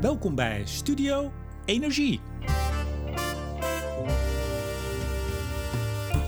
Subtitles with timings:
[0.00, 1.32] Welkom bij Studio
[1.64, 2.20] Energie.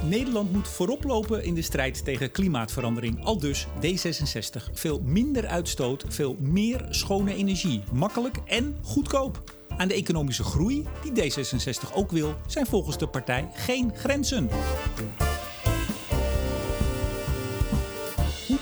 [0.05, 3.25] Nederland moet voorop lopen in de strijd tegen klimaatverandering.
[3.25, 4.73] Al dus D66.
[4.73, 7.83] Veel minder uitstoot, veel meer schone energie.
[7.93, 9.43] Makkelijk en goedkoop.
[9.77, 14.49] Aan de economische groei, die D66 ook wil, zijn volgens de partij geen grenzen.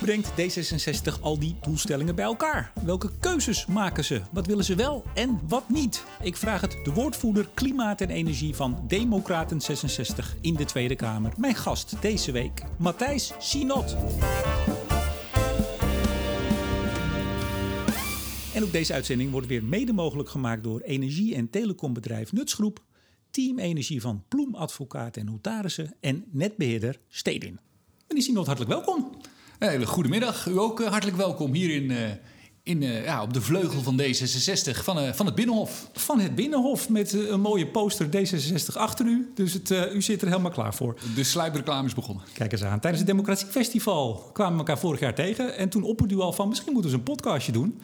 [0.07, 2.72] Brengt D66 al die doelstellingen bij elkaar?
[2.84, 4.21] Welke keuzes maken ze?
[4.32, 6.04] Wat willen ze wel en wat niet?
[6.22, 11.32] Ik vraag het de woordvoerder Klimaat en Energie van Democraten 66 in de Tweede Kamer.
[11.39, 13.96] Mijn gast deze week, Matthijs Sinot.
[18.54, 22.85] En ook deze uitzending wordt weer mede mogelijk gemaakt door energie- en telecombedrijf Nutsgroep,
[23.30, 27.58] Team Energie van Ploem Advocaat en Notarissen en netbeheerder Stedin.
[28.08, 29.11] Meneer Sinot, hartelijk welkom.
[29.58, 30.46] Een hele goede middag.
[30.46, 31.98] U ook eh, hartelijk welkom hier in, uh,
[32.62, 35.88] in, uh, ja, op de vleugel van D66 van, van het Binnenhof.
[35.92, 39.32] Van het Binnenhof met een mooie poster D66 achter u.
[39.34, 40.98] Dus het, u zit er helemaal klaar voor.
[41.14, 42.24] De sluipreclame is begonnen.
[42.32, 42.80] Kijk eens aan.
[42.80, 45.56] Tijdens het Democratie Festival kwamen we elkaar vorig jaar tegen.
[45.56, 47.80] En toen opperde u al van misschien moeten we eens een podcastje doen.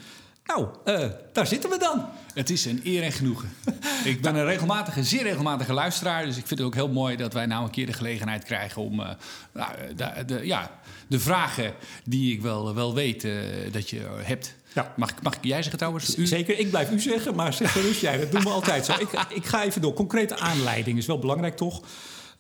[0.47, 2.05] Nou, uh, daar zitten we dan.
[2.35, 3.49] Het is een eer en genoegen.
[4.05, 6.25] ik ben een regelmatige, zeer regelmatige luisteraar.
[6.25, 8.83] Dus ik vind het ook heel mooi dat wij nou een keer de gelegenheid krijgen
[8.83, 9.09] om uh,
[9.53, 10.71] nou, de, de, ja,
[11.13, 11.75] de vragen
[12.05, 14.55] die ik wel, wel weet uh, dat je hebt.
[14.75, 14.95] Ja.
[14.97, 16.17] Mag, mag ik jij zeggen trouwens?
[16.17, 16.27] U?
[16.27, 18.19] Zeker, ik blijf u zeggen, maar zeg gerust jij.
[18.19, 18.93] Dat doen we altijd zo.
[18.93, 19.93] Ik, ik ga even door.
[19.93, 21.83] Concrete aanleiding is wel belangrijk toch?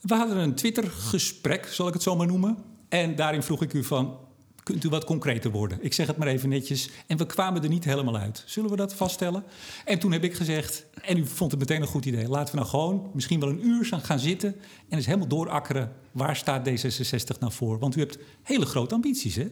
[0.00, 2.58] We hadden een Twitter-gesprek, zal ik het zo maar noemen.
[2.88, 4.18] En daarin vroeg ik u van,
[4.62, 5.78] kunt u wat concreter worden?
[5.80, 6.90] Ik zeg het maar even netjes.
[7.06, 8.42] En we kwamen er niet helemaal uit.
[8.46, 9.44] Zullen we dat vaststellen?
[9.84, 12.28] En toen heb ik gezegd, en u vond het meteen een goed idee...
[12.28, 14.54] laten we nou gewoon misschien wel een uur gaan zitten...
[14.88, 17.78] en eens helemaal doorakkeren, waar staat D66 nou voor?
[17.78, 19.50] Want u hebt hele grote ambities, hè?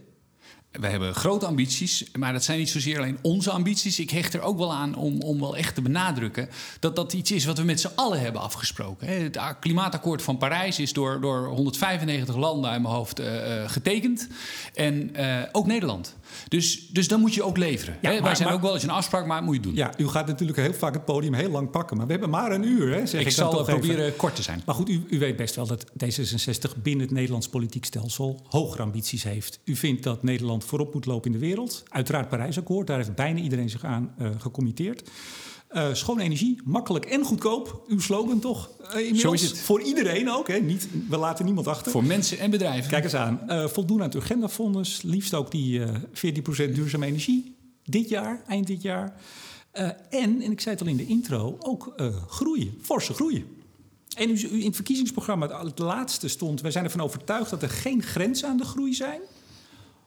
[0.70, 3.98] We hebben grote ambities, maar dat zijn niet zozeer alleen onze ambities.
[3.98, 6.48] Ik hecht er ook wel aan om, om wel echt te benadrukken
[6.80, 9.06] dat dat iets is wat we met z'n allen hebben afgesproken.
[9.06, 13.26] Het klimaatakkoord van Parijs is door, door 195 landen uit mijn hoofd uh,
[13.66, 14.28] getekend.
[14.74, 16.16] En uh, ook Nederland.
[16.48, 17.96] Dus, dus dan moet je ook leveren.
[18.00, 19.74] Ja, maar, Wij zijn maar, ook wel eens een afspraak, maar moet je doen.
[19.74, 21.96] Ja, u gaat natuurlijk heel vaak het podium heel lang pakken.
[21.96, 22.94] Maar we hebben maar een uur.
[22.94, 24.16] Hè, zeg ik, ik zal toch proberen even.
[24.16, 24.62] kort te zijn.
[24.66, 28.82] Maar goed, u, u weet best wel dat D66 binnen het Nederlands politiek stelsel hogere
[28.82, 29.60] ambities heeft.
[29.64, 31.82] U vindt dat Nederland voorop moet lopen in de wereld.
[31.88, 35.10] Uiteraard Parijsakkoord, daar heeft bijna iedereen zich aan uh, gecommitteerd.
[35.72, 37.84] Uh, schone energie, makkelijk en goedkoop.
[37.88, 38.70] Uw slogan toch?
[38.96, 39.58] Uh, Zo is het.
[39.58, 40.48] Voor iedereen ook.
[40.48, 40.58] Hè?
[40.58, 41.92] Niet, we laten niemand achter.
[41.92, 42.90] Voor mensen en bedrijven.
[42.90, 43.40] Kijk eens aan.
[43.48, 45.02] Uh, voldoen aan het agendafonds.
[45.02, 45.86] Liefst ook die 14%
[46.54, 47.56] duurzame energie.
[47.84, 49.16] Dit jaar, eind dit jaar.
[49.72, 51.94] en, en ik zei het al in de intro, ook
[52.28, 52.78] groeien.
[52.80, 53.44] Forse groeien.
[54.16, 56.60] En u, in het verkiezingsprogramma, het laatste stond...
[56.60, 59.20] wij zijn ervan overtuigd dat er geen grenzen aan de groei zijn...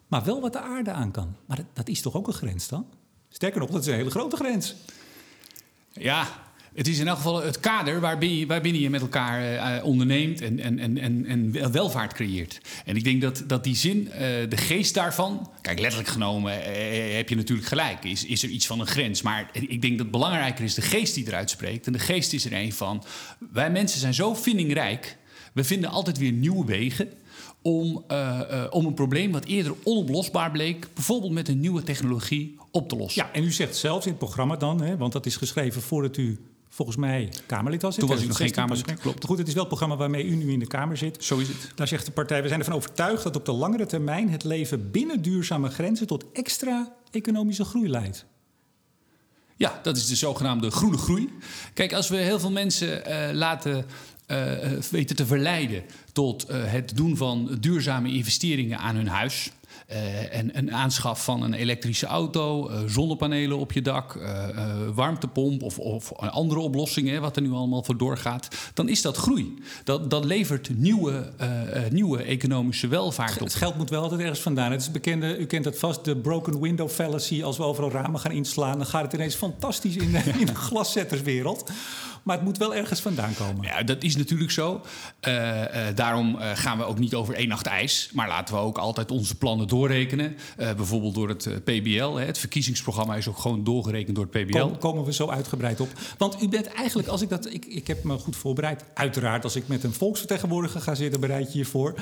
[0.07, 1.35] maar wel wat de aarde aan kan.
[1.45, 2.85] Maar dat, dat is toch ook een grens dan?
[3.29, 4.75] Sterker nog, dat is een hele grote grens.
[5.93, 6.27] Ja,
[6.73, 10.59] het is in elk geval het kader waarbinnen waarbinnen je met elkaar uh, onderneemt en,
[10.59, 12.61] en, en, en welvaart creëert.
[12.85, 14.17] En ik denk dat, dat die zin, uh,
[14.49, 16.53] de geest daarvan, kijk, letterlijk genomen
[17.15, 19.21] heb je natuurlijk gelijk, is, is er iets van een grens.
[19.21, 21.87] Maar ik denk dat belangrijker is de geest die eruit spreekt.
[21.87, 23.03] En de geest is er een van,
[23.51, 25.17] wij mensen zijn zo vindingrijk,
[25.53, 27.09] we vinden altijd weer nieuwe wegen
[27.61, 28.05] om,
[28.69, 33.23] om een probleem wat eerder onoplosbaar bleek, bijvoorbeeld met een nieuwe technologie, op te lossen.
[33.23, 36.17] Ja, en u zegt zelfs in het programma dan, hè, want dat is geschreven voordat
[36.17, 36.39] u
[36.69, 37.95] volgens mij Kamerlid was.
[37.95, 39.25] Toen was ik nog geen Kamerlid, klopt.
[39.25, 41.23] Goed, het is wel het programma waarmee u nu in de Kamer zit.
[41.23, 41.71] Zo is het.
[41.75, 44.29] Daar zegt de partij, we zijn ervan overtuigd dat op de langere termijn...
[44.29, 48.25] het leven binnen duurzame grenzen tot extra economische groei leidt.
[49.55, 51.29] Ja, dat is de zogenaamde groene groei.
[51.73, 53.85] Kijk, als we heel veel mensen uh, laten
[54.27, 54.51] uh,
[54.91, 59.51] weten te verleiden tot uh, het doen van duurzame investeringen aan hun huis.
[59.91, 64.19] Uh, en een aanschaf van een elektrische auto, zonnepanelen op je dak,
[64.95, 69.53] warmtepomp of, of, andere oplossingen, wat er nu allemaal voor doorgaat, dan is dat groei.
[69.83, 71.31] Dat, dat levert nieuwe,
[71.89, 73.47] nieuwe economische welvaart op.
[73.47, 74.71] Het geld moet wel altijd ergens vandaan.
[74.71, 77.43] Het is bekende, u kent dat vast, de broken window fallacy.
[77.43, 80.55] Als we overal ramen gaan inslaan, dan gaat het ineens fantastisch in de, in de
[80.55, 81.71] glaszetterswereld.
[82.23, 83.65] Maar het moet wel ergens vandaan komen.
[83.65, 84.81] Ja, dat is natuurlijk zo.
[85.27, 85.65] Uh, uh,
[85.95, 88.09] daarom uh, gaan we ook niet over één nacht ijs.
[88.13, 90.37] Maar laten we ook altijd onze plannen doorrekenen.
[90.55, 92.13] bijvoorbeeld door het PBL.
[92.13, 92.25] Hè.
[92.25, 94.59] Het verkiezingsprogramma is ook gewoon doorgerekend door het PBL.
[94.59, 95.89] Kom, komen we zo uitgebreid op.
[96.17, 97.53] Want u bent eigenlijk, als ik dat.
[97.53, 98.83] Ik, ik heb me goed voorbereid.
[98.93, 101.93] Uiteraard, als ik met een volksvertegenwoordiger ga zitten, bereid je je voor.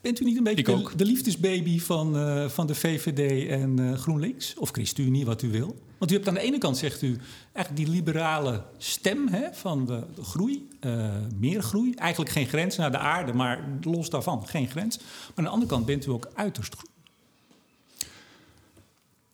[0.00, 2.14] Bent u niet een beetje de, de, liefdesbaby van,
[2.50, 4.54] van de VVD en GroenLinks?
[4.58, 5.76] Of ChristenUnie, wat u wil?
[6.02, 7.18] Want u hebt aan de ene kant, zegt u,
[7.52, 11.94] eigenlijk die liberale stem hè, van de, groei, uh, meer groei.
[11.94, 14.98] Eigenlijk geen grens naar de aarde, maar los daarvan geen grens.
[14.98, 16.76] Maar aan de andere kant bent u ook uiterst.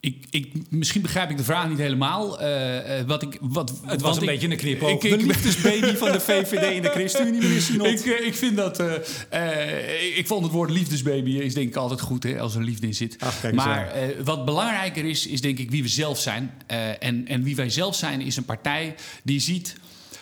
[0.09, 2.43] Ik, ik, misschien begrijp ik de vraag niet helemaal.
[2.43, 4.91] Uh, wat ik, wat, het was een beetje een knipoog.
[4.91, 7.87] Ik, ik, de liefdesbaby van de VVD en de ChristenUnie, meneer Sinot.
[7.87, 8.81] Ik, ik vind dat...
[8.81, 12.87] Uh, ik vond het woord liefdesbaby is denk ik altijd goed hè, als er liefde
[12.87, 13.17] in zit.
[13.19, 13.93] Ach, maar
[14.25, 16.51] wat belangrijker is, is denk ik wie we zelf zijn.
[16.99, 19.77] en, en wie wij zelf zijn is een partij die ziet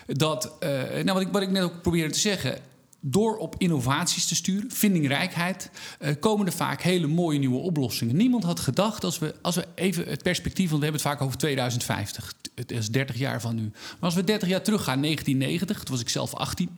[0.06, 0.56] dat...
[1.04, 2.58] nou, wat ik, wat ik net ook probeerde te zeggen
[3.08, 5.70] door op innovaties te sturen, vindingrijkheid,
[6.00, 8.16] uh, komen er vaak hele mooie nieuwe oplossingen.
[8.16, 11.26] Niemand had gedacht, als we, als we even het perspectief, want we hebben het vaak
[11.26, 13.62] over 2050, het is 30 jaar van nu.
[13.62, 16.70] Maar als we 30 jaar teruggaan, 1990, toen was ik zelf 18.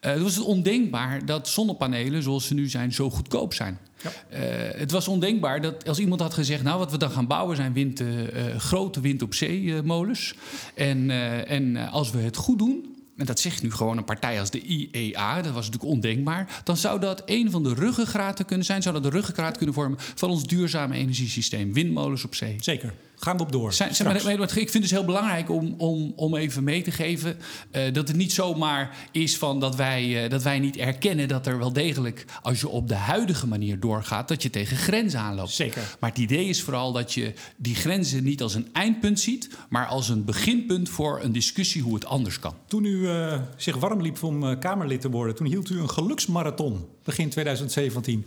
[0.00, 3.78] Uh, was het ondenkbaar dat zonnepanelen zoals ze nu zijn zo goedkoop zijn.
[4.02, 4.10] Ja.
[4.32, 4.38] Uh,
[4.80, 6.62] het was ondenkbaar dat als iemand had gezegd...
[6.62, 8.08] nou, wat we dan gaan bouwen zijn wind, uh,
[8.56, 10.34] grote wind op zee molens.
[10.74, 11.10] en,
[11.46, 12.89] en als we het goed doen,
[13.20, 16.76] en dat zegt nu gewoon een partij als de IEA, dat was natuurlijk ondenkbaar, dan
[16.76, 20.30] zou dat een van de ruggengraten kunnen zijn, zou dat de ruggengraat kunnen vormen van
[20.30, 22.56] ons duurzame energiesysteem, windmolens op zee.
[22.60, 22.92] Zeker.
[23.20, 23.72] Gaan we op door.
[23.72, 26.90] Zijn, zijn maar, ik vind het dus heel belangrijk om, om, om even mee te
[26.90, 27.36] geven
[27.72, 31.46] uh, dat het niet zomaar is van dat wij, uh, dat wij niet erkennen dat
[31.46, 35.50] er wel degelijk, als je op de huidige manier doorgaat, dat je tegen grenzen aanloopt.
[35.50, 35.96] Zeker.
[36.00, 39.86] Maar het idee is vooral dat je die grenzen niet als een eindpunt ziet, maar
[39.86, 42.54] als een beginpunt voor een discussie hoe het anders kan.
[42.66, 46.86] Toen u uh, zich warm liep om Kamerlid te worden, toen hield u een geluksmarathon
[47.04, 48.26] begin 2017.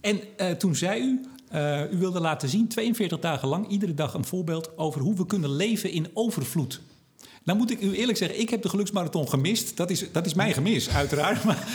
[0.00, 0.20] En
[0.58, 1.20] toen zei u,
[1.92, 5.56] u wilde laten zien, 42 dagen lang, iedere dag een voorbeeld over hoe we kunnen
[5.56, 6.80] leven in overvloed.
[7.44, 9.76] Nou moet ik u eerlijk zeggen, ik heb de geluksmarathon gemist.
[9.76, 11.44] Dat is, dat is mijn gemis, uiteraard.
[11.44, 11.66] Maar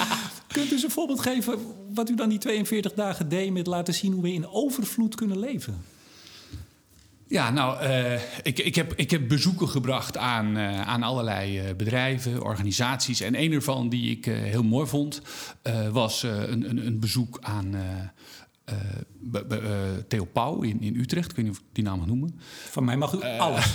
[0.47, 1.59] kunt u eens een voorbeeld geven
[1.93, 5.39] wat u dan die 42 dagen deed met laten zien hoe we in overvloed kunnen
[5.39, 5.83] leven?
[7.29, 8.13] Ja, nou, uh,
[8.43, 13.21] ik, ik, heb, ik heb bezoeken gebracht aan, uh, aan allerlei bedrijven, organisaties.
[13.21, 15.21] En een ervan die ik heel mooi vond,
[15.91, 17.75] was een, een, een, bezoek aan
[18.69, 18.75] uh,
[20.07, 21.29] Theo Pauw in, in Utrecht.
[21.29, 22.39] Ik weet niet of ik die naam mag noemen.
[22.69, 23.73] Van mij mag u uh, alles.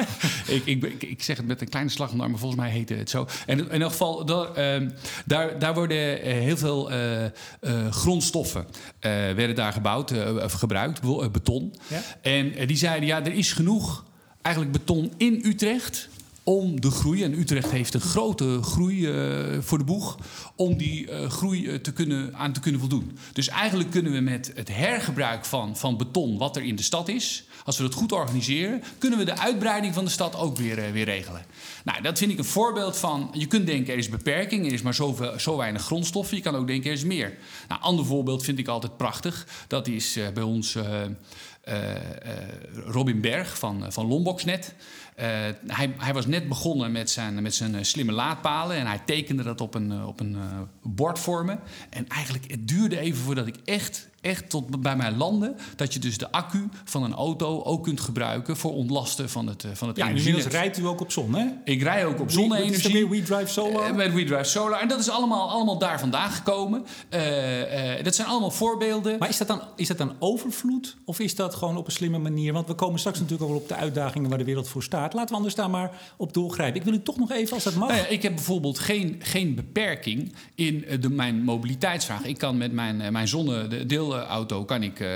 [0.56, 3.10] ik, ik, ik, zeg het met een kleine slag om maar volgens mij heette het
[3.10, 3.26] zo.
[3.46, 4.90] En in elk geval, daar, ehm,
[5.26, 6.90] daar, daar worden heel veel
[7.90, 8.66] grondstoffen
[9.00, 10.12] werden daar gebouwd,
[10.42, 11.00] of gebruikt,
[11.32, 11.74] beton.
[11.86, 12.02] Ja?
[12.22, 14.04] En die zeiden, ja, er is genoeg
[14.42, 16.08] eigenlijk beton in Utrecht
[16.44, 20.18] om de groei, en Utrecht heeft een grote groei uh, voor de boeg,
[20.56, 23.18] om die uh, groei uh, te kunnen, aan te kunnen voldoen.
[23.32, 27.08] Dus eigenlijk kunnen we met het hergebruik van, van beton, wat er in de stad
[27.08, 30.92] is, als we dat goed organiseren, kunnen we de uitbreiding van de stad ook weer,
[30.92, 31.44] weer regelen.
[31.84, 34.82] Nou, dat vind ik een voorbeeld van, je kunt denken er is beperking, er is
[34.82, 37.28] maar zoveel, zo weinig grondstoffen, je kan ook denken er is meer.
[37.68, 40.76] Nou, een ander voorbeeld vind ik altijd prachtig, dat is bij ons
[42.86, 44.74] Robin Berg van, van Lomboxnet.
[45.16, 45.24] Uh,
[45.66, 49.42] hij, hij, was net begonnen met zijn, met zijn eh, slimme laadpalen en hij tekende
[49.42, 50.36] dat op een, eh, op een
[50.82, 51.56] bord voor me.
[51.90, 55.56] En eigenlijk, het duurde even voordat ik echt echt tot bij mij landen.
[55.76, 59.64] Dat je dus de accu van een auto ook kunt gebruiken voor ontlasten van het,
[59.72, 61.46] van het ja, inmiddels rijdt u ook op zon, hè?
[61.64, 63.08] Ik rij ook op zonne-energie.
[63.08, 63.90] Met WeDrive Solar?
[63.90, 64.80] Uh, met WeDrive Solar.
[64.80, 66.84] En dat is allemaal, allemaal daar vandaan gekomen.
[67.10, 69.18] Uh, uh, dat zijn allemaal voorbeelden.
[69.18, 70.96] Maar is dat, dan, is dat dan overvloed?
[71.04, 72.52] Of is dat gewoon op een slimme manier?
[72.52, 75.12] Want we komen straks natuurlijk ook wel op de uitdagingen waar de wereld voor staat.
[75.12, 76.80] Laten we anders daar maar op doorgrijpen.
[76.80, 77.88] Ik wil u toch nog even, als dat mag.
[77.88, 82.24] Nou ja, ik heb bijvoorbeeld geen, geen beperking in de, mijn mobiliteitsvraag.
[82.24, 85.08] Ik kan met mijn, mijn zonnedeel auto kan ik, uh,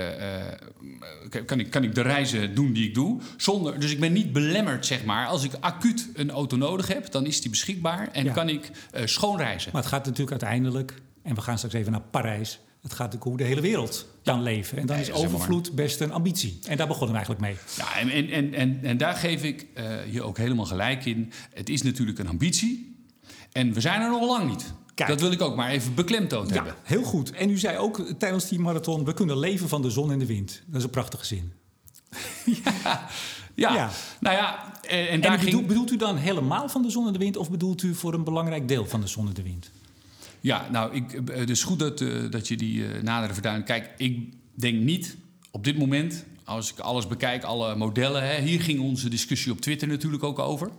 [1.45, 3.21] kan, ik, kan ik de reizen doen die ik doe.
[3.37, 5.27] Zonder, dus ik ben niet belemmerd, zeg maar.
[5.27, 9.01] Als ik acuut een auto nodig heb, dan is die beschikbaar en kan ik uh,
[9.05, 9.71] schoon reizen.
[9.73, 12.59] Maar het gaat natuurlijk uiteindelijk, en we gaan straks even naar Parijs.
[12.81, 14.77] Het gaat natuurlijk hoe de hele wereld kan leven.
[14.77, 16.59] En dan is overvloed best een ambitie.
[16.67, 17.57] En daar begonnen we eigenlijk mee.
[17.77, 19.67] Ja, en, en, en, en daar geef ik
[20.11, 21.31] je ook helemaal gelijk in.
[21.53, 22.95] Het is natuurlijk een ambitie.
[23.51, 24.73] En we zijn er nog lang niet.
[25.05, 26.75] Dat wil ik ook maar even beklemtoond ja, hebben.
[26.83, 27.31] Heel goed.
[27.31, 30.25] En u zei ook tijdens die marathon: we kunnen leven van de zon en de
[30.25, 30.61] wind.
[30.65, 31.51] Dat is een prachtige zin.
[32.63, 33.09] ja.
[33.55, 33.89] Ja.
[34.19, 37.19] nou ja, en, en daar bedoelt, bedoelt u dan helemaal van de zon en de
[37.19, 39.71] wind, of bedoelt u voor een belangrijk deel van de zon en de wind?
[40.41, 43.87] Ja, nou, ik, het is goed dat, uh, dat je die uh, nadere verduidelijkt.
[43.87, 45.17] Kijk, ik denk niet
[45.51, 48.27] op dit moment, als ik alles bekijk, alle modellen.
[48.27, 50.71] Hè, hier ging onze discussie op Twitter natuurlijk ook over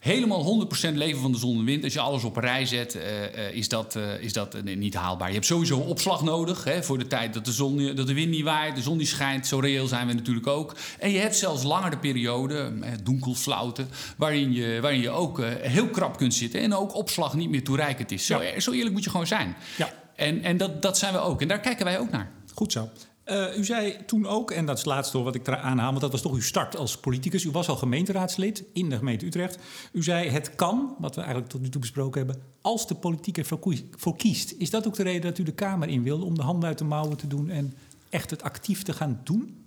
[0.00, 1.84] helemaal 100% leven van de zon en wind.
[1.84, 4.94] Als je alles op een rij zet, uh, uh, is dat, uh, is dat niet
[4.94, 5.28] haalbaar.
[5.28, 8.30] Je hebt sowieso opslag nodig hè, voor de tijd dat de, zon, dat de wind
[8.30, 9.46] niet waait, de zon niet schijnt.
[9.46, 10.74] Zo reëel zijn we natuurlijk ook.
[10.98, 16.34] En je hebt zelfs langere perioden, donkelflauten, waarin je, waarin je ook heel krap kunt
[16.34, 18.26] zitten en ook opslag niet meer toereikend is.
[18.26, 19.56] Zo, zo eerlijk moet je gewoon zijn.
[19.76, 19.92] Ja.
[20.16, 21.42] En, en dat, dat zijn we ook.
[21.42, 22.30] En daar kijken wij ook naar.
[22.54, 22.88] Goed zo.
[23.30, 26.00] Uh, u zei toen ook, en dat is het laatste wat ik eraan aanhaal, want
[26.00, 27.44] dat was toch uw start als politicus.
[27.44, 29.58] U was al gemeenteraadslid in de gemeente Utrecht.
[29.92, 33.38] U zei het kan, wat we eigenlijk tot nu toe besproken hebben, als de politiek
[33.38, 34.54] ervoor kiest.
[34.58, 36.78] Is dat ook de reden dat u de Kamer in wilde om de handen uit
[36.78, 37.74] de mouwen te doen en
[38.10, 39.64] echt het actief te gaan doen?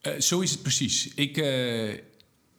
[0.00, 1.14] Eh, zo is het precies.
[1.14, 1.92] Ik, eh,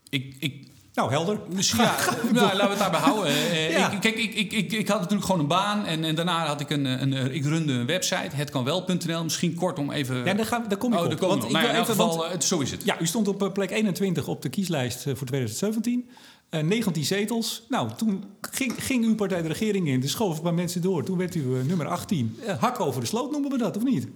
[0.10, 1.40] ik, ik, Nou, helder.
[1.54, 1.96] Misschien, ja,
[2.34, 3.26] nou, laten we het daarbij houden.
[3.36, 3.92] Eh, Ja.
[3.92, 6.60] ik, kijk, ik, ik, ik, ik had natuurlijk gewoon een baan en, en daarna had
[6.62, 9.24] ik een, een, een- ik runde een website, hetkanwel.nl.
[9.24, 10.26] Misschien kort om even...
[10.26, 11.20] Ja, daar, gaan, daar kom ik oh, op.
[11.20, 12.84] daar Want ik Nou, in elk geval, want- eh, zo is het.
[12.84, 16.10] Ja, u stond op eh, plek 21 op de kieslijst eh, voor 2017.
[16.50, 17.64] Eh 19 zetels.
[17.70, 20.00] Nou, toen ging, ging uw partij de regering in.
[20.00, 21.04] Dus schoof een paar mensen door.
[21.04, 22.38] Toen werd u eh, nummer 18.
[22.46, 24.08] Eh, hak over de sloot noemen we dat, of niet?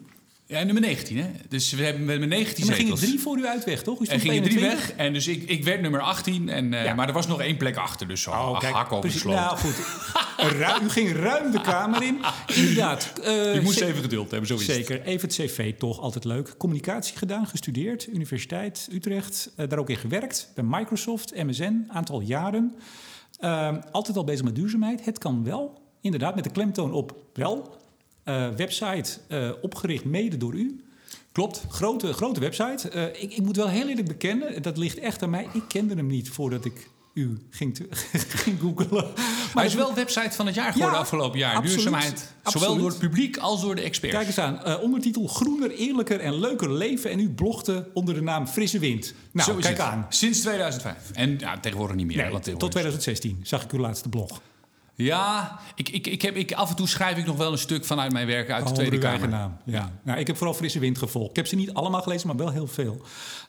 [0.51, 1.25] Ja, nummer 19, hè?
[1.49, 2.99] Dus we hebben met 19 En dan gingen zetels.
[2.99, 3.99] drie voor u uit weg, toch?
[3.99, 4.87] Er gingen drie 21.
[4.87, 6.49] weg en dus ik, ik werd nummer 18.
[6.49, 6.93] En, eh, Ja.
[6.93, 9.27] Maar er was nog één plek achter, dus zo Oh, kijk, hak over.
[9.29, 9.75] Nou goed,
[10.37, 12.17] Ru- u ging ruim de Kamer in.
[12.55, 13.11] Inderdaad.
[13.23, 14.75] eh, je moest even geduld hebben, zo is het.
[14.75, 15.01] Zeker.
[15.01, 16.53] Even het cv, toch altijd leuk.
[16.57, 18.07] Communicatie gedaan, gestudeerd.
[18.07, 19.51] Universiteit Utrecht.
[19.55, 20.51] eh, daar ook in gewerkt.
[20.55, 22.75] Bij Microsoft, MSN, aantal jaren.
[23.91, 25.05] Altijd al bezig met duurzaamheid.
[25.05, 25.81] Het kan wel.
[26.01, 27.79] Inderdaad, met de klemtoon op wel.
[28.23, 30.83] Eh, website eh, opgericht mede door u.
[31.31, 31.63] Klopt.
[31.69, 32.89] Grote, grote website.
[32.89, 35.47] Eh, ik, ik moet wel heel eerlijk bekennen, dat ligt echt aan mij.
[35.53, 37.87] Ik kende hem niet voordat ik u ging, te-
[38.43, 39.05] ging googlen.
[39.53, 41.55] Maar hij is wel website van het jaar geworden Ja, afgelopen jaar.
[41.55, 41.73] absoluut.
[41.81, 42.33] Duurzaamheid.
[42.43, 44.15] Zowel door het publiek als door de experts.
[44.15, 47.09] Kijk eens aan, ondertitel Groener, eerlijker en leuker leven.
[47.11, 49.13] En u blogde onder de naam Frisse Wind.
[49.31, 50.05] Nou, Zo kijk aan.
[50.09, 50.95] Sinds 2005.
[51.13, 52.15] En ja, tegenwoordig niet meer.
[52.17, 54.41] Nee, tot tegenwoordig- 2016 zag ik uw laatste blog.
[55.03, 57.85] Ja, ik, ik, ik heb, ik, af en toe schrijf ik nog wel een stuk
[57.85, 59.29] vanuit mijn werk uit de Oh, Tweede Kamer.
[59.29, 59.57] naam.
[59.65, 59.91] Ja.
[60.03, 61.29] Nou, ik heb vooral Frisse Wind gevolgd.
[61.29, 63.01] Ik heb ze niet allemaal gelezen, maar wel heel veel.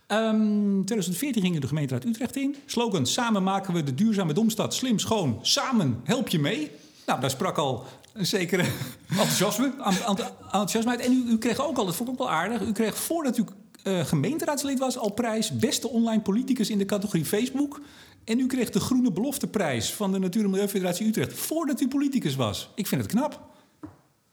[0.07, 2.57] Ehm 2014 ging u de gemeenteraad Utrecht in.
[2.67, 5.39] Slogan, samen maken we de duurzame Domstad slim, schoon.
[5.43, 6.71] Samen help je mee.
[7.07, 8.65] Nou, daar sprak al een zekere
[9.09, 11.01] enthousiasme uit.
[11.01, 12.61] En u, u kreeg ook al, dat vond ik ook wel aardig...
[12.61, 13.45] u kreeg voordat u
[13.83, 15.51] eh, gemeenteraadslid was al prijs...
[15.51, 17.81] beste online politicus in de categorie Facebook...
[18.25, 21.33] En u kreeg de Groene Belofteprijs van de Natuur- en Milieufederatie Utrecht...
[21.33, 22.69] voordat u politicus was.
[22.75, 23.41] Ik vind het knap.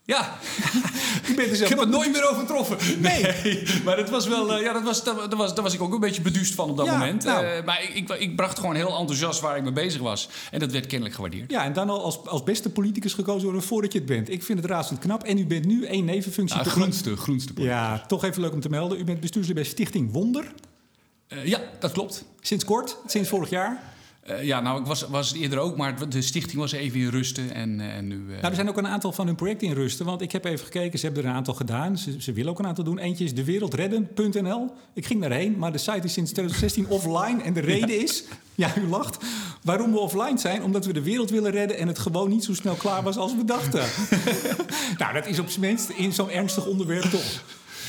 [0.04, 0.38] Ja,
[1.30, 2.78] U bent er ik zelf heb het nooit meer overtroffen.
[3.02, 3.24] Nee,
[3.86, 5.94] maar dat was wel, eh, ja, dat was, dat, dat was, daar was ik ook
[5.94, 7.24] een beetje beduust van op dat Ja, moment.
[7.24, 7.46] nou.
[7.46, 10.30] Eh, maar ik, ik, ik bracht gewoon heel enthousiast waar ik mee bezig was.
[10.52, 11.52] En dat werd kennelijk gewaardeerd.
[11.52, 14.30] Ja, en dan al als, als beste politicus gekozen worden voordat je het bent.
[14.30, 15.24] Ik vind het razend knap.
[15.24, 16.58] En u bent nu één nevenfunctie.
[16.58, 17.52] Nou, toch- groenste, groenste.
[17.56, 19.00] Ja, toch even leuk om te melden.
[19.00, 20.52] U bent bestuurslid bij Stichting Wonder.
[21.30, 22.26] Eh, ja, dat klopt.
[22.42, 23.84] Sinds kort, sinds vorig jaar.
[24.22, 27.10] Eh, ja, nou, ik was, was het eerder ook, maar de stichting was even in
[27.10, 27.54] rusten.
[27.54, 28.18] En, eh, en nu...
[28.18, 30.06] Nou, er zijn ook een aantal van hun projecten in rusten.
[30.06, 31.98] Want ik heb even gekeken, ze hebben er een aantal gedaan.
[31.98, 33.00] Ze, ze willen ook een aantal doen.
[33.00, 34.72] Eentje is dewereldredden.nl.
[34.94, 37.44] Ik ging daarheen, maar de site is sinds 2016 offline.
[37.44, 38.24] En de reden is,
[38.56, 39.18] ja, u lacht,
[39.64, 40.64] waarom we offline zijn.
[40.64, 43.36] Omdat we de wereld willen redden en het gewoon niet zo snel klaar was als
[43.36, 43.84] we dachten.
[44.98, 47.44] nou, dat is op zijn minst in zo'n ernstig onderwerp toch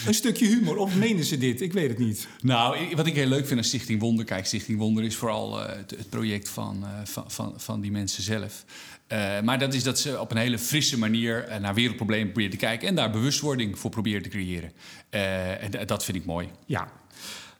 [0.06, 0.76] een stukje humor.
[0.76, 1.60] Of menen ze dit?
[1.60, 2.28] Ik weet het niet.
[2.40, 4.24] Nou, wat ik heel leuk vind aan Stichting Wonder...
[4.24, 7.90] Kijk, Stichting Wonder is vooral eh, het, het project van, eh, van, van, van die
[7.90, 8.64] mensen zelf.
[9.06, 12.56] Eh, maar dat is dat ze op een hele frisse manier naar wereldproblemen proberen te
[12.56, 12.88] kijken...
[12.88, 14.72] en daar bewustwording voor proberen te creëren.
[15.10, 16.48] En dat vind ik mooi.
[16.66, 16.92] Ja.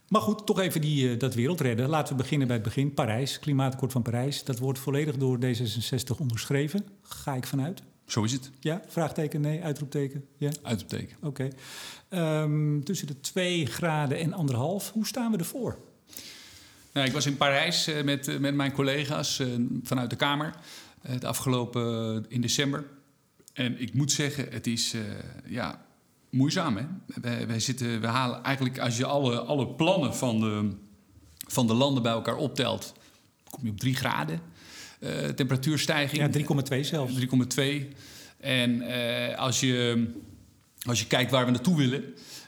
[0.08, 1.88] Maar goed, toch even die, dat wereld redden.
[1.88, 2.94] Laten we beginnen bij het begin.
[2.94, 4.44] Parijs, klimaatakkoord van Parijs.
[4.44, 6.84] Dat wordt volledig door D66 onderschreven.
[7.02, 7.82] Ga ik vanuit.
[8.10, 8.50] Zo is het.
[8.60, 8.82] Ja?
[8.86, 10.24] Vraagteken, nee, uitroepteken.
[10.36, 11.16] Ja, Uitroepteken.
[11.22, 11.48] oké.
[12.10, 14.90] Ehm, tussen de 2 graden en anderhalf.
[14.90, 15.78] Hoe staan we ervoor?
[16.92, 19.46] Nou, ik was in Parijs eh, met, eh, met mijn collega's eh,
[19.82, 20.54] vanuit de Kamer...
[21.00, 22.86] het afgelopen in december.
[23.52, 24.94] En ik moet zeggen, het is
[25.46, 25.84] ja,
[26.30, 26.76] moeizaam.
[26.76, 26.84] Hè?
[27.20, 30.70] Wij, wij zitten, we halen eigenlijk, als je alle, alle plannen van de,
[31.48, 32.94] van de landen bij elkaar optelt...
[33.50, 34.40] kom je op 3 graden
[35.00, 36.34] eh, temperatuurstijging.
[36.34, 37.14] Ja, 3,2 zelfs.
[37.58, 37.62] 3,2.
[38.40, 38.82] En
[39.36, 40.08] als, je,
[40.88, 42.04] als je kijkt waar we naartoe willen,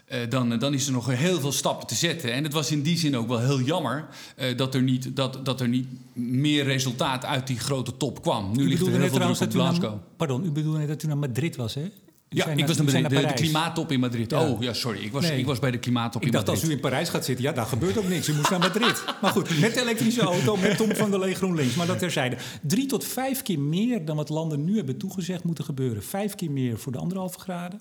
[0.07, 2.33] eh, dan, dan is er nog heel veel stappen te zetten.
[2.33, 5.45] En het was in die zin ook wel heel jammer eh, dat, er niet, dat,
[5.45, 8.51] dat er niet meer resultaat uit die grote top kwam.
[8.57, 11.07] Nu U ligt er heel veel druk op naar, Pardon, u bedoelde net dat u
[11.07, 11.83] naar Madrid was, hè?
[11.83, 11.91] U
[12.37, 14.31] Ja, ik was naar Madrid, de, klimaattop in Madrid.
[14.31, 14.49] Ja.
[14.49, 15.01] Oh ja, sorry.
[15.01, 15.39] Ik was, Nee.
[15.39, 16.65] ik was bij de klimaattop Ik in dacht, Madrid.
[16.65, 18.29] als u in Parijs gaat zitten, ja, daar gebeurt ook niks.
[18.29, 19.05] U moest naar Madrid.
[19.23, 21.75] Maar goed, met elektrische auto, met Tom van der Lee GroenLinks.
[21.75, 22.37] Maar dat terzijde.
[22.63, 26.03] Drie tot vijf keer meer dan wat landen nu hebben toegezegd moeten gebeuren.
[26.03, 27.81] Vijf keer meer voor de anderhalve graden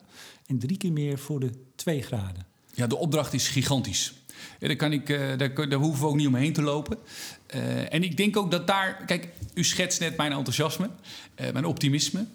[0.52, 2.46] en drie keer meer voor de twee graden.
[2.74, 4.14] Ja, de opdracht is gigantisch.
[4.60, 6.98] Ja, daar, kan ik, eh, daar, daar hoeven we ook niet omheen te lopen.
[7.48, 9.04] Eh, en ik denk ook dat daar...
[9.06, 10.90] Kijk, u schetst net mijn enthousiasme,
[11.36, 12.26] eh, mijn optimisme.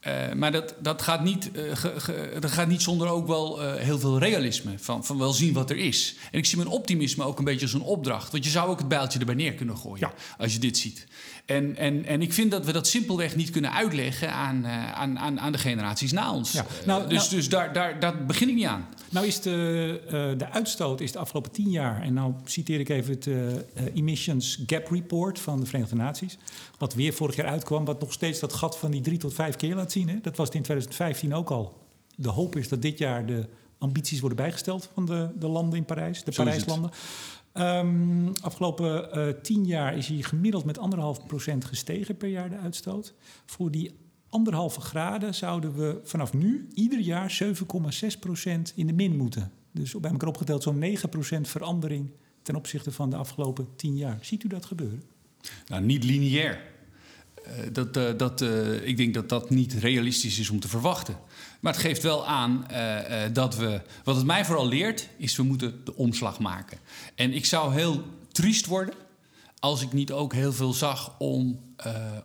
[0.00, 3.62] Eh, maar dat, dat, gaat niet, eh, ge- ge- dat gaat niet zonder ook wel
[3.62, 4.72] eh, heel veel realisme.
[4.78, 6.14] Van, van wel zien wat er is.
[6.30, 8.32] En ik zie mijn optimisme ook een beetje als een opdracht.
[8.32, 9.98] Want je zou ook het bijltje erbij neer kunnen gooien.
[10.08, 10.14] Ja.
[10.38, 11.06] Als je dit ziet.
[11.44, 15.18] En, en, en ik vind dat we dat simpelweg niet kunnen uitleggen aan, eh, aan,
[15.18, 16.52] aan, aan de generaties na ons.
[16.52, 16.60] Ja.
[16.80, 18.86] Eh, Nou, dus nou- dus daar, daar, daar begin ik niet aan.
[19.10, 22.02] Nou is de, eh, de uitstoot is de afgelopen tien jaar...
[22.02, 23.28] en nou citeer ik even het
[23.94, 26.38] Emissions Gap Report van de Verenigde Naties...
[26.78, 29.56] wat weer vorig jaar uitkwam, wat nog steeds dat gat van die drie tot vijf
[29.56, 30.08] keer laat zien.
[30.08, 30.16] Hè?
[30.22, 31.78] Dat was het in 2015 ook al.
[32.16, 33.48] De hoop is dat dit jaar de
[33.78, 36.90] ambities worden bijgesteld van de, de landen in Parijs, de Parijslanden.
[37.58, 42.56] Um, afgelopen uh, tien jaar is hij gemiddeld met anderhalf procent gestegen per jaar de
[42.56, 43.14] uitstoot.
[43.46, 43.94] Voor die
[44.28, 49.52] anderhalve graden zouden we vanaf nu ieder jaar 7,6 procent in de min moeten.
[49.72, 52.10] Dus bij elkaar opgeteld zo'n 9 procent verandering
[52.42, 54.18] ten opzichte van de afgelopen tien jaar.
[54.20, 55.02] Ziet u dat gebeuren?
[55.66, 56.60] Nou, niet lineair.
[57.46, 58.40] Uh, dat, uh, dat,
[58.82, 61.16] ik denk dat dat niet realistisch is om te verwachten.
[61.64, 62.66] Maar het geeft wel aan
[63.32, 63.80] dat we.
[64.04, 66.78] Wat het mij vooral leert, is we moeten de omslag maken.
[67.14, 68.94] En ik zou heel triest worden
[69.58, 71.60] als ik niet ook heel veel zag om,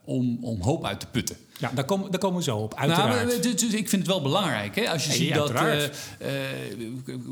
[0.03, 1.37] om, om hoop uit te putten.
[1.59, 3.43] Ja, daar komen, daar komen we zo op, nou, uiteraard.
[3.43, 4.75] Nou, ik vind het wel belangrijk.
[4.75, 4.89] Hè?
[4.89, 5.51] Als je ziet dat...
[5.51, 5.87] Uh, uh,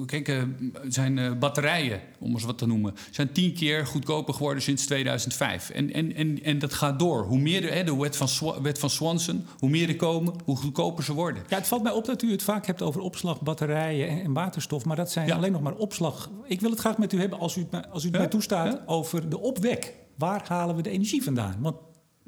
[0.05, 0.45] kijk,
[0.87, 2.95] zijn batterijen, om eens wat te noemen...
[3.11, 5.69] zijn tien keer goedkoper geworden sinds 2005.
[5.69, 7.23] En, en, en, en dat gaat door.
[7.23, 9.45] Hoe meer er, hè, de wet van, wet van Swanson...
[9.59, 11.43] hoe meer er komen, hoe goedkoper ze worden.
[11.49, 14.85] Ja, het valt mij op dat u het vaak hebt over opslag, batterijen en, waterstof...
[14.85, 16.29] maar dat zijn alleen nog maar opslag.
[16.45, 18.81] Ik wil het graag met u hebben, als u het, als u het mij toestaat...
[18.85, 19.93] Over de opwek.
[20.17, 21.55] Waar halen we de energie vandaan?
[21.59, 21.75] Want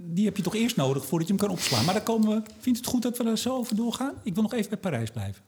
[0.01, 1.85] die heb je toch eerst nodig voordat je hem kan opslaan.
[1.85, 2.49] Maar daar komen we.
[2.59, 4.13] Vindt het goed dat we er zo over doorgaan?
[4.23, 5.41] Ik wil nog even bij Parijs blijven.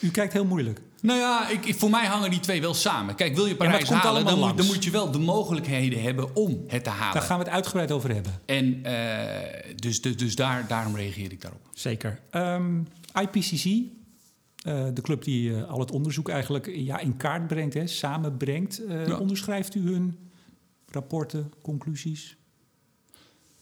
[0.00, 0.80] U kijkt heel moeilijk.
[1.00, 3.14] Nou ja, ik, voor mij hangen die twee wel samen.
[3.14, 6.36] Kijk, wil je Parijs ja, halen, dan moet, dan moet, je wel de mogelijkheden hebben
[6.36, 7.14] om het te halen.
[7.14, 8.32] Daar gaan we het uitgebreid over hebben.
[8.44, 11.68] En uh, dus, dus, dus daar, daarom reageer ik daarop.
[11.74, 12.20] Zeker.
[12.30, 12.86] Um,
[13.20, 13.84] IPCC, uh,
[14.94, 18.82] de club die uh, al het onderzoek eigenlijk ja, in kaart brengt, hè, samenbrengt.
[18.88, 19.18] Ja.
[19.18, 20.18] Onderschrijft u hun
[20.86, 22.36] rapporten, conclusies?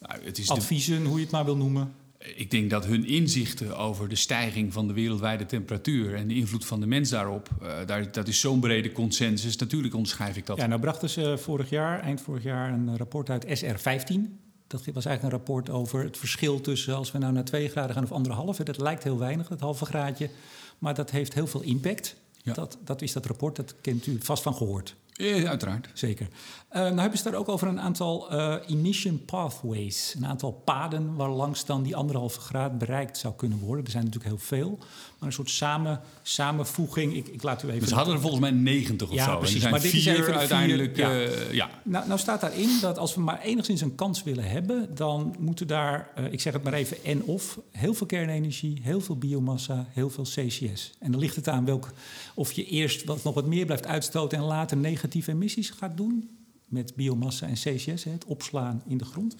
[0.02, 1.94] Nou, het is Adviezen, hoe je het maar wil noemen.
[2.34, 6.64] Ik denk dat hun inzichten over de stijging van de wereldwijde temperatuur en de invloed
[6.64, 9.56] van de mens daarop, uh, daar, dat is zo'n brede consensus.
[9.56, 10.56] Natuurlijk onderschrijf ik dat.
[10.56, 14.40] Ja, nou brachten ze vorig jaar, eind vorig jaar, een rapport uit SR15.
[14.66, 17.94] Dat was eigenlijk een rapport over het verschil tussen als we nou naar 2 graden
[17.94, 18.56] gaan of anderhalf.
[18.56, 20.30] Dat lijkt heel weinig, dat halve graadje.
[20.78, 22.16] Maar dat heeft heel veel impact.
[22.42, 22.52] Ja.
[22.52, 24.94] Dat, dat is dat rapport, dat kent u vast van gehoord.
[25.26, 25.88] Ja, uiteraard.
[25.92, 26.28] Zeker.
[26.72, 30.14] Uh, nou hebben ze daar ook over een aantal uh, emission pathways.
[30.16, 33.84] Een aantal paden waar langs dan die anderhalve graad bereikt zou kunnen worden.
[33.84, 34.78] Er zijn natuurlijk heel veel.
[35.18, 37.14] Maar een soort samen, samenvoeging.
[37.16, 37.88] Ik, ik laat u even...
[37.88, 39.38] Ze hadden er volgens mij 90 of ja, zo.
[39.38, 40.94] Precies, maar dit is even uiteindelijk...
[40.94, 41.28] Vier, ja.
[41.28, 41.70] Uh, ja.
[41.82, 44.94] Nou, nou staat daarin dat als we maar enigszins een kans willen hebben...
[44.94, 47.58] dan moeten daar, ik zeg het maar even, en of...
[47.70, 50.92] heel veel kernenergie, heel veel biomassa, heel veel CCS.
[50.98, 51.90] En dan ligt het aan welk...
[52.34, 54.38] of je eerst wat, nog wat meer blijft uitstoten...
[54.38, 54.76] en later
[55.14, 56.30] negatieve emissies gaat doen
[56.66, 59.34] met biomassa en CCS, het opslaan in de grond.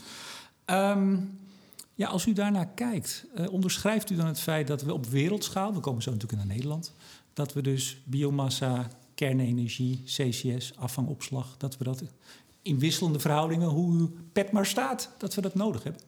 [0.67, 1.39] Um,
[1.95, 5.75] ja, als u daarnaar kijkt, uh, onderschrijft u dan het feit dat we op wereldschaal,
[5.75, 6.93] we komen zo natuurlijk naar Nederland,
[7.33, 12.03] dat we dus biomassa, kernenergie, CCS, afvangopslag, dat we dat
[12.63, 16.03] in wisselende verhoudingen, hoe uw pet maar staat, dat we dat nodig hebben?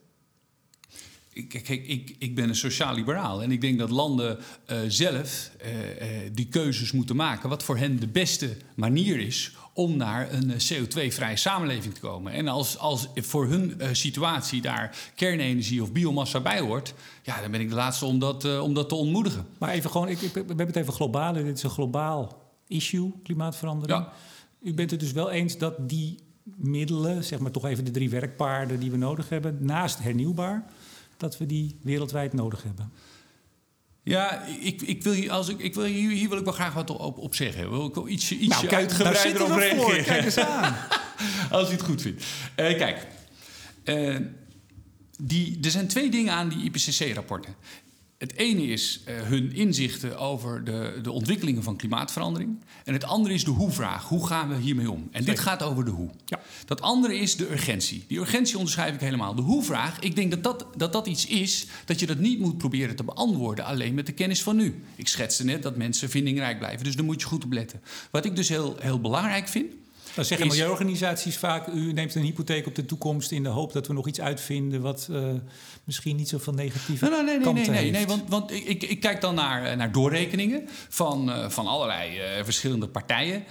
[1.49, 6.31] Kijk, ik, ik ben een sociaal-liberaal en ik denk dat landen uh, zelf uh, uh,
[6.33, 7.49] die keuzes moeten maken.
[7.49, 12.33] wat voor hen de beste manier is om naar een CO2-vrije samenleving te komen.
[12.33, 16.95] En als, als voor hun situatie daar kernenergie of biomassa bij hoort.
[17.23, 19.47] ja, dan ben ik de laatste om dat, om dat te ontmoedigen.
[19.59, 21.33] Maar even gewoon, ik, ik, we hebben het even globaal.
[21.33, 23.99] Dit is een globaal issue, klimaatverandering.
[23.99, 24.13] Ja.
[24.63, 28.11] U bent het dus wel eens dat die middelen, zeg maar toch even de drie
[28.11, 30.67] werkpaarden die we nodig hebben, naast hernieuwbaar
[31.25, 32.93] dat we die wereldwijd nodig hebben.
[34.03, 36.75] Ja, ik, ik wil hier, als ik, ik wil hier, hier wil ik wel graag
[36.75, 37.71] wat op, op zeggen.
[37.71, 40.05] Wil ik wel ietsje, ietsje nou, kijk, uitgebreider op reageren.
[40.05, 40.77] Kijk eens aan.
[41.51, 42.25] als u het goed vindt.
[42.57, 43.07] Uh, kijk,
[43.85, 44.17] uh,
[45.19, 47.55] die, er zijn twee dingen aan die IPCC-rapporten.
[48.25, 52.59] Het ene is uh, hun inzichten over de, de ontwikkelingen van klimaatverandering.
[52.85, 54.09] En het andere is de hoe-vraag.
[54.09, 54.99] Hoe gaan we hiermee om?
[54.99, 55.27] En Zeker.
[55.27, 56.11] dit gaat over de hoe.
[56.25, 56.41] Ja.
[56.67, 58.05] Dat andere is de urgentie.
[58.07, 59.35] Die urgentie onderschrijf ik helemaal.
[59.35, 62.59] De hoe-vraag, ik denk dat dat, dat dat iets is dat je dat niet moet
[62.59, 64.83] proberen te beantwoorden alleen met de kennis van nu.
[64.97, 67.81] Ik schetste net dat mensen vindingrijk blijven, dus daar moet je goed op letten.
[68.11, 69.73] Wat ik dus heel, heel belangrijk vind,
[70.15, 73.87] dan zeggen milieuorganisaties vaak: u neemt een hypotheek op de toekomst in de hoop dat
[73.87, 75.29] we nog iets uitvinden wat uh,
[75.85, 79.01] misschien niet zoveel negatieve nee, nee, nee, kanten nee, nee, nee, want, want ik, ik,
[79.01, 83.45] kijk dan naar, eh, naar doorrekeningen van, uh, van allerlei uh, verschillende partijen.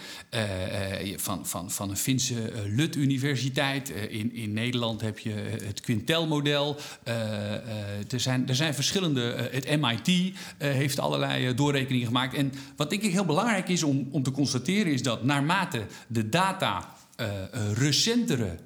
[1.16, 3.90] van, van, van een Finse Lut Universiteit.
[3.90, 5.32] in, in Nederland heb je
[5.64, 6.78] het Quintel-model.
[7.04, 9.50] er, zijn, er zijn verschillende.
[9.52, 12.36] het MIT heeft allerlei doorrekeningen gemaakt.
[12.36, 16.30] En wat denk ik heel belangrijk is om, om te constateren, is dat naarmate de
[16.30, 18.58] data data uh, recentere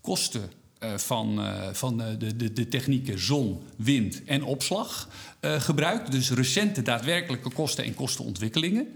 [0.00, 1.40] kosten uh, van,
[1.72, 5.08] van de, de, de technieken zon, wind en opslag
[5.40, 8.86] gebruikt, dus recente daadwerkelijke kosten en kostenontwikkelingen,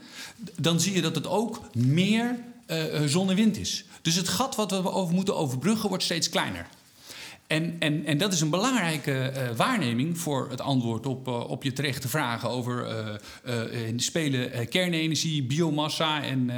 [0.57, 2.39] dan zie je dat het ook meer
[3.07, 3.85] zon en wind is.
[4.03, 6.67] Dus het gat wat we over moeten overbruggen wordt steeds kleiner.
[7.51, 11.63] En, en, en dat is een belangrijke eh, waarneming voor het antwoord op, uh, op
[11.63, 12.89] je terechte vragen over
[13.47, 16.51] uh, spelen kernenergie, biomassa en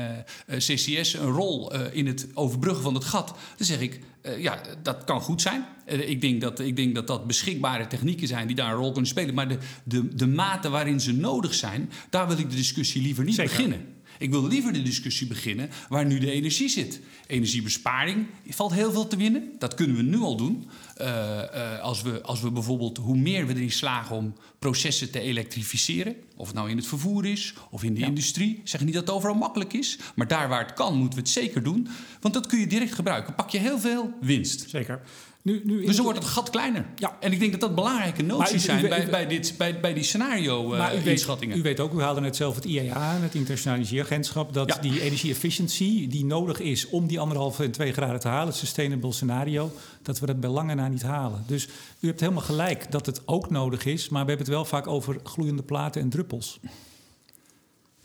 [0.46, 3.34] CCS een rol in het overbruggen van het gat.
[3.56, 4.00] Dan zeg ik,
[4.38, 5.64] ja, dat kan goed zijn.
[5.86, 9.10] ik, denk dat, ik denk dat dat beschikbare technieken zijn die daar een rol kunnen
[9.10, 9.34] spelen.
[9.34, 13.24] Maar de, de, de mate waarin ze nodig zijn, daar wil ik de discussie liever
[13.24, 13.86] niet beginnen.
[14.18, 17.00] Ik wil liever de discussie beginnen waar nu de energie zit.
[17.26, 19.50] Energiebesparing valt heel veel te winnen.
[19.58, 20.68] Dat kunnen we nu al doen.
[21.00, 25.20] Uh, uh, als, we, als we bijvoorbeeld, hoe meer we erin slagen om processen te
[25.20, 28.56] elektrificeren, of het nou in het vervoer is of in de industrie.
[28.56, 31.24] Ik zeg niet dat het overal makkelijk is, maar daar waar het kan, moeten we
[31.24, 31.88] het zeker doen.
[32.20, 33.34] Want dat kun je direct gebruiken.
[33.34, 34.70] Pak je heel veel winst.
[34.70, 35.00] Zeker.
[35.42, 36.86] Nu, nu dus dan wordt het gat kleiner.
[36.96, 37.16] Ja.
[37.20, 41.56] En ik denk dat dat belangrijke noties zijn bij, bij, dit, bij, bij die scenario-inschattingen.
[41.56, 45.00] Uh, u, weet ook, u haalde net zelf het IEA, het Internationale Energieagentschap, dat die
[45.00, 49.72] energie-efficiency die nodig is om die anderhalve en twee graden te halen, het sustainable scenario,
[50.02, 51.44] dat we dat bij lange na niet halen.
[51.46, 51.68] Dus
[52.00, 54.86] u hebt helemaal gelijk dat het ook nodig is, maar we hebben het wel vaak
[54.86, 56.60] over gloeiende platen en druppels.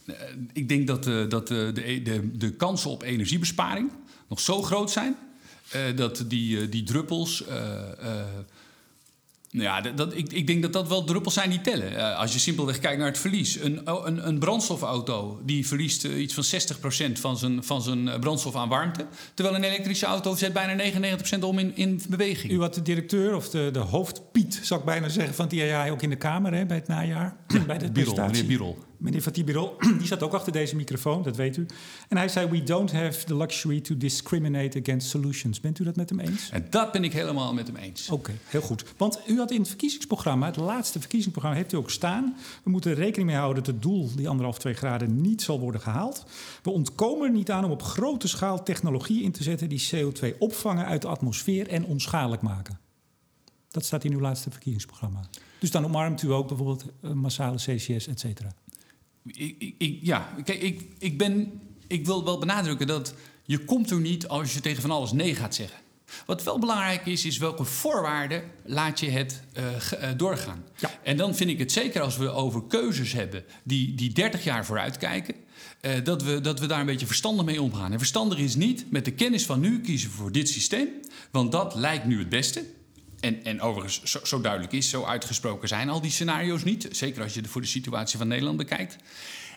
[0.05, 0.15] Eh,
[0.53, 1.71] ik denk dat, uh, dat de,
[2.03, 3.91] de, de kansen op energiebesparing
[4.27, 5.15] nog zo groot zijn
[5.95, 7.43] dat die, uh, die druppels.
[7.49, 8.21] Uh,
[9.49, 12.17] ja, dat, ik, ik, denk dat dat wel druppels zijn die tellen.
[12.17, 13.59] als je simpelweg kijkt naar het verlies.
[13.59, 16.43] Een, een, een brandstofauto die verliest iets van
[17.09, 19.05] 60% van zijn, van zijn brandstof aan warmte.
[19.33, 20.91] Terwijl een elektrische auto zet bijna
[21.37, 22.53] 99% om in, in beweging.
[22.53, 25.91] U had de directeur of de, de hoofdpiet, zou ik bijna zeggen, van het IAI
[25.91, 27.35] ook in de Kamer hè, bij het najaar.
[27.67, 29.45] Bij de Birol, meneer Birol meneer Fatih
[29.97, 31.65] die zat ook achter deze microfoon, dat weet u.
[32.07, 35.59] En hij zei, we don't have the luxury to discriminate against solutions.
[35.59, 36.49] Bent u dat met hem eens?
[36.49, 38.09] En dat ben ik helemaal met hem eens.
[38.09, 38.85] Oké, heel goed.
[38.97, 42.35] Want u had in het verkiezingsprogramma, het laatste verkiezingsprogramma, heeft u ook staan.
[42.63, 45.81] We moeten rekening mee houden dat het doel, die anderhalf, twee graden, niet zal worden
[45.81, 46.25] gehaald.
[46.63, 50.37] We ontkomen er niet aan om op grote schaal technologie in te zetten die CO2
[50.37, 52.79] opvangen uit de atmosfeer en onschadelijk maken.
[53.69, 55.29] Dat staat in uw laatste verkiezingsprogramma.
[55.59, 58.53] Dus dan omarmt u ook bijvoorbeeld eh, massale CCS, et cetera.
[59.25, 63.99] Ik, ik, ja, kijk, ik, ik, ben, ik wil wel benadrukken dat je komt er
[63.99, 65.79] niet als je tegen van alles nee gaat zeggen.
[66.25, 70.63] Wat wel belangrijk is, is welke voorwaarden laat je het uh, doorgaan.
[70.77, 70.91] Ja.
[71.03, 74.65] En dan vind ik het zeker als we over keuzes hebben die, die 30 jaar
[74.65, 75.35] vooruit kijken.
[75.81, 77.91] Uh, dat, we, dat we daar een beetje verstandig mee omgaan.
[77.91, 80.87] En verstandig is niet met de kennis van nu kiezen voor dit systeem,
[81.31, 82.63] want dat lijkt nu het beste.
[83.19, 86.87] En, en overigens, zo, duidelijk is, zo uitgesproken zijn al die scenario's niet.
[86.91, 88.97] Zeker als je voor de situatie van Nederland bekijkt.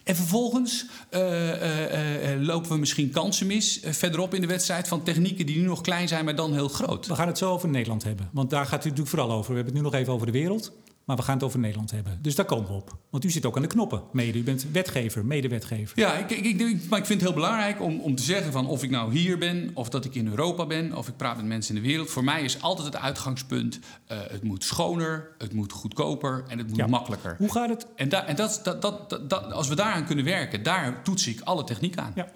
[0.05, 5.03] En vervolgens uh, uh, uh, lopen we misschien kansen mis verderop in de wedstrijd van
[5.03, 7.07] technieken die nu nog klein zijn, maar dan heel groot.
[7.07, 9.51] We gaan het zo over Nederland hebben, want daar gaat het natuurlijk vooral over.
[9.51, 10.73] We hebben het nu nog even over de wereld.
[11.11, 12.19] Maar we gaan het over Nederland hebben.
[12.23, 12.97] Dus daar komen we op.
[13.11, 14.39] Want u zit ook aan de knoppen, mede.
[14.39, 15.99] U bent wetgever, medewetgever.
[15.99, 18.67] Ja, ik, ik, ik, maar ik vind het heel belangrijk om, om te zeggen van
[18.67, 19.71] of ik nou hier ben...
[19.75, 22.11] of dat ik in Europa ben, of ik praat met mensen in de wereld.
[22.11, 23.79] Voor mij is altijd het uitgangspunt...
[23.79, 27.35] Uh, het moet schoner, het moet goedkoper en het moet makkelijker.
[27.39, 27.87] Hoe gaat het?
[27.97, 31.41] En, da, en dat, dat, dat, dat, als we daaraan kunnen werken, daar toets ik
[31.41, 32.13] alle techniek aan.
[32.15, 32.29] Ja.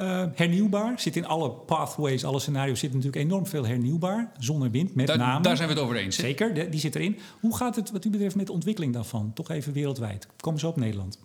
[0.00, 4.32] Uh, hernieuwbaar zit in alle pathways, alle scenario's zit natuurlijk enorm veel hernieuwbaar.
[4.38, 5.42] Zon en wind, met daar, name.
[5.42, 6.16] Daar zijn we het over eens.
[6.16, 7.18] Zeker, die zit erin.
[7.40, 9.32] Hoe gaat het wat u betreft met de ontwikkeling daarvan?
[9.34, 10.26] Toch even wereldwijd.
[10.36, 11.18] Komen ze op Nederland?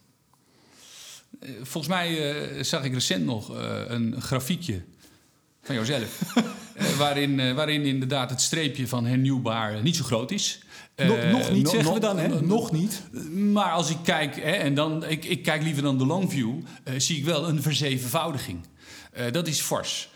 [1.40, 3.50] Uh, volgens mij uh, zag ik recent nog
[3.88, 4.82] een grafiekje
[5.62, 6.34] van jouzelf.
[6.98, 10.65] waarin, waarin inderdaad het streepje van hernieuwbaar niet zo groot is.
[10.96, 12.42] Nog, nog niet, zeggen we dan, hè?
[12.42, 13.02] Nog niet.
[13.32, 16.50] Maar als ik kijk, hè, en dan, ik, ik kijk liever dan de long view,
[16.50, 18.60] uh, zie ik wel een verzevenvoudiging.
[19.18, 20.10] Uh, dat is fors.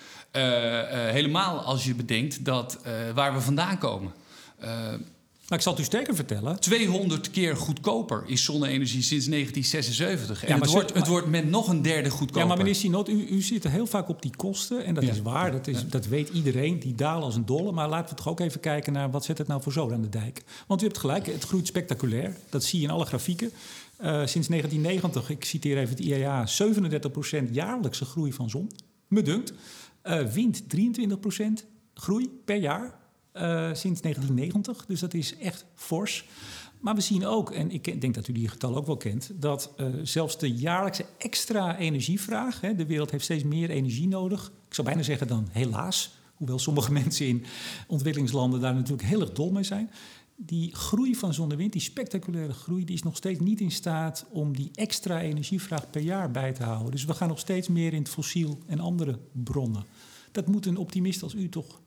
[1.11, 2.79] Helemaal als je bedenkt dat
[3.13, 4.13] waar we vandaan komen.
[5.49, 6.59] Maar ik zal het u sterker vertellen.
[6.59, 10.43] 200 keer goedkoper is zonne-energie sinds 1976.
[10.43, 12.41] En ja, het, wordt, het wordt met nog een derde goedkoper.
[12.41, 14.85] Ja, maar meneer Sinot, u, u zit heel vaak op die kosten.
[14.85, 16.79] En dat is waar, dat, is, dat weet iedereen.
[16.79, 17.71] Die dalen als een dolle.
[17.71, 20.01] Maar laten we toch ook even kijken naar wat zet het nou voor zoden aan
[20.01, 20.43] de dijk.
[20.67, 22.37] Want u hebt gelijk, het groeit spectaculair.
[22.49, 23.47] Dat zie je in alle grafieken.
[23.47, 26.47] Uh, sinds 1990, ik citeer even het IEA,
[27.47, 28.71] 37% jaarlijkse groei van zon.
[29.07, 29.53] Me dunkt.
[30.03, 32.98] Uh, wind 23% groei per jaar.
[33.33, 33.41] Uh,
[33.73, 34.85] sinds 1990.
[34.85, 36.25] Dus dat is echt fors.
[36.79, 39.73] Maar we zien ook, en ik denk dat u die getal ook wel kent, dat
[39.77, 44.51] uh, zelfs de jaarlijkse extra energievraag, hè, de wereld heeft steeds meer energie nodig.
[44.67, 47.45] Ik zou bijna zeggen dan helaas, hoewel sommige mensen in
[47.87, 49.91] ontwikkelingslanden daar natuurlijk heel erg dol mee zijn.
[50.35, 53.71] Die groei van zon en wind, die spectaculaire groei, die is nog steeds niet in
[53.71, 56.91] staat om die extra energievraag per jaar bij te houden.
[56.91, 59.83] Dus we gaan nog steeds meer in het fossiel en andere bronnen.
[60.31, 61.81] Dat moet een optimist als u toch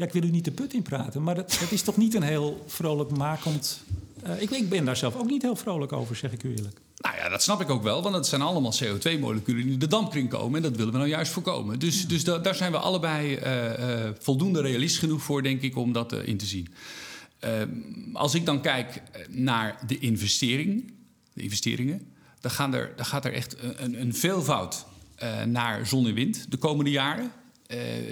[0.00, 2.22] ja, ik wil u niet de put in praten, maar dat, is toch niet een
[2.22, 3.82] heel vrolijk makend...
[4.26, 6.80] Uh, ik, ik, ben daar zelf ook niet heel vrolijk over, zeg ik u eerlijk.
[6.96, 9.86] Nou ja, dat snap ik ook wel, want het zijn allemaal CO2-moleculen die in de
[9.86, 10.56] dampkring komen.
[10.56, 11.78] En dat willen we nou juist voorkomen.
[11.78, 15.76] Dus, dus da- daar zijn we allebei eh, eh, voldoende realist genoeg voor, denk ik,
[15.76, 16.68] om dat eh, in te zien.
[17.38, 17.68] Ehm,
[18.12, 20.92] als ik dan kijk naar de investering,
[21.32, 26.06] de investeringen, dan, gaan er, dan gaat er echt een, een veelvoud eh, naar zon
[26.06, 27.30] en wind de komende jaren eh,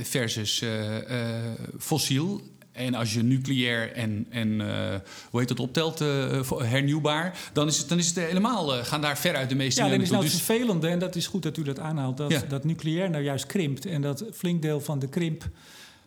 [0.03, 2.41] versus eh, eh, fossiel.
[2.73, 4.95] En als je nucleair en, en eh,
[5.31, 9.01] hoe heet dat optelt, eh, hernieuwbaar, dan is het, dan is het helemaal, eh, gaan
[9.01, 11.43] daar veruit de meeste Ja, alleen is nou het Dus- vervelende, en dat is goed
[11.43, 12.41] dat u dat aanhaalt, dat, Ja.
[12.49, 13.87] dat nucleair nou juist krimpt.
[13.87, 15.49] En dat flink deel van de krimp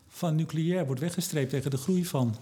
[0.09, 2.35] van nucleair wordt weggestreept tegen de groei van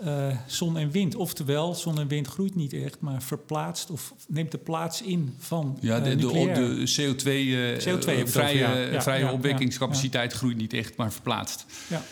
[0.00, 1.14] eh, zon en wind.
[1.14, 5.78] Oftewel, zon en wind groeit niet echt, maar verplaatst of neemt de plaats in van
[5.80, 6.54] ja, eh, de, de, nucleair.
[6.54, 8.92] de CO2, eh, CO2 heb ik het vrije, over, ja.
[8.92, 11.66] Ja, vrije ja, opwekkingscapaciteit groeit niet echt, maar verplaatst.
[11.88, 12.02] ja.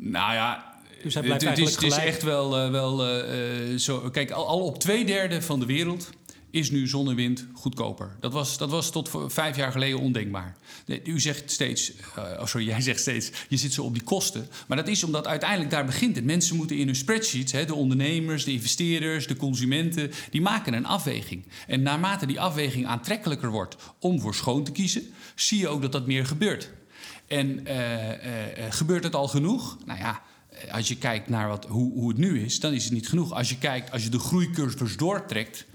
[0.00, 4.10] Nou ja, Dus het, is, het is echt wel, eh, wel eh, eh, zo.
[4.10, 6.10] Kijk, al, al op twee derde van de wereld
[6.50, 8.16] is nu zon en wind goedkoper.
[8.20, 10.56] Dat was, dat was tot vijf jaar geleden ondenkbaar.
[11.04, 14.48] U zegt steeds, eh, oh sorry, jij zegt steeds, je zit zo op die kosten.
[14.66, 16.24] Maar dat is omdat uiteindelijk daar begint het.
[16.24, 20.86] Mensen moeten in hun spreadsheets, hè, de ondernemers, de investeerders, de consumenten, die maken een
[20.86, 21.44] afweging.
[21.66, 25.02] En naarmate die afweging aantrekkelijker wordt om voor schoon te kiezen,
[25.34, 26.70] zie je ook dat dat meer gebeurt.
[27.26, 29.78] En eh, eh, gebeurt het al genoeg?
[29.84, 30.22] Nou ja,
[30.70, 33.32] als je kijkt naar wat, hoe, hoe het nu is, dan is het niet genoeg.
[33.32, 35.66] Als je kijkt, als je de groeicurves doortrekt,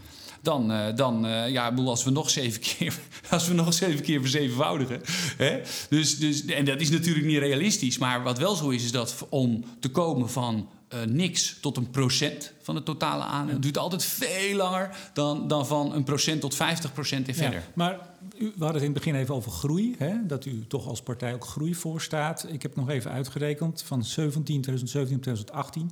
[0.44, 3.74] dan, eh, dan eh, ja, ik bedoel, als we nog zeven keer, als we nog
[3.74, 5.02] zeven keer verzevenvoudigen.
[5.38, 5.62] Hè?
[5.90, 7.98] Dus, dus, en dat is natuurlijk niet realistisch.
[7.98, 11.90] Maar wat wel zo is, is dat om te komen van eh, niks tot een
[11.90, 16.56] procent van het totale aandeel, duurt altijd veel langer dan, dan van een procent tot
[16.56, 17.60] 50 procent en verder.
[17.60, 18.00] Ja, maar
[18.38, 19.96] u, we hadden het in het begin even over groei.
[19.98, 20.26] Hè?
[20.26, 22.46] Dat u toch als partij ook groei voorstaat.
[22.50, 23.82] Ik heb nog even uitgerekend.
[23.82, 25.92] Van 17, 2017 tot 2018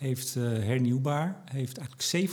[0.00, 1.42] heeft eh, hernieuwbaar...
[1.44, 2.30] heeft eigenlijk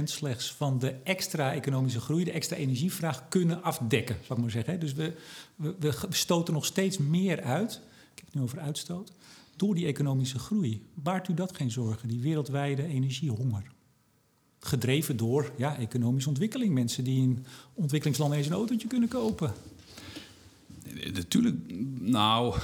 [0.00, 2.24] 17% slechts van de extra economische groei...
[2.24, 4.80] de extra energievraag kunnen afdekken, zal ik maar zeggen.
[4.80, 5.14] Dus we,
[5.56, 7.72] we, stoten nog steeds meer uit.
[8.12, 9.12] Ik heb het nu over uitstoot.
[9.56, 10.86] Door die economische groei.
[10.94, 13.72] Baart u dat geen zorgen, die wereldwijde energiehonger?
[14.60, 16.74] gedreven door ja, economische ontwikkeling.
[16.74, 19.52] Mensen die in ontwikkelingslanden eens een autootje kunnen kopen.
[21.12, 21.56] Natuurlijk,
[22.00, 22.54] nou.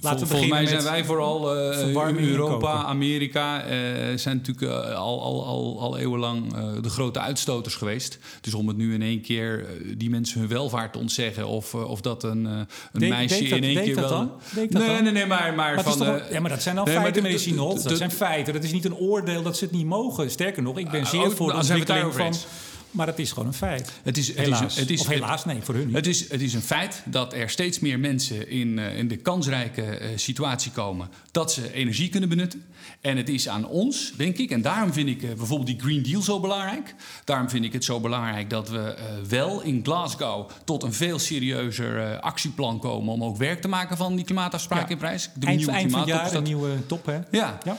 [0.00, 1.40] Vol, volgens mij zijn wij vooral
[1.72, 2.72] verwarming Europa.
[2.84, 3.78] Amerika, eh,
[4.16, 8.18] zijn natuurlijk eh, al, al, al, al eeuwenlang de grote uitstoters geweest.
[8.40, 9.66] Dus om het nu in één keer
[9.96, 13.58] die mensen hun welvaart te ontzeggen, of, of dat een, een Deed- meisje deed dat-
[13.58, 14.18] in één keer dat wel.
[14.18, 14.30] dan?
[14.54, 15.98] Deed dat nee, nee, nee, maar, maar, van.
[15.98, 18.52] wel- ja, maar dat zijn al nee, feiten, meneer de- Dat zijn feiten.
[18.52, 20.30] Dat is niet een oordeel dat ze het niet mogen.
[20.30, 22.26] Sterker nog, ik ben zeer oh, voor de ontwikkeling daarover van...
[22.26, 22.46] eens.
[22.92, 23.92] Maar het is gewoon een feit.
[24.02, 24.60] Het is, het Helaas.
[24.62, 25.96] Is, het is, of helaas, nee, voor hun niet.
[25.96, 29.16] Het is, het is een feit dat er steeds meer mensen in, eh, in de
[29.16, 32.64] kansrijke eh, situatie komen dat ze energie kunnen benutten.
[33.00, 36.02] En het is aan ons, denk ik, en daarom vind ik eh, bijvoorbeeld die Green
[36.02, 36.94] Deal zo belangrijk.
[37.24, 38.94] Daarom vind ik het zo belangrijk dat we
[39.28, 44.16] wel in Glasgow tot een veel serieuzer actieplan komen om ook werk te maken van
[44.16, 44.92] die klimaatafspraken Ja.
[44.92, 45.30] in Parijs.
[45.34, 47.18] De eind, nieuwe eind van jaar een nieuwe top, hè?
[47.30, 47.76] ja, Ja.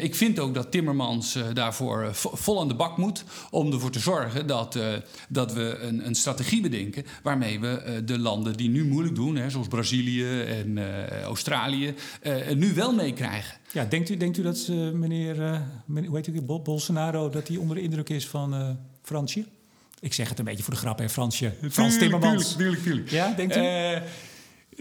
[0.00, 3.24] Ik vind ook dat Timmermans daarvoor vo- vol aan de bak moet.
[3.50, 4.84] Om ervoor te zorgen dat, eh,
[5.28, 7.04] dat we een, een strategie bedenken.
[7.22, 11.94] waarmee we eh, de landen die nu moeilijk doen, hè, zoals Brazilië en eh, Australië.
[12.22, 13.56] eh, nu wel meekrijgen.
[13.72, 17.28] Ja, denkt u, denkt u dat ze, meneer, eh, meneer hoe heet u, Bol- Bolsonaro,
[17.30, 18.68] dat hij onder de indruk is van eh
[19.02, 19.44] Fransje?
[20.00, 21.52] Ik zeg het een beetje voor de grap, hè, Fransje.
[21.70, 22.56] Frans Timmermans.
[22.56, 23.10] Tuurlijk, tuurlijk.
[23.10, 23.60] Ja, denkt u?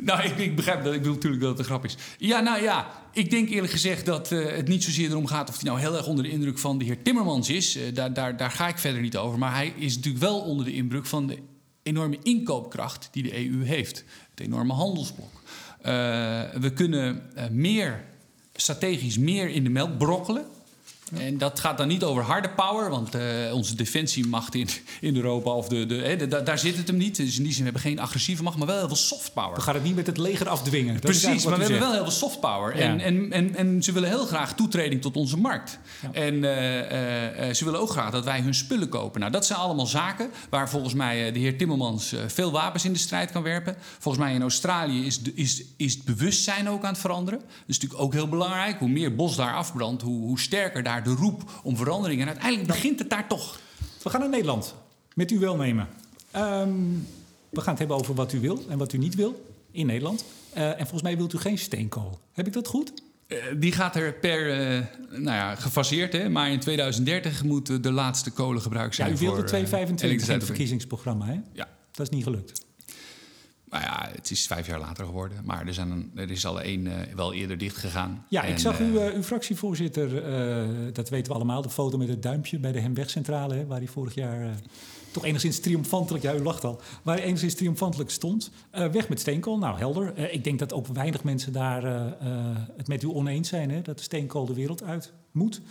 [0.02, 0.94] Nou, ik, ik begrijp dat.
[0.94, 1.98] Ik bedoel natuurlijk dat het een grap is.
[2.18, 2.92] Ja, nou ja.
[3.14, 5.96] Ik denk eerlijk gezegd dat eh, het niet zozeer erom gaat of hij nou heel
[5.96, 7.76] erg onder de indruk van de heer Timmermans is.
[7.76, 9.40] Eh, daar, daar, daar ga ik verder niet over.
[9.40, 11.38] Maar hij is natuurlijk wel onder de indruk van de
[11.84, 14.04] enorme inkoopkracht die de EU heeft.
[14.30, 15.42] Het enorme handelsblok.
[15.82, 15.92] Eh,
[16.60, 18.04] we kunnen meer,
[18.54, 20.46] strategisch meer in de melk brokkelen.
[21.18, 24.68] En dat gaat dan niet over harde power, want eh, onze defensiemacht in,
[25.02, 27.16] in Europa, of de, de, daar zit het hem niet.
[27.16, 29.56] Dus in die zin hebben we geen agressieve macht, maar wel heel veel soft power.
[29.56, 30.94] We gaan het niet met het leger afdwingen.
[30.94, 32.78] Dat Precies, maar we hebben wel heel veel soft power.
[32.78, 32.82] Ja.
[32.82, 35.80] En, en, en, en ze willen heel graag toetreding tot onze markt.
[36.02, 36.12] Ja.
[36.12, 39.20] En eh, eh, ze willen ook graag dat wij hun spullen kopen.
[39.20, 43.00] Nou, dat zijn allemaal zaken waar volgens mij de heer Timmermans veel wapens in de
[43.00, 43.76] strijd kan werpen.
[44.00, 47.40] Volgens mij in Australië is, de, is, is het bewustzijn ook aan het veranderen.
[47.40, 48.80] Dat is natuurlijk ook heel belangrijk.
[48.80, 52.22] Hoe meer bos daar afbrandt, hoe, hoe sterker daar de roep om verandering.
[52.22, 53.60] En uiteindelijk begint het daar toch.
[54.04, 54.76] We gaan naar Nederland.
[55.14, 55.88] Met u welnemen.
[56.32, 56.70] Ehm,
[57.50, 60.24] we gaan het hebben over wat u wil en wat u niet wil in Nederland.
[60.54, 62.20] Eh, en volgens mij wilt u geen steenkool.
[62.34, 62.94] Heb ik dat goed?
[63.28, 67.92] Eh, die gaat er per, eh, nou ja, gefaseerd, hè, maar in 2030 moet de
[67.92, 69.10] laatste kolengebruik Ja, zijn.
[69.16, 71.40] u wilde voor, eh, 225 in het verkiezingsprogramma, hè?
[71.54, 71.68] Ja.
[71.92, 72.66] Dat is niet gelukt.
[73.72, 75.38] Nou ja, het is vijf jaar later geworden.
[75.44, 78.26] Maar er, zijn een, er is al één uh, wel eerder dicht gegaan.
[78.28, 82.24] Ja, ik zag uh, uw fractievoorzitter, uh, dat weten we allemaal, de foto met het
[82.24, 84.60] duimpje bij de Hemwegcentrale, hè, waar hij vorig jaar
[85.12, 88.52] toch enigszins triomfantelijk, ja, u lacht al, waar hij enigszins triomfantelijk stond.
[88.72, 90.32] weg met steenkool, nou helder.
[90.32, 91.84] ik denk dat ook weinig mensen daar
[92.78, 95.62] het met u oneens zijn, hè, dat de steenkool de wereld uit moet.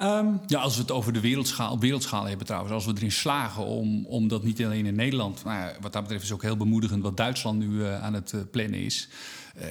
[0.00, 3.64] Um, ja, als we het over de wereldschaal, wereldschaal hebben trouwens, als we erin slagen
[3.64, 6.56] om, om dat niet alleen in Nederland, nou ja, wat dat betreft is ook heel
[6.56, 9.08] bemoedigend wat Duitsland nu uh, aan het uh, plannen is.
[9.56, 9.64] Uh,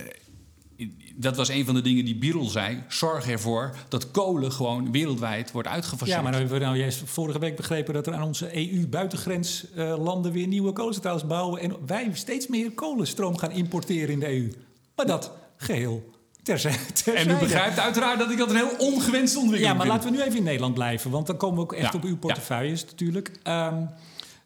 [1.15, 2.83] dat was een van de dingen die Birol zei.
[2.87, 6.17] Zorg ervoor dat kolen gewoon wereldwijd wordt uitgefaseerd.
[6.17, 10.31] Ja, maar dan hebben we nou juist vorige week begrepen dat er aan onze EU-buitengrenslanden
[10.31, 11.61] weer nieuwe kolencentrales bouwen.
[11.61, 14.51] En wij steeds meer kolenstroom gaan importeren in de EU.
[14.95, 16.09] Maar dat geheel
[17.15, 20.17] en u begrijpt uiteraard dat ik dat een heel ongewenste ontwikkeling Ja, maar laten we
[20.17, 21.11] nu even in Nederland blijven.
[21.11, 23.31] Want dan komen we ook echt op uw portefeuilles natuurlijk.
[23.43, 23.89] Um,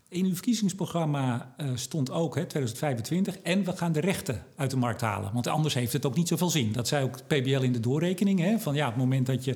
[0.10, 3.38] in uw verkiezingsprogramma uh, stond ook hè, 2025.
[3.38, 5.34] En we gaan de rechten uit de markt halen.
[5.34, 6.72] Want anders heeft het ook niet zoveel zin.
[6.72, 8.40] Dat zei ook PBL in de doorrekening.
[8.40, 9.56] Hè, van ja, op het moment dat je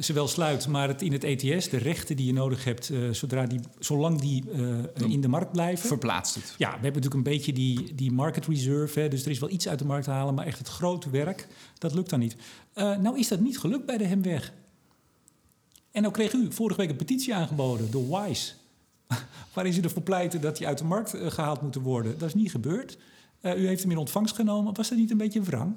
[0.00, 3.10] ze wel sluit, maar het in het ETS, de rechten die je nodig hebt, uh,
[3.10, 5.88] zodra die, zolang die uh, in de markt blijven.
[5.88, 6.54] Verplaatst het.
[6.58, 9.00] Ja, we hebben natuurlijk een beetje die, die market reserve.
[9.00, 11.10] Hè, dus er is wel iets uit de markt te halen, maar echt het grote
[11.10, 12.36] werk, dat lukt dan niet.
[12.74, 14.52] Uh, nou is dat niet gelukt bij de Hemweg.
[15.90, 18.52] En nou kreeg u vorige week een petitie aangeboden door WISE.
[19.54, 22.18] waarin ze ervoor pleiten dat die uit de markt gehaald moeten worden.
[22.18, 22.98] Dat is niet gebeurd.
[23.42, 24.74] u heeft hem in ontvangst genomen.
[24.74, 25.74] Was dat niet een beetje wrang?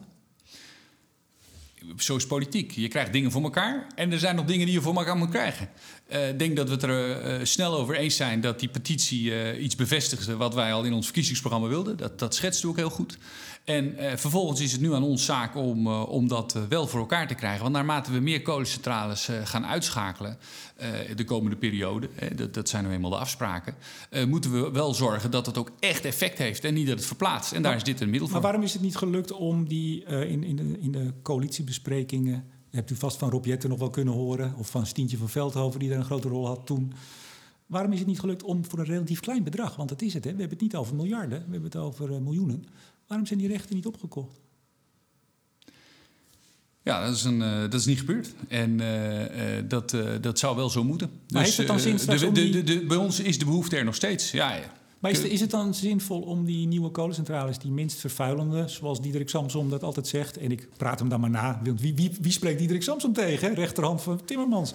[1.97, 2.71] Zo is politiek.
[2.71, 5.29] Je krijgt dingen voor elkaar en er zijn nog dingen die je voor elkaar moet
[5.29, 5.69] krijgen.
[6.07, 9.23] Eh, ik denk dat we het er uh, snel over eens zijn dat die petitie
[9.23, 11.97] uh, iets bevestigde wat wij al in ons verkiezingsprogramma wilden.
[11.97, 13.17] Dat, dat schetst ook heel goed.
[13.65, 17.33] En vervolgens is het nu aan ons zaak om, om dat wel voor elkaar te
[17.33, 17.61] krijgen.
[17.61, 20.37] Want naarmate we meer kolencentrales gaan uitschakelen
[21.15, 23.75] de komende periode, dat, dat zijn nu eenmaal de afspraken,
[24.27, 27.51] moeten we wel zorgen dat het ook echt effect heeft en niet dat het verplaatst.
[27.51, 28.33] En daar is dit een middel voor.
[28.33, 32.91] Maar waarom is het niet gelukt om die in, in, de, in de coalitiebesprekingen hebt
[32.91, 34.53] u vast van Rob Jetten nog wel kunnen horen.
[34.57, 36.93] Of van Stientje van Veldhoven, die daar een grote rol had toen.
[37.65, 40.23] Waarom is het niet gelukt om voor een relatief klein bedrag, want dat is het,
[40.23, 40.31] hè?
[40.33, 42.65] we hebben het niet over miljarden, we hebben het over miljoenen.
[43.07, 44.39] Waarom zijn die rechten niet opgekocht?
[46.83, 48.33] Ja, dat is, een, uh, dat is niet gebeurd.
[48.47, 51.09] En uh, dat, dat zou wel zo moeten.
[51.09, 53.77] Maar dus, heeft het dan zin de, de, de, de, Bij ons is de behoefte
[53.77, 54.31] er nog steeds.
[54.31, 54.73] Ja, ja.
[54.99, 59.29] Maar is, is, het dan zinvol om die nieuwe kolencentrales, die minst vervuilende, zoals Diederik
[59.29, 62.59] Samsom dat altijd zegt, en ik praat hem dan maar na, wie, wie, wie spreekt
[62.59, 63.53] Diederik Samsom tegen?
[63.53, 64.73] Rechterhand van Timmermans.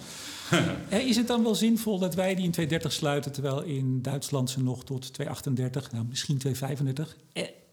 [0.89, 4.63] is het dan wel zinvol dat wij die in 230 sluiten, terwijl in Duitsland ze
[4.63, 7.17] nog tot 238, nou misschien 235,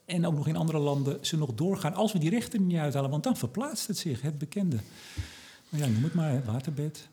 [0.09, 3.11] en ook nog in andere landen ze nog doorgaan, als we die rechten niet uithalen,
[3.11, 4.77] want dan verplaatst het zich, het bekende.
[5.69, 7.09] Maar ja, noem het maar, het waterbed.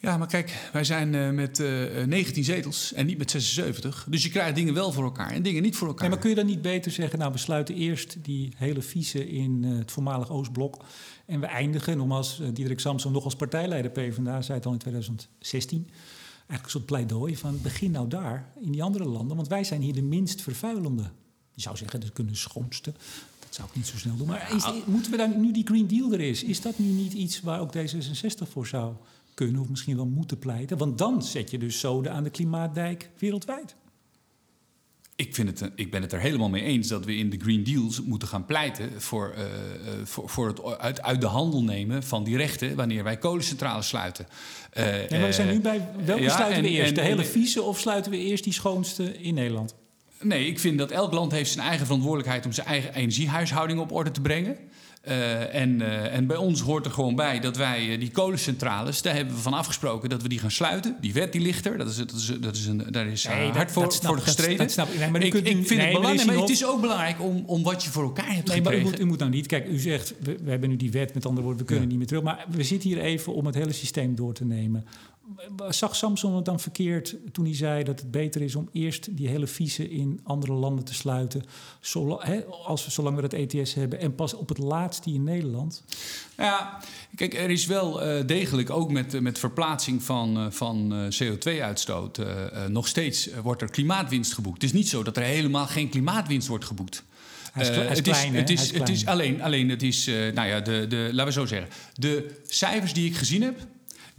[0.00, 4.06] Ja, maar kijk, wij zijn uh, met uh, eh, 19 zetels en niet met 76.
[4.10, 6.02] Dus je krijgt dingen wel voor elkaar en dingen niet voor elkaar.
[6.02, 9.28] Nee, maar kun je dan niet beter zeggen, nou, we sluiten eerst die hele vieze
[9.28, 10.84] in uh, het voormalig Oostblok.
[11.26, 15.88] En we eindigen, nogmaals, Diederik Samson nog als partijleider PvdA, zei het al in 2016.
[16.34, 19.36] Eigenlijk een soort pleidooi van begin nou daar, in die andere landen.
[19.36, 21.10] Want wij zijn hier de minst vervuilende.
[21.54, 22.92] Je zou zeggen, dat kunnen de schoonste.
[23.38, 24.26] Dat zou ik niet zo snel doen.
[24.26, 27.12] Maar is, moeten we dan, nu die Green Deal er is, is dat nu niet
[27.12, 28.94] iets waar ook D66 voor zou
[29.34, 30.78] kunnen of misschien wel moeten pleiten.
[30.78, 33.76] Want dan zet je dus zoden aan de klimaatdijk wereldwijd.
[35.16, 37.64] Ik, vind het, ik ben het er helemaal mee eens dat we in de Green
[37.64, 39.44] Deals moeten gaan pleiten voor, uh,
[40.04, 44.26] voor, voor het uit, uit de handel nemen van die rechten wanneer wij kolencentrales sluiten.
[44.74, 46.94] Uh, nee, maar we zijn nu bij welke ja, sluiten we eerst?
[46.94, 49.74] de hele vieze of sluiten we eerst die schoonste in Nederland?
[50.22, 53.92] Nee, ik vind dat elk land heeft zijn eigen verantwoordelijkheid om zijn eigen energiehuishouding op
[53.92, 54.56] orde te brengen.
[55.08, 59.02] Uh, en, uh, en bij ons hoort er gewoon bij dat wij uh, die kolencentrales,
[59.02, 60.96] daar hebben we van afgesproken dat we die gaan sluiten.
[61.00, 63.50] Die wet die ligt er, dat is, dat is, dat is een, daar is nee,
[63.50, 64.56] hard voor, voor gestreden.
[64.56, 64.98] Dat, snap ik.
[64.98, 67.62] Nee, maar ik, ik vind nee, het belangrijk, maar, het is ook belangrijk om, om
[67.62, 68.82] wat je voor elkaar hebt nee, gekregen.
[68.82, 70.90] Maar u moet, u moet nou niet, kijk, u zegt, we, we hebben nu die
[70.90, 71.90] wet, met andere woorden, we kunnen ja.
[71.90, 72.22] niet meer terug.
[72.22, 74.84] Maar we zitten hier even om het hele systeem door te nemen.
[75.68, 79.28] Zag Samson het dan verkeerd toen hij zei dat het beter is om eerst die
[79.28, 81.42] hele vieze in andere landen te sluiten,
[81.80, 85.14] zolang, hè, als we, zolang we dat ETS hebben, en pas op het laatst die
[85.14, 85.84] in Nederland?
[86.36, 86.80] Ja,
[87.14, 92.20] kijk, er is wel uh, degelijk ook met, met verplaatsing van, uh, van uh, CO2-uitstoot
[92.68, 94.62] nog steeds wordt er klimaatwinst geboekt.
[94.62, 97.04] Het is niet zo dat er helemaal geen klimaatwinst wordt geboekt.
[97.52, 100.06] Hij is, hij is klein, het is, het is, het is alleen, alleen het is,
[100.06, 103.60] nou ja, de, de, laten we zo zeggen, de cijfers die ik gezien heb,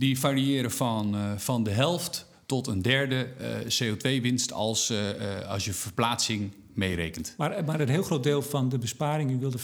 [0.01, 4.99] die variëren van, uh, van de helft tot een derde uh, CO2-winst als, uh,
[5.47, 7.33] als je verplaatsing meerekent.
[7.37, 9.63] Maar, maar een heel groot deel van de besparing, u wilde 55%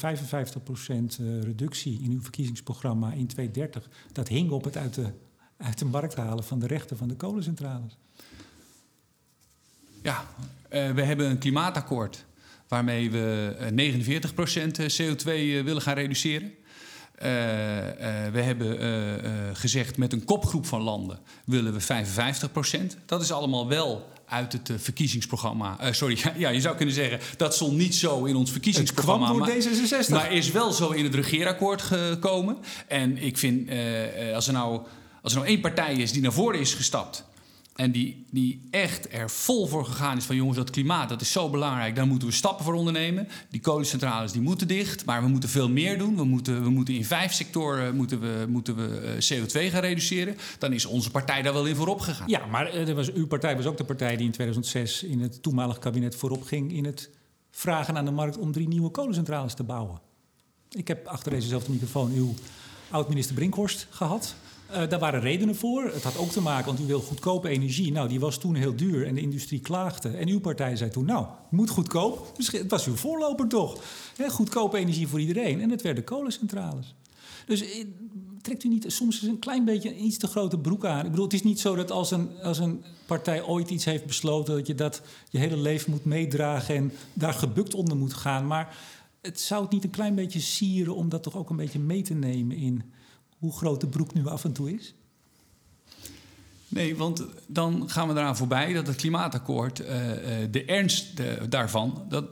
[1.42, 5.12] reductie in uw verkiezingsprogramma in 2030, dat hing op het uit de,
[5.58, 7.98] uit de markt halen van de rechten van de kolencentrales.
[10.04, 10.26] Ja,
[10.70, 12.26] we hebben een klimaatakkoord
[12.68, 14.32] waarmee we eh, 49%
[15.02, 16.54] CO2 eh, willen gaan reduceren.
[17.18, 18.90] Eh, eh, we hebben eh,
[19.54, 22.98] gezegd met een kopgroep van landen willen we 55%.
[23.06, 25.78] Dat is allemaal wel uit het verkiezingsprogramma.
[25.92, 29.34] Sorry, ja, je zou kunnen zeggen dat stond niet zo in ons verkiezingsprogramma.
[29.34, 30.10] maar- D66.
[30.10, 32.58] maar is wel zo in het regeerakkoord gekomen.
[32.88, 33.70] En ik vind,
[34.34, 34.82] als, er nou,
[35.22, 37.26] als er nou één partij is die naar voren is gestapt...
[37.78, 40.36] en die, die echt er vol voor gegaan is van...
[40.36, 43.28] jongens, dat klimaat, dat is zo belangrijk, daar moeten we stappen voor ondernemen.
[43.50, 46.16] Die kolencentrales, die moeten dicht, maar we moeten veel meer doen.
[46.16, 50.38] We moeten, we moeten in vijf sectoren moeten we, moeten we eh, CO2 gaan reduceren.
[50.60, 52.30] Dan is onze partij daar wel in voorop gegaan.
[52.30, 55.44] Ja, maar eh, was, uw partij was ook de partij die in 2006 in het
[55.44, 57.10] toenmalig kabinet voorop ging in het
[57.52, 60.00] vragen aan de markt om drie nieuwe kolencentrales te bouwen.
[60.70, 62.34] Ik heb achter dezezelfde microfoon uw
[62.90, 64.36] oud-minister Brinkhorst gehad.
[64.70, 65.84] Eh, daar waren redenen voor.
[65.84, 67.92] Het had ook te maken, want u wil goedkope energie.
[67.92, 70.10] Nou, die was toen heel duur en de industrie klaagde.
[70.10, 72.34] En uw partij zei toen, nou, moet goedkoop.
[72.38, 73.84] Misschien, het was uw voorloper toch.
[74.18, 75.62] Hè, goedkope energie voor iedereen.
[75.62, 76.96] En het werden kolencentrales.
[77.46, 77.86] Dus eh,
[78.42, 81.06] trekt u niet soms een klein beetje een iets te grote broek aan?
[81.06, 84.06] Ik bedoel, het is niet zo dat als een, als een partij ooit iets heeft
[84.06, 84.56] besloten...
[84.56, 88.48] dat je dat je hele leven moet meedragen en daar gebukt onder moet gaan.
[88.48, 88.78] Maar
[89.22, 92.02] het zou het niet een klein beetje sieren om dat toch ook een beetje mee
[92.02, 92.58] te nemen...
[92.58, 92.84] in
[93.38, 94.94] hoe groot de broek nu af en toe is?
[96.68, 102.06] Nee, want dan gaan we eraan voorbij dat het klimaatakkoord, eh, eh, de ernst daarvan,
[102.10, 102.26] dat,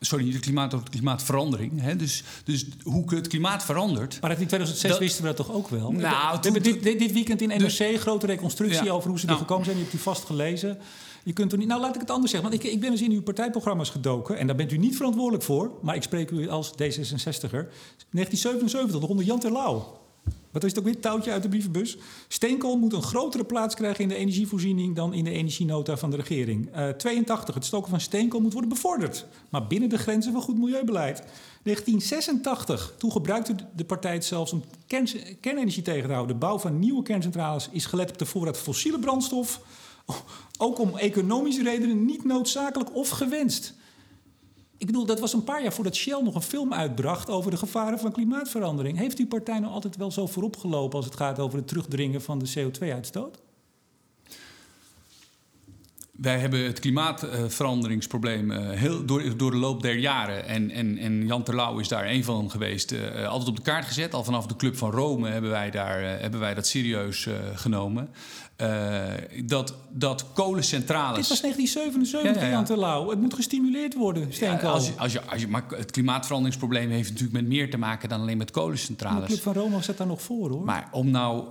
[0.00, 1.80] sorry, niet het klimaat, de klimaatverandering.
[1.80, 4.20] Hè, dus, dus hoe het klimaat verandert.
[4.20, 5.92] Maar in 2006 Dat- wisten we dat toch ook wel?
[5.92, 8.90] Nou, we dit, dit, dit weekend in Dus- NRC grote reconstructie Ja.
[8.92, 9.38] over hoe ze Nou.
[9.38, 9.76] er gekomen zijn.
[9.76, 10.78] Je hebt die vast gelezen.
[11.24, 11.68] Je kunt er niet.
[11.68, 12.50] Nou, laat ik het anders zeggen.
[12.50, 14.38] Want ik, ik ben eens in uw partijprogramma's gedoken.
[14.38, 15.72] En daar bent u niet verantwoordelijk voor.
[15.82, 17.68] Maar ik spreek u als D66er.
[18.10, 20.04] 1977, onder Jan Terlouw.
[20.56, 21.00] Wat is het ook weer?
[21.00, 21.96] Touwtje uit de brievenbus.
[22.28, 26.16] Steenkool moet een grotere plaats krijgen in de energievoorziening dan in de energienota van de
[26.16, 26.72] regering.
[26.72, 29.26] Eh 82, het stoken van steenkool moet worden bevorderd.
[29.48, 31.22] Maar binnen de grenzen van goed milieubeleid.
[31.62, 36.38] 1986, toen gebruikte de partij het zelfs om kern- kernenergie tegen te houden.
[36.38, 39.60] De bouw van nieuwe kerncentrales is gelet op de voorraad fossiele brandstof.
[40.58, 43.74] Ook om economische redenen niet noodzakelijk of gewenst.
[44.78, 47.56] Ik bedoel, dat was een paar jaar voordat Shell nog een film uitbracht over de
[47.56, 48.98] gevaren van klimaatverandering.
[48.98, 52.22] Heeft uw partij nou altijd wel zo voorop gelopen als het gaat over het terugdringen
[52.22, 53.38] van de CO2-uitstoot?
[56.16, 60.46] Wij hebben het klimaatveranderingsprobleem eh, heel door, door de loop der jaren.
[60.46, 62.92] En, en, en Jan Terlouw is daar een van geweest.
[62.92, 64.14] eh, altijd op de kaart gezet.
[64.14, 68.08] Al vanaf de Club van Rome hebben wij, daar, eh, hebben wij dat serieus genomen.
[68.56, 69.04] Eh,
[69.44, 71.18] dat, dat kolencentrales.
[71.18, 72.52] Dit was 1977, Ja, ja, ja.
[72.52, 73.10] Jan Terlouw.
[73.10, 74.70] Het moet gestimuleerd worden, Ja, steenkool.
[74.70, 78.08] als je, als je, als je, maar het klimaatveranderingsprobleem heeft natuurlijk met meer te maken
[78.08, 79.26] dan alleen met En de kolencentrales.
[79.26, 80.64] Club van Rome zat daar nog voor, hoor.
[80.64, 81.44] Maar om nou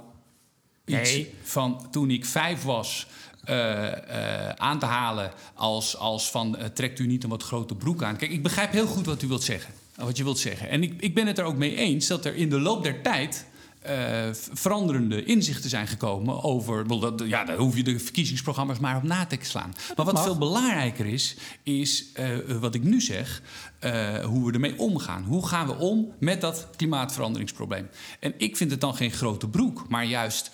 [0.86, 1.34] iets Nee.
[1.44, 3.08] van toen ik vijf was
[3.44, 8.04] eh, eh, aan te halen als, als van trekt u niet een wat grote broek
[8.04, 8.16] aan.
[8.16, 9.74] Kijk, ik begrijp heel goed wat u wilt zeggen.
[9.96, 10.70] Wat je wilt zeggen.
[10.70, 13.02] En ik, ik ben het er ook mee eens dat er in de loop der
[13.02, 13.46] tijd
[13.86, 16.88] eh, veranderende inzichten zijn gekomen over.
[16.88, 19.74] dat, ja, daar hoef je de verkiezingsprogramma's maar op na te slaan.
[19.96, 20.24] Maar wat mag.
[20.24, 22.28] veel belangrijker is, is eh,
[22.60, 23.42] wat ik nu zeg,
[23.80, 25.24] eh, hoe we ermee omgaan.
[25.24, 27.90] Hoe gaan we om met dat klimaatveranderingsprobleem?
[28.20, 30.52] En ik vind het dan geen grote broek, maar juist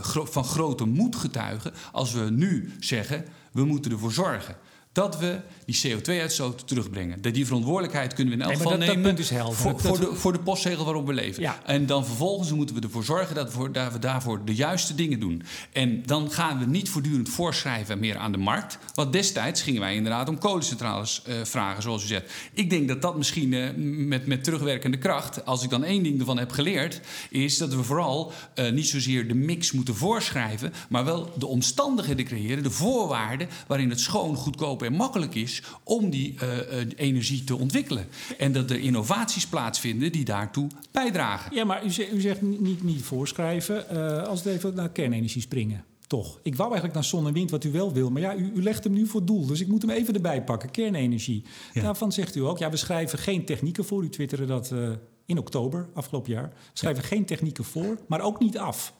[0.00, 4.56] gro- van grote moed getuigen als we nu zeggen, we moeten ervoor zorgen.
[4.92, 7.22] Dat we die CO2-uitstoot terugbrengen.
[7.22, 9.54] Dat die verantwoordelijkheid kunnen we in elk Nee, geval dat- dat nemen punt is helder.
[9.56, 11.42] Voor, voor, de, voor de postzegel waarop we leven.
[11.42, 11.60] Ja.
[11.66, 15.20] En dan vervolgens moeten we ervoor zorgen dat we, dat we daarvoor de juiste dingen
[15.20, 15.42] doen.
[15.72, 18.78] En dan gaan we niet voortdurend voorschrijven meer aan de markt.
[18.94, 22.32] Want destijds gingen wij inderdaad om kolencentrales eh, vragen, zoals u zegt.
[22.52, 26.18] Ik denk dat dat misschien eh, met, met terugwerkende kracht, als ik dan één ding
[26.20, 31.04] ervan heb geleerd, is dat we vooral eh, niet zozeer de mix moeten voorschrijven, maar
[31.04, 36.34] wel de omstandigheden creëren, de voorwaarden waarin het schoon, goedkoop en makkelijk is om die
[36.38, 38.06] eh, eh, energie te ontwikkelen.
[38.38, 41.54] En dat er innovaties plaatsvinden die daartoe bijdragen.
[41.54, 43.88] Ja, maar u zegt, u zegt niet, niet, voorschrijven.
[43.88, 45.84] eh, als we even naar kernenergie springen.
[46.06, 46.38] Toch.
[46.42, 48.10] Ik wou eigenlijk naar zon en wind, wat u wel wil.
[48.10, 49.46] Maar ja, u, u legt hem nu voor doel.
[49.46, 50.70] Dus ik moet hem even erbij pakken.
[50.70, 51.44] Kernenergie.
[51.72, 51.82] Ja.
[51.82, 54.04] Daarvan zegt u ook, ja, we schrijven geen technieken voor.
[54.04, 54.90] U twitterde dat eh,
[55.26, 56.48] in oktober, afgelopen jaar.
[56.48, 58.94] We schrijven geen technieken voor, maar ook niet af.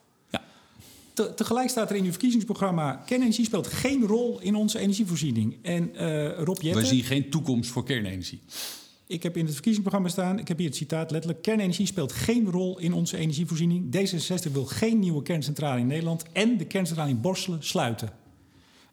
[1.13, 3.03] Te- tegelijk staat er in uw verkiezingsprogramma...
[3.07, 5.57] kernenergie speelt geen rol in onze energievoorziening.
[5.63, 6.87] En eh Rob We Jetten...
[6.87, 8.41] zien geen toekomst voor kernenergie.
[9.07, 11.43] Ik heb in het verkiezingsprogramma staan, ik heb hier het citaat letterlijk...
[11.43, 13.97] kernenergie speelt geen rol in onze energievoorziening.
[13.97, 16.25] D66 wil geen nieuwe kerncentrale in Nederland...
[16.33, 18.13] en de kerncentrale in Borselen sluiten.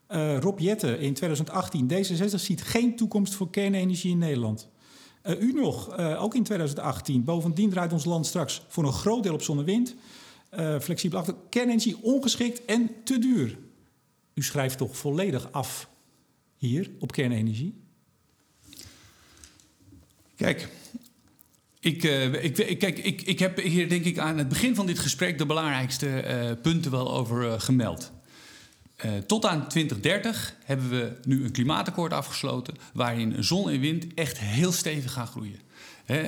[0.08, 4.68] Eh, Rob Jette in 2018, D66 ziet geen toekomst voor kernenergie in Nederland.
[5.22, 7.24] Eh, u nog, ook in 2018.
[7.24, 9.58] Bovendien draait ons land straks voor een groot deel op zon
[10.50, 10.62] wind.
[10.62, 11.36] Eh, flexibel achter.
[11.50, 13.58] Kernenergie ongeschikt en te duur.
[14.34, 15.90] U schrijft toch volledig af
[16.58, 17.74] hier op kernenergie?
[20.36, 20.70] Kijk,
[21.80, 24.86] ik, uh, ik, ik, kijk, ik, ik heb hier denk ik aan het begin van
[24.86, 28.12] dit gesprek de belangrijkste uh, punten wel over gemeld.
[29.26, 34.72] tot aan 2030 hebben we nu een klimaatakkoord afgesloten waarin zon en wind echt heel
[34.72, 35.60] stevig gaan groeien.
[36.14, 36.22] Hè,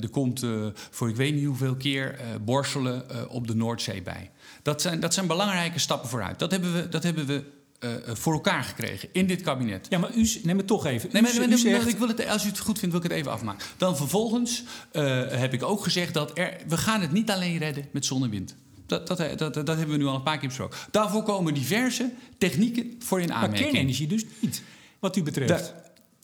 [0.00, 0.46] er komt
[0.90, 4.30] voor ik weet niet hoeveel keer borstelen op de Noordzee bij.
[4.62, 6.38] Dat zijn, dat zijn belangrijke stappen vooruit.
[6.38, 7.44] Dat hebben we, dat hebben we
[7.80, 9.86] uh, voor elkaar gekregen in dit kabinet.
[9.90, 11.08] Ja, maar u, neem het toch even.
[11.12, 11.88] Nee, maar, u, u zegt...
[11.88, 13.66] ik wil het, als u het goed vindt, wil ik het even afmaken.
[13.76, 14.62] Dan vervolgens
[14.92, 18.22] uh, heb ik ook gezegd dat er, we gaan het niet alleen redden met zon
[18.22, 18.54] en wind.
[18.86, 20.78] Dat, dat, dat, dat, hebben we nu al een paar keer besproken.
[20.90, 23.60] Daarvoor komen diverse technieken voor in aanmerking.
[23.60, 24.62] Maar kernenergie dus niet,
[24.98, 25.74] wat u betreft.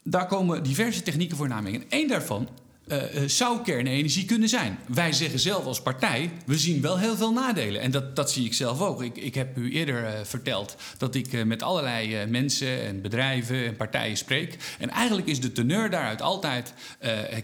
[0.05, 1.75] Daar komen diverse technieken voor in.
[1.75, 2.49] En één daarvan
[2.89, 4.79] uh, zou kernenergie kunnen zijn.
[4.89, 7.81] Wij zeggen zelf als partij, we zien wel heel veel nadelen.
[7.81, 9.03] En dat, dat zie ik zelf ook.
[9.03, 13.67] Ik, ik heb u eerder uh, verteld dat ik uh, met allerlei mensen en bedrijven
[13.67, 14.57] en partijen spreek.
[14.79, 16.75] En eigenlijk is de teneur daaruit altijd...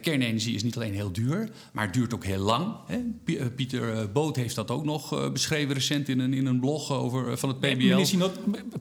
[0.00, 2.74] kernenergie is niet alleen heel duur, maar het duurt ook heel lang.
[2.86, 2.98] Hè?
[3.50, 7.48] Pieter Boot heeft dat ook nog beschreven recent in een, in een blog over, van
[7.48, 8.26] het PBL.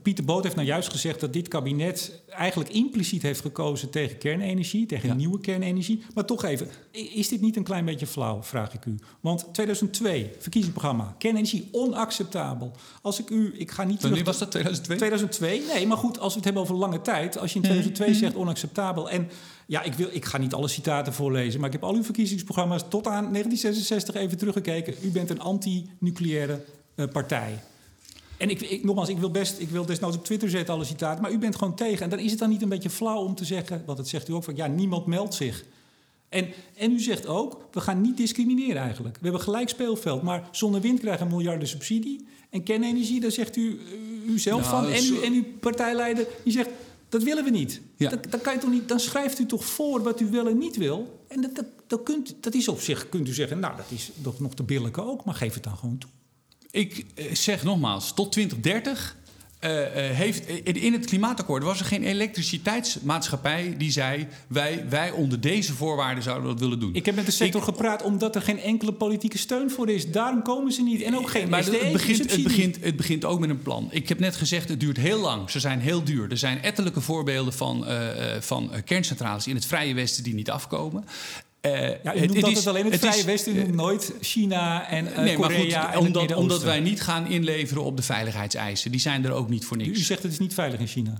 [0.02, 4.86] Pieter Boot heeft nou juist gezegd dat dit kabinet eigenlijk impliciet heeft gekozen tegen kernenergie,
[4.86, 5.14] tegen ja.
[5.14, 6.02] nieuwe kernenergie.
[6.14, 8.98] Maar toch even, is dit niet een klein beetje flauw, vraag ik u?
[9.20, 12.72] Want 2002, verkiezingsprogramma, kernenergie onacceptabel.
[13.02, 14.96] Als ik u, ik ga niet Wanneer was dat, 2002?
[14.96, 17.38] 2002, nee, maar goed, als we het hebben over lange tijd.
[17.38, 18.18] Als je in 2002 mhm.
[18.18, 19.30] zegt onacceptabel en...
[19.66, 22.82] Ja, ik, wil, ik ga niet alle citaten voorlezen, maar ik heb al uw verkiezingsprogramma's
[22.88, 24.94] tot aan 1966 even teruggekeken.
[25.02, 26.64] U bent een anti-nucleaire
[26.96, 27.58] uh, partij.
[28.40, 31.22] En ik, ik, nogmaals, ik wil best, ik wil desnoods op Twitter zetten alle citaten,
[31.22, 32.04] maar u bent gewoon tegen.
[32.04, 34.28] En dan is het dan niet een beetje flauw om te zeggen, wat het zegt
[34.28, 35.64] u ook, van ja, niemand meldt zich.
[36.30, 39.16] En, en u zegt ook, we gaan niet discrimineren eigenlijk.
[39.16, 42.26] We hebben gelijk speelveld, maar zonder wind krijgen een miljarden subsidie.
[42.50, 43.80] En kernenergie, daar zegt u,
[44.26, 44.92] u zelf nou, van.
[44.92, 46.70] En, u, en uw partijleider, die zegt,
[47.08, 47.80] dat willen we niet.
[47.96, 48.10] Ja.
[48.10, 48.88] Dan, dan, kan je toch niet.
[48.88, 51.24] Dan schrijft u toch voor wat u wel en niet wil.
[51.28, 54.10] En dat, dat, dat, kunt, dat is op zich, kunt u zeggen, nou, dat is
[54.22, 56.10] toch nog te billijke ook, maar geef het dan gewoon toe.
[56.70, 59.16] Ik eh, zeg nogmaals, tot 2030
[59.60, 65.40] uh, uh, heeft, in het klimaatakkoord was er geen elektriciteitsmaatschappij die zei: wij, wij onder
[65.40, 66.94] deze voorwaarden zouden dat willen doen.
[66.94, 70.10] Ik heb met de sector Ik, gepraat omdat er geen enkele politieke steun voor is.
[70.10, 71.02] Daarom komen ze niet.
[71.02, 71.48] En ook geen.
[71.48, 73.88] Maar het, begint, het, begint, het begint ook met een plan.
[73.90, 75.50] Ik heb net gezegd: het duurt heel lang.
[75.50, 76.30] Ze zijn heel duur.
[76.30, 78.08] Er zijn ettelijke voorbeelden van, uh,
[78.40, 81.04] van kerncentrales in het Vrije Westen die niet afkomen.
[81.66, 85.06] Uh, ja, u noemt het alleen het, het Vrije is, Westen, u nooit China en
[85.06, 88.90] uh, nee, Korea maar goed, en omdat, omdat wij niet gaan inleveren op de veiligheidseisen.
[88.90, 89.98] Die zijn er ook niet voor niks.
[89.98, 91.18] U zegt het is niet veilig in China.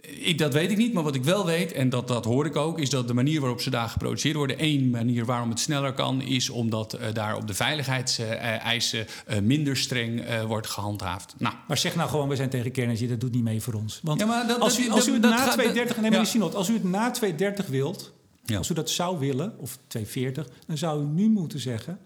[0.00, 2.56] Ik, dat weet ik niet, maar wat ik wel weet, en dat, dat hoor ik
[2.56, 5.92] ook, is dat de manier waarop ze daar geproduceerd worden, één manier waarom het sneller
[5.92, 11.34] kan, is omdat uh, daar op de veiligheidseisen uh, minder streng uh, wordt gehandhaafd.
[11.38, 11.54] Nou.
[11.68, 14.00] Maar zeg nou gewoon, we zijn tegen kernenergie, dat doet niet mee voor ons.
[14.02, 16.18] Want ja, maar dat, als, u, als u het na 2030, nee, ja.
[16.58, 18.12] als u het na 2030 wilt,
[18.56, 21.98] Als u dat zou willen, of 240, dan zou u nu moeten zeggen.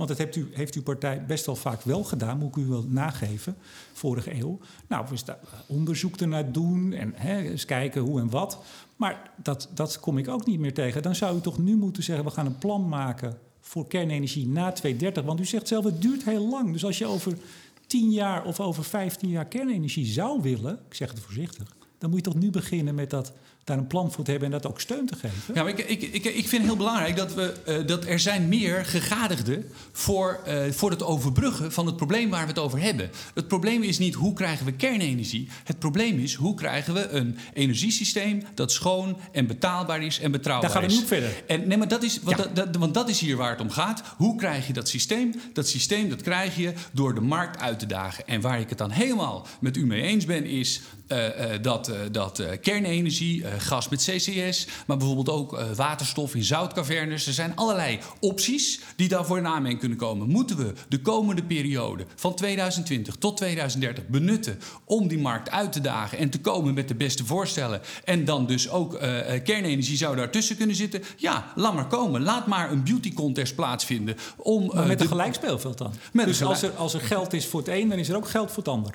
[0.00, 2.66] Want dat heeft, u, heeft uw partij best wel vaak wel gedaan, moet ik u
[2.66, 3.56] wel nageven,
[3.92, 4.58] vorige eeuw.
[4.86, 8.58] Nou, we daar onderzoek ernaar doen en hè, eens kijken hoe en wat.
[8.96, 11.02] Maar dat, dat kom ik ook niet meer tegen.
[11.02, 14.72] Dan zou u toch nu moeten zeggen: we gaan een plan maken voor kernenergie na
[14.72, 15.24] 2030.
[15.24, 16.72] Want u zegt zelf, het duurt heel lang.
[16.72, 17.38] Dus als je over
[17.86, 22.24] 10 jaar of over 15 jaar kernenergie zou willen, ik zeg het voorzichtig, dan moet
[22.24, 23.32] je toch nu beginnen met dat
[23.70, 25.54] daar een plan voor te hebben en dat ook steun te geven.
[25.54, 28.18] Ja, maar ik, ik, ik, ik vind het heel belangrijk dat, we, uh, dat er
[28.18, 32.80] zijn meer gegadigden voor, uh, voor het overbruggen van het probleem waar we het over
[32.80, 33.10] hebben.
[33.34, 35.48] Het probleem is niet hoe krijgen we kernenergie.
[35.64, 40.68] Het probleem is hoe krijgen we een energiesysteem dat schoon en betaalbaar is en betrouwbaar
[40.68, 40.74] is.
[40.74, 41.42] Daar gaan we niet verder.
[41.46, 42.42] En, nee, maar dat is, want, ja.
[42.42, 44.02] dat, dat, want dat is hier waar het om gaat.
[44.16, 45.34] Hoe krijg je dat systeem?
[45.52, 48.26] Dat systeem dat krijg je door de markt uit te dagen.
[48.26, 51.18] En waar ik het dan helemaal met u mee eens ben, is uh,
[51.62, 57.26] dat, dat kernenergie gas met CCS, maar bijvoorbeeld ook uh, waterstof in zoutcavernes.
[57.26, 60.28] Er zijn allerlei opties die daarvoor in aanmerking kunnen komen.
[60.28, 65.80] Moeten we de komende periode van 2020 tot 2030 benutten om die markt uit te
[65.80, 69.00] dagen en te komen met de beste voorstellen en dan dus ook uh,
[69.44, 71.02] kernenergie zou daartussen kunnen zitten?
[71.16, 72.22] Ja, laat maar komen.
[72.22, 74.16] Laat maar een beauty contest plaatsvinden.
[74.36, 75.92] Om, met de, een gelijk speelveld dan?
[76.12, 76.42] dus gelijk...
[76.42, 78.62] als, er, als er geld is voor het een, dan is er ook geld voor
[78.62, 78.94] het ander.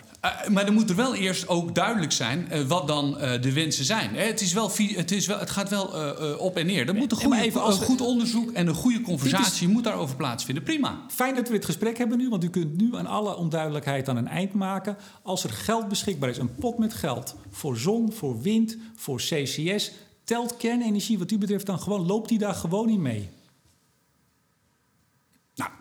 [0.52, 4.16] maar dan moet er wel eerst ook duidelijk zijn wat dan de wensen zijn.
[4.16, 6.88] Het is wel, het, is wel, het gaat wel uh, op en neer.
[6.88, 9.84] Er moet een, goede, even als een goed onderzoek en een goede conversatie is, moet
[9.84, 10.64] daarover plaatsvinden.
[10.64, 11.06] Prima.
[11.08, 14.18] Fijn dat we dit gesprek hebben nu, want u kunt nu aan alle onduidelijkheid aan
[14.18, 14.98] een eind maken.
[15.22, 19.92] Als er geld beschikbaar is, een pot met geld voor zon, voor wind, voor CCS,
[20.24, 23.30] telt kernenergie wat u betreft dan gewoon, loopt die daar gewoon in mee?
[25.56, 25.72] Nou,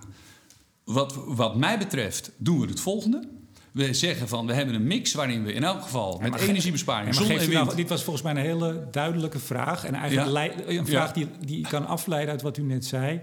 [0.85, 3.29] wat, wat mij betreft doen we het volgende.
[3.75, 7.31] We zeggen van we hebben een mix waarin we in elk geval met energiebesparing, maar
[7.31, 7.53] en wind.
[7.53, 9.85] nou- dit was volgens mij een hele duidelijke vraag.
[9.85, 10.79] En eigenlijk Ja.
[10.79, 13.21] een vraag die, die ik kan afleiden uit wat u net zei.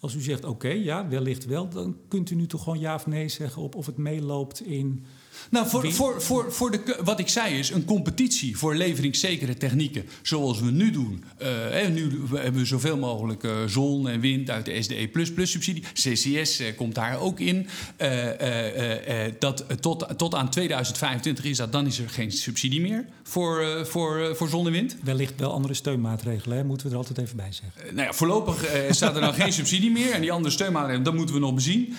[0.00, 3.06] Als u zegt oké, ja, wellicht wel, dan kunt u nu toch gewoon ja of
[3.06, 5.04] nee zeggen op of het meeloopt in.
[5.50, 10.04] Nou, voor, voor, voor, voor de, wat ik zei is een competitie voor leveringszekere technieken.
[10.22, 11.24] Zoals we nu doen.
[11.70, 15.82] Hè, nu hebben we zoveel mogelijk eh, zon en wind uit de SDE subsidie.
[15.92, 17.66] CCS eh, komt daar ook in.
[19.38, 24.36] Dat, tot, tot aan 2025 is dat, dan is er geen subsidie meer voor, voor,
[24.36, 24.96] voor zon en wind.
[25.02, 26.64] Wellicht wel andere steunmaatregelen, hè?
[26.64, 27.94] moeten we er altijd even bij zeggen.
[27.94, 30.12] Nou ja, voorlopig staat er dan geen subsidie meer.
[30.12, 31.96] En die andere steunmaatregelen, dat moeten we nog bezien.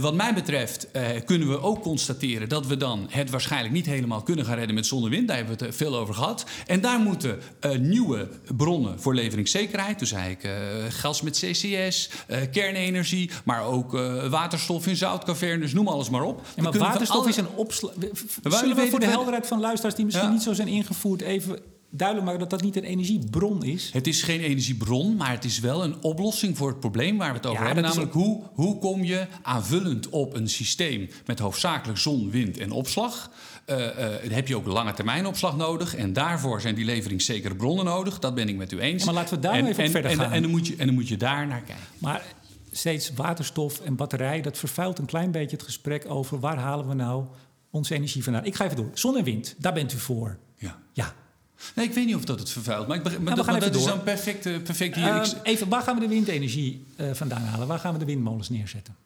[0.00, 0.88] Wat mij betreft
[1.24, 4.86] kunnen we ook constateren dat we dan het waarschijnlijk niet helemaal kunnen gaan redden met
[4.86, 5.28] zon en wind.
[5.28, 6.44] Daar hebben we het eh, veel over gehad.
[6.66, 10.52] En daar moeten eh, nieuwe bronnen voor leveringszekerheid, dus eigenlijk eh,
[10.88, 12.10] gas met CCS,
[12.52, 13.92] kernenergie, maar ook
[14.30, 16.42] waterstof in zoutcavernes, noem alles maar op.
[16.56, 17.92] Ja, maar waterstof alle- is een opslag.
[18.42, 20.32] Zullen we voor de helderheid van luisteraars die misschien Ja.
[20.32, 21.58] niet zo zijn ingevoerd even
[21.90, 23.90] duidelijk maken dat dat niet een energiebron is?
[23.92, 27.36] Het is geen energiebron, maar het is wel een oplossing voor het probleem waar we
[27.36, 27.84] het over Ja, hebben.
[27.84, 33.30] Namelijk, hoe, hoe kom je aanvullend op een systeem met hoofdzakelijk zon, wind en opslag?
[33.64, 35.94] Eh, eh, heb je ook lange termijn opslag nodig.
[35.94, 38.18] En daarvoor zijn die leveringszekere bronnen nodig.
[38.18, 39.00] Dat ben ik met u eens.
[39.00, 40.32] Ja, maar laten we daar en, even en, verder en, gaan.
[40.32, 41.84] En, dan moet je, en dan moet je daar naar kijken.
[41.98, 42.22] Maar
[42.70, 46.94] steeds waterstof en batterij, dat vervuilt een klein beetje het gesprek over waar halen we
[46.94, 47.24] nou
[47.70, 48.44] onze energie vandaan.
[48.44, 48.90] Ik ga even door.
[48.94, 50.38] Zon en wind, daar bent u voor.
[50.56, 50.78] Ja.
[50.92, 51.14] Ja.
[51.74, 52.86] Nee, ik weet niet of dat het vervuilt.
[52.86, 55.06] Maar, ik begrijp, maar Nou, dat, maar dat is dan perfect, perfect hier.
[55.06, 57.66] Ehm, even, waar gaan we de windenergie eh, vandaan halen?
[57.66, 58.96] Waar gaan we de windmolens neerzetten?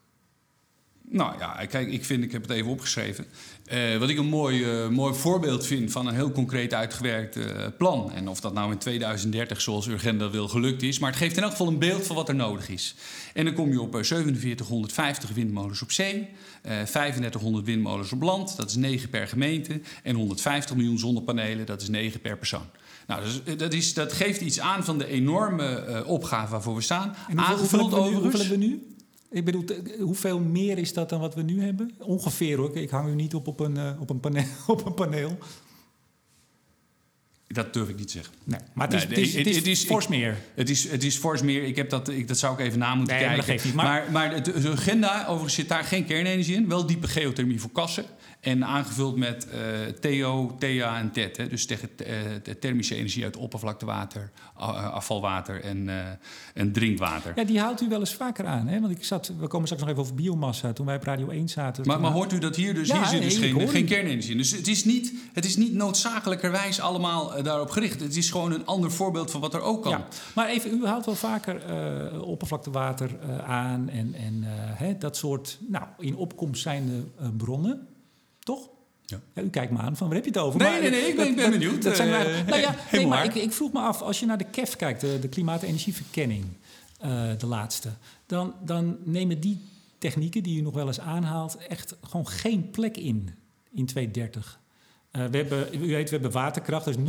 [1.09, 3.27] Nou ja, kijk, ik vind, ik heb het even opgeschreven.
[3.65, 7.39] Eh, wat ik een mooi, eh, mooi voorbeeld vind van een heel concreet uitgewerkt
[7.77, 8.13] plan.
[8.13, 10.99] En of dat nou in 2030, zoals Urgenda wil, gelukt is.
[10.99, 12.95] Maar het geeft in elk geval een beeld van wat er nodig is.
[13.35, 16.28] En dan kom je op eh, 4750 windmolens op zee,
[16.62, 19.80] eh 3500 windmolens op land, dat is 9 per gemeente.
[20.03, 22.66] En 150 miljoen zonnepanelen, dat is 9 per persoon.
[23.07, 26.74] Nou, dus, eh, dat, is, dat geeft iets aan van de enorme eh, opgave waarvoor
[26.74, 27.14] we staan.
[27.28, 28.95] En hoeveel, Aangevuld hebben we nu, hoeveel hebben we nu?
[29.35, 29.64] Ik bedoel,
[30.01, 31.91] hoeveel meer is dat dan wat we nu hebben?
[31.99, 32.76] Ongeveer hoor.
[32.76, 35.39] Ik hang u niet op op een, eh, op een, paneel, op een paneel.
[37.55, 38.35] Dat durf ik niet te zeggen.
[38.45, 40.37] Nee, maar het is, Nee, het is, het is, het is- fors meer.
[40.55, 41.63] Het is, het is fors meer.
[41.65, 43.63] Ik heb dat, ik, dat zou ik even na moeten Nee, maar dat kijken.
[43.63, 43.85] geeft niet.
[43.85, 46.69] Maar- maar, maar de, de agenda, overigens zit daar geen kernenergie in.
[46.69, 48.05] Wel diepe geothermie voor kassen.
[48.45, 49.61] En aangevuld met eh
[50.01, 51.36] TO, TEA en TET.
[51.36, 51.49] Hè.
[51.49, 54.30] Dus tegen eh, de thermische energie uit oppervlaktewater,
[54.61, 55.95] a- afvalwater en, eh,
[56.55, 57.32] en drinkwater.
[57.36, 58.66] Ja, die haalt u wel eens vaker aan.
[58.66, 58.80] Hè?
[58.80, 60.72] Want ik zat, we komen straks nog even over biomassa.
[60.72, 61.86] Toen wij op Radio 1 zaten.
[61.86, 62.88] Maar, maar hoort u dat hier dus?
[62.88, 64.36] Ja, hier zit dus nee, geen, geen kernenergie in.
[64.36, 68.01] Dus het is niet, het is niet noodzakelijkerwijs allemaal eh, daarop gericht.
[68.01, 69.90] Het is gewoon een ander voorbeeld van wat er ook kan.
[69.92, 74.99] Ja, maar even, u haalt wel vaker eh, oppervlaktewater eh, aan en, en eh, hè,
[74.99, 77.86] dat soort nou, in opkomst zijnde eh, bronnen,
[78.45, 78.68] toch?
[79.07, 79.20] Ja.
[79.42, 80.61] u kijkt me aan van waar heb je het over?
[80.61, 81.82] Nee, Maar, nee, nee, ik ben- benieuwd.
[81.82, 84.38] Dat zijn Eh, nou ja, nee, maar ik, ik vroeg me af, als je naar
[84.38, 86.45] de KEF kijkt, de, de klimaat- en energieverkenning,
[87.01, 87.88] eh, de laatste,
[88.26, 89.61] dan, dan nemen die
[89.99, 93.34] technieken die u nog wel eens aanhaalt echt gewoon geen plek in
[93.72, 94.61] in 2030.
[95.15, 97.03] Eh, we hebben, u weet, we hebben waterkracht, dat is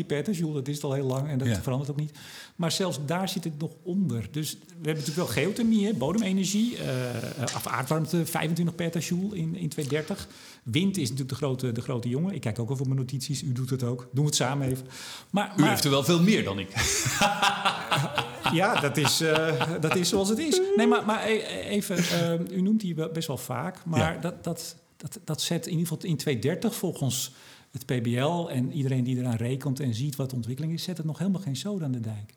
[0.00, 0.54] 0,4 petajoule.
[0.54, 1.62] Dat is al heel lang en dat Ja.
[1.62, 2.18] verandert ook niet.
[2.56, 4.28] Maar zelfs daar zit het nog onder.
[4.30, 9.68] Dus we hebben natuurlijk wel geothermie, hè, bodemenergie, eh, of aardwarmte 25 petajoule in, in
[9.68, 10.28] 2030.
[10.62, 12.34] Wind is natuurlijk de grote, de grote jongen.
[12.34, 14.00] Ik kijk ook over mijn notities, u doet het ook.
[14.12, 14.86] Doen we het samen even.
[15.30, 16.68] Maar, U maar- heeft er wel veel meer dan ik.
[18.52, 20.60] ja, dat is, eh, dat is zoals het is.
[20.76, 23.76] Nee, maar, maar e- even, eh, u noemt die best wel vaak.
[23.84, 24.20] Maar Ja.
[24.20, 27.32] dat, dat, dat, dat zet in ieder geval in 2030 volgens
[27.70, 28.48] het PBL...
[28.48, 30.82] en iedereen die eraan rekent en ziet wat de ontwikkeling is...
[30.82, 32.34] zet het nog helemaal geen zoden aan de dijk.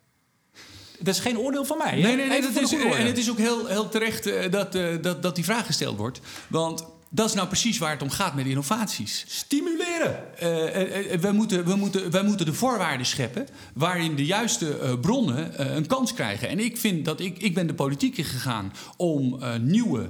[1.00, 2.02] Dat is geen oordeel van mij.
[2.02, 2.42] Nee, nee, nee.
[2.42, 5.44] Dat is, en het is ook heel, heel terecht eh, dat, eh, dat, dat die
[5.44, 6.20] vraag gesteld wordt.
[6.48, 6.86] Want
[7.16, 9.26] dat is nou precies waar het om gaat met innovaties.
[9.28, 10.38] Stimuleren!
[10.38, 14.98] Eh, eh, eh, wij, moeten, we moeten, wij moeten de voorwaarden scheppen waarin de juiste
[15.02, 16.50] bronnen een kans krijgen.
[16.50, 20.10] En ik vind dat ik, ik ben de politiek ingegaan om eh, nieuwe,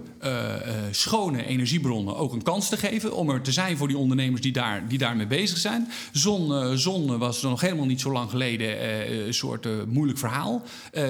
[0.91, 3.15] schone energiebronnen ook een kans te geven.
[3.15, 5.91] Om er te zijn voor die ondernemers die, daar, die daarmee bezig zijn.
[6.11, 8.97] Zon, zon was nog helemaal niet zo lang geleden
[9.27, 10.63] een soort moeilijk verhaal.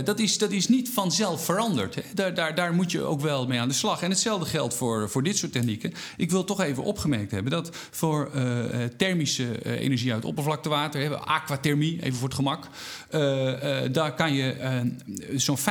[0.03, 1.95] Dat, is, dat is niet vanzelf veranderd.
[1.95, 2.01] Hè.
[2.13, 4.01] Daar, daar, daar moet je ook wel mee aan de slag.
[4.01, 5.82] En hetzelfde geldt voor, voor dit soort technieken.
[6.17, 11.17] Ik wil toch even opgemerkt hebben dat voor eh, thermische eh, energie uit oppervlaktewater, hè,
[11.17, 12.67] aquathermie, even voor het gemak,
[13.93, 14.55] daar kan je
[15.35, 15.61] zo'n 50%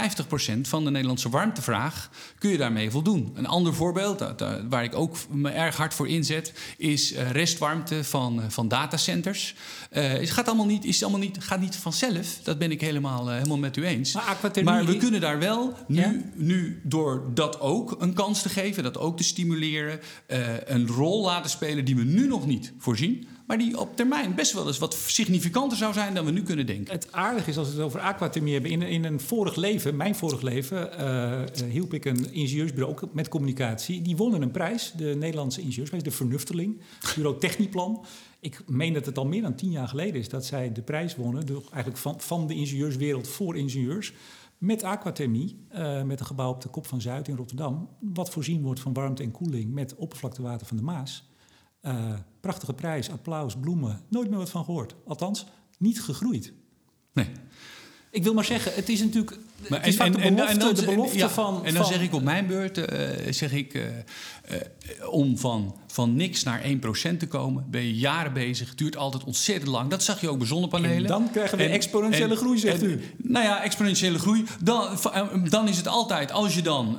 [0.63, 3.33] van de Nederlandse warmtevraag kun je daarmee voldoen.
[3.35, 4.25] Een ander voorbeeld,
[4.69, 9.55] waar ik ook me erg hard voor inzet, is restwarmte van, van datacenters.
[9.91, 12.39] Het gaat allemaal niet, is allemaal niet, gaat niet vanzelf.
[12.43, 14.13] Dat ben ik helemaal, helemaal met u eens.
[14.13, 14.25] Maar
[14.65, 16.15] Maar we kunnen daar wel nu, Ja?
[16.35, 21.25] nu door dat ook een kans te geven, dat ook te stimuleren, eh, een rol
[21.25, 23.27] laten spelen die we nu nog niet voorzien.
[23.47, 26.67] Maar die op termijn best wel eens wat significanter zou zijn dan we nu kunnen
[26.67, 26.93] denken.
[26.93, 28.71] Het aardige is als we het over aquathermie hebben.
[28.71, 33.15] In, in een vorig leven, mijn vorig leven, eh, eh, hielp ik een ingenieursbureau ook
[33.15, 34.03] met communicatie.
[34.03, 36.81] Die wonnen een prijs, de Nederlandse ingenieursprijs, de Vernufteling,
[37.15, 38.05] bureau Techniplan.
[38.41, 41.17] Ik meen dat het al meer dan tien jaar geleden is dat zij de prijs
[41.17, 41.47] wonnen.
[41.47, 44.13] Dus eigenlijk van, van de ingenieurswereld voor ingenieurs.
[44.63, 47.89] Met aquathermie, uh, met een gebouw op de Kop van Zuid in Rotterdam.
[48.01, 51.31] Wat voorzien wordt van warmte en koeling met oppervlaktewater van de Maas.
[51.83, 54.01] Uh, prachtige prijs, applaus, bloemen.
[54.09, 54.95] Nooit meer wat van gehoord.
[55.05, 55.47] Althans,
[55.79, 56.53] niet gegroeid.
[57.13, 57.31] Nee.
[58.13, 59.37] Ik wil maar zeggen, het is natuurlijk.
[59.69, 61.65] Maar het is en, vaak de en- belofte, en dan- de belofte ja, van.
[61.65, 62.99] En dan van- zeg ik op mijn beurt, eh,
[63.31, 64.61] zeg ik, eh, eh,
[65.11, 68.69] om van, van niks naar 1% te komen, ben je jaren bezig.
[68.69, 69.91] Het duurt altijd ontzettend lang.
[69.91, 70.97] Dat zag je ook bij zonnepanelen.
[70.97, 73.01] En dan krijgen we En- exponentiële en- groei, zegt u.
[73.17, 74.45] Nou ja, exponentiële groei.
[74.63, 74.99] Dan,
[75.49, 76.99] dan is het altijd, als je dan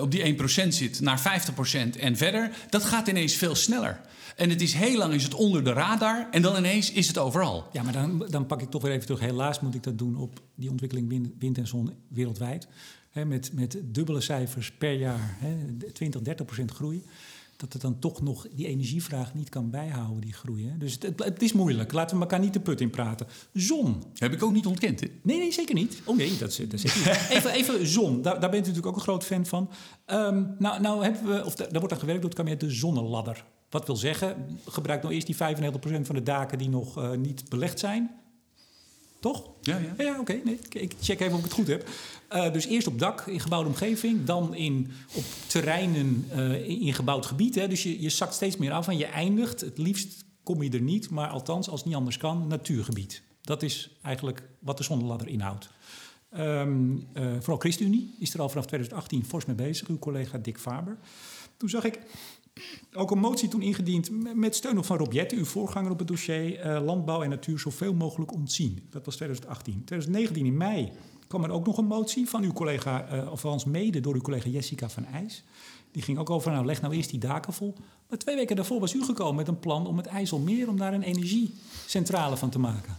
[0.00, 4.00] op die 1% zit, naar 50% en verder, dat gaat ineens veel sneller.
[4.40, 7.18] En het is heel lang is het onder de radar en dan ineens is het
[7.18, 7.66] overal.
[7.72, 9.20] Ja, maar dan, dan pak ik toch weer even terug.
[9.20, 12.68] Helaas moet ik dat doen op die ontwikkeling wind, wind en zon wereldwijd.
[13.12, 17.02] Met, met dubbele cijfers per jaar, hè, 20, 30 procent groei.
[17.56, 20.68] Dat het dan toch nog die energievraag niet kan bijhouden, die groei.
[20.68, 20.78] Hè.
[20.78, 21.92] Dus het, het, is moeilijk.
[21.92, 23.26] Laten we elkaar niet de put in praten.
[23.52, 24.02] Zon.
[24.14, 25.00] Heb ik ook niet ontkend.
[25.00, 25.06] Hè?
[25.22, 26.02] Nee, nee, zeker niet.
[26.04, 27.06] Oh nee, dat, dat zit niet.
[27.36, 28.22] Even, even zon.
[28.22, 29.70] Daar, daar bent u natuurlijk ook een groot fan van.
[30.04, 32.70] Ehm, nou, nou hebben we, of da- daar wordt aan gewerkt door het kabinet, de
[32.70, 33.44] zonneladder.
[33.70, 35.38] Wat wil zeggen, gebruik nou eerst die 95%
[36.06, 38.10] van de daken die nog eh, niet belegd zijn.
[39.20, 39.48] Toch?
[39.60, 39.94] Ja, ja.
[39.98, 40.40] Ja, ja, oké.
[40.44, 41.88] Nee, ik- check even of ik het goed heb.
[42.28, 46.94] Eh, dus eerst op dak in gebouwde omgeving, dan in, op terreinen eh, in, in
[46.94, 47.54] gebouwd gebied.
[47.54, 47.68] Hè.
[47.68, 50.80] Dus je, je zakt steeds meer af en je eindigt, het liefst kom je er
[50.80, 53.22] niet, maar althans als het niet anders kan, natuurgebied.
[53.42, 55.68] Dat is eigenlijk wat de zonneladder inhoudt.
[56.30, 60.58] Ehm, eh, vooral ChristenUnie is er al vanaf 2018 fors mee bezig, uw collega Dick
[60.58, 60.98] Faber.
[61.56, 61.98] Toen zag ik
[62.92, 66.58] ook een motie toen ingediend met steun van Rob Jetten, uw voorganger op het dossier
[66.58, 68.86] eh, landbouw en natuur zoveel mogelijk ontzien.
[68.90, 69.72] Dat was 2018.
[69.84, 70.92] 2019 in mei
[71.26, 74.20] kwam er ook nog een motie van uw collega, eh, of althans mede door uw
[74.20, 75.42] collega Jessica van IJs.
[75.92, 77.74] Die ging ook over, nou leg nou eerst die daken vol.
[78.08, 80.94] Maar twee weken daarvoor was u gekomen met een plan om het IJsselmeer, om daar
[80.94, 82.96] een energiecentrale van te maken.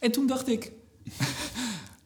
[0.00, 0.72] En toen dacht ik,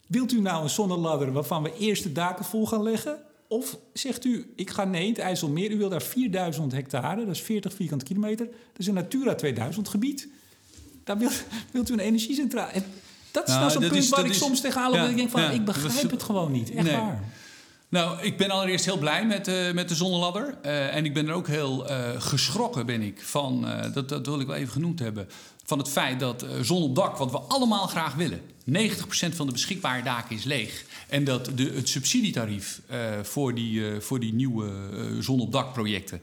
[0.09, 3.19] Wilt u nou een zonneladder waarvan we eerst de daken vol gaan leggen?
[3.49, 7.41] Of zegt u, ik ga nee, het IJsselmeer, u wil daar 4000 hectare, dat is
[7.43, 8.47] 40 vierkante kilometer.
[8.47, 10.29] Dat is een Natura 2000 gebied.
[11.05, 12.71] Daar wilt, wilt u een energiecentrale.
[12.73, 12.85] En
[13.31, 15.01] dat is Nou, nou, zo'n punt is- waar ik is- soms tegenaan loop.
[15.01, 16.71] ja, ik denk van, ja, ik begrijp het gewoon niet.
[16.71, 16.97] Echt Nee.
[16.97, 17.25] waar.
[17.89, 20.59] Nou, ik ben allereerst heel blij met, eh, met de zonneladder.
[20.63, 24.41] Eh, en ik ben er ook heel eh, geschrokken ben ik van, dat, dat wil
[24.41, 25.29] ik wel even genoemd hebben,
[25.69, 28.71] van het feit dat eh, zon op dak, wat we allemaal graag willen, 90%
[29.35, 30.85] van de beschikbare daken is leeg.
[31.09, 34.71] En dat de, het subsidietarief eh, voor, die, eh, voor die nieuwe
[35.21, 36.21] zon op dak projecten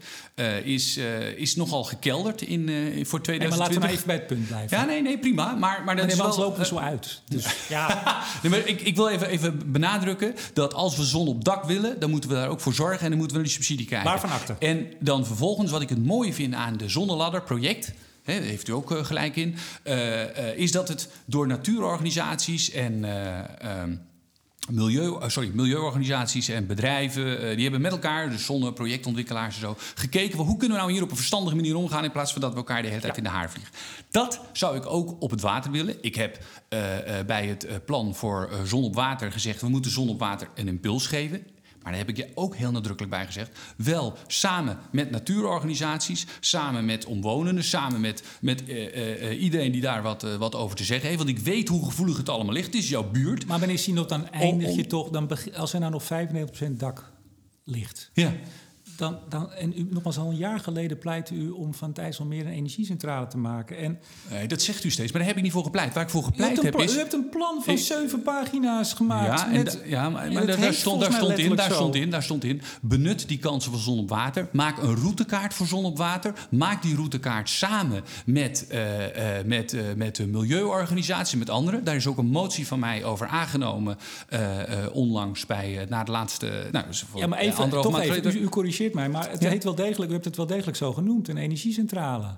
[0.63, 0.99] is,
[1.35, 2.59] is nogal gekelderd in,
[3.05, 3.57] voor Nee, maar 2020.
[3.57, 4.77] laten we maar even bij het punt blijven.
[4.77, 5.45] Ja, nee, nee, prima.
[5.45, 7.21] Maar, maar dat Maar is nee, wel, lopen we zo uit.
[7.27, 11.43] Dus ja, Nee, maar ik, ik wil even, even benadrukken dat als we zon op
[11.43, 13.85] dak willen, dan moeten we daar ook voor zorgen en dan moeten we die subsidie
[13.85, 14.09] krijgen.
[14.09, 14.55] Waarvan akte?
[14.59, 17.93] En dan vervolgens, wat ik het mooie vind aan de Zonneladder project.
[18.25, 19.55] Daar heeft u ook eh, gelijk in.
[19.83, 23.95] eh, eh, is dat het door natuurorganisaties en eh, ehm,
[24.69, 27.55] milieu, sorry, milieuorganisaties en bedrijven.
[27.55, 30.37] die hebben met elkaar, dus zonneprojectontwikkelaars en zo, gekeken.
[30.37, 32.03] van hoe kunnen we nou hier op een verstandige manier omgaan.
[32.03, 33.73] in plaats van dat we elkaar de hele tijd in de haar vliegen.
[34.11, 35.95] Dat zou ik ook op het water willen.
[36.01, 36.39] Ik heb
[37.25, 39.61] bij het plan voor zon op water gezegd.
[39.61, 41.54] we moeten zon op water een impuls geven.
[41.85, 43.59] Maar daar heb ik je ook heel nadrukkelijk bij gezegd.
[43.77, 49.81] Wel samen met natuurorganisaties, samen met omwonenden, samen met, met eh, eh, eh, iedereen die
[49.81, 51.23] daar wat, wat over te zeggen heeft.
[51.23, 52.65] Want ik weet hoe gevoelig het allemaal ligt.
[52.65, 53.45] Het is jouw buurt.
[53.45, 55.09] maar meneer Sinot, dan eindig om- je toch...
[55.09, 57.11] Dan als er nou nog 95% dak
[57.63, 58.09] ligt...
[58.13, 58.33] Ja.
[58.97, 62.45] Dan, dan, en u, nogmaals, al een jaar geleden pleitte u om van het IJsselmeer
[62.45, 63.77] een energiecentrale te maken.
[63.77, 65.93] En Nee, dat zegt u steeds, maar daar heb ik niet voor gepleit.
[65.93, 66.95] Waar ik voor gepleit heb is...
[66.95, 69.39] u hebt een plan van Ik- zeven pagina's gemaakt.
[69.39, 72.43] Ja, met, ja maar, maar daar, stond, daar, stond in, daar, stond in, daar stond
[72.43, 72.61] in.
[72.81, 74.47] Benut die kansen van zon op water.
[74.51, 76.33] Maak een routekaart voor zon op water.
[76.49, 81.83] Maak die routekaart samen met, eh, eh, met, eh, met de milieuorganisatie, met anderen.
[81.83, 83.97] Daar is ook een motie van mij over aangenomen.
[84.93, 86.67] onlangs bij, na de laatste.
[86.71, 89.49] Nou, dus voor, Ja, maar even, toch even, u, u corrigeert mij, maar het Ja.
[89.49, 92.35] heet wel degelijk, u hebt het wel degelijk zo genoemd, een energiecentrale.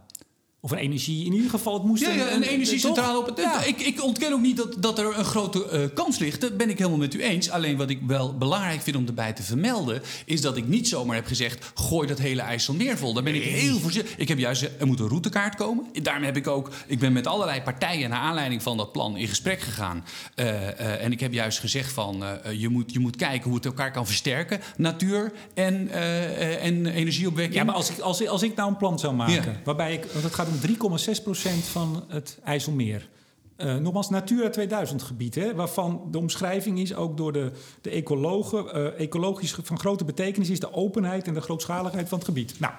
[0.59, 3.37] Of een energie, in ieder geval, het moest Ja, ja, een energiecentrale op het.
[3.37, 3.63] Ja.
[3.63, 6.41] Ik, ik ontken ook niet dat, dat er een grote eh, kans ligt.
[6.41, 7.49] Dat ben ik helemaal met u eens.
[7.49, 10.01] Alleen wat ik wel belangrijk vind om erbij te vermelden.
[10.25, 11.71] is dat ik niet zomaar heb gezegd.
[11.75, 13.13] gooi dat hele IJsselmeer vol.
[13.13, 14.17] Daar ben ik heel voorzichtig.
[14.17, 14.61] Ik heb juist.
[14.61, 15.85] gezegd, Er moet een routekaart komen.
[16.01, 16.69] Daarom heb ik ook.
[16.87, 18.09] Ik ben met allerlei partijen.
[18.09, 20.05] naar aanleiding van dat plan in gesprek gegaan.
[20.35, 22.23] Eh, eh, en ik heb juist gezegd van.
[22.23, 24.59] eh, je, moet, je moet kijken hoe het elkaar kan versterken.
[24.77, 27.55] Natuur en, eh, eh, en energieopwekking.
[27.55, 30.23] Ja, maar als ik, als, als ik nou een plan zou maken, waarbij ik, want
[30.23, 30.53] het gaat om
[30.97, 33.09] 3,6% van het IJsselmeer.
[33.57, 38.73] Eh, nogmaals, Natura 2000 gebied, hè, waarvan de omschrijving is ook door de, de ecologen,
[38.73, 42.59] eh, ecologisch van grote betekenis is de openheid en de grootschaligheid van het gebied.
[42.59, 42.73] Nou,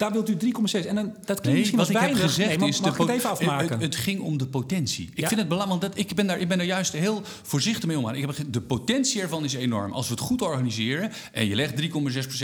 [0.00, 0.86] daar wilt u 3,6.
[0.86, 2.22] En dan, dat klinkt Nee, misschien wat ik heb weinig.
[2.22, 2.80] gezegd nee, maar is...
[2.80, 3.68] mag het even afmaken?
[3.72, 5.08] Het, het ging om de potentie.
[5.12, 5.28] Ik Ja.
[5.28, 7.98] vind het belangrijk, want dat, ik, ben daar, ik ben daar juist heel voorzichtig mee
[7.98, 8.14] omgaan.
[8.14, 9.92] Ik heb, de potentie ervan is enorm.
[9.92, 11.80] Als we het goed organiseren en je legt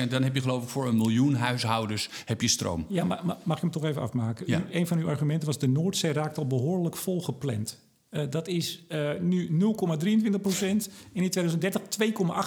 [0.05, 2.87] 3,6% dan heb je geloof ik voor een miljoen huishoudens heb je stroom.
[2.89, 4.45] Ja, maar, maar mag ik hem toch even afmaken?
[4.49, 4.65] Ja.
[4.71, 7.79] Een van uw argumenten was de Noordzee raakt al behoorlijk volgepland.
[8.11, 11.83] Eh dat is eh, nu 0,23 procent en in 2030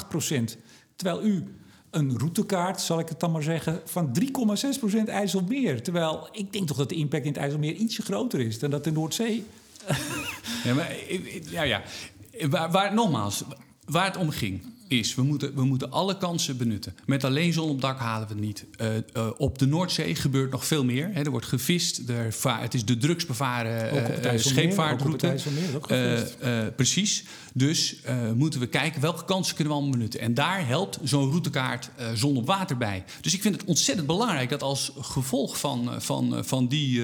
[0.03, 0.57] 2,8 procent.
[0.95, 1.43] Terwijl u
[1.91, 5.81] een routekaart, zal ik het dan maar zeggen, van 3,6 procent IJsselmeer.
[5.83, 8.83] Terwijl ik denk toch dat de impact in het IJsselmeer ietsje groter is dan dat
[8.83, 9.45] de Noordzee.
[10.63, 11.81] Ja, maar, ik- ik- ja, ja.
[12.49, 13.43] Waar, waar, nogmaals,
[13.85, 16.95] waar het om ging, is we moeten, we moeten alle kansen benutten.
[17.05, 18.65] Met alleen zon op dak halen we het niet.
[18.77, 19.03] Eh, eh,
[19.37, 21.09] op de Noordzee gebeurt nog veel meer.
[21.13, 21.21] Hè.
[21.21, 22.09] Er wordt gevist.
[22.09, 25.35] Er het is de drugsbevaren op scheepvaartroute.
[26.75, 27.23] precies.
[27.53, 27.95] Dus
[28.35, 30.19] moeten we kijken welke kansen kunnen we allemaal benutten.
[30.19, 33.03] En daar helpt zo'n routekaart zon op water bij.
[33.21, 37.03] Dus ik vind het ontzettend belangrijk dat als gevolg van, van, van die,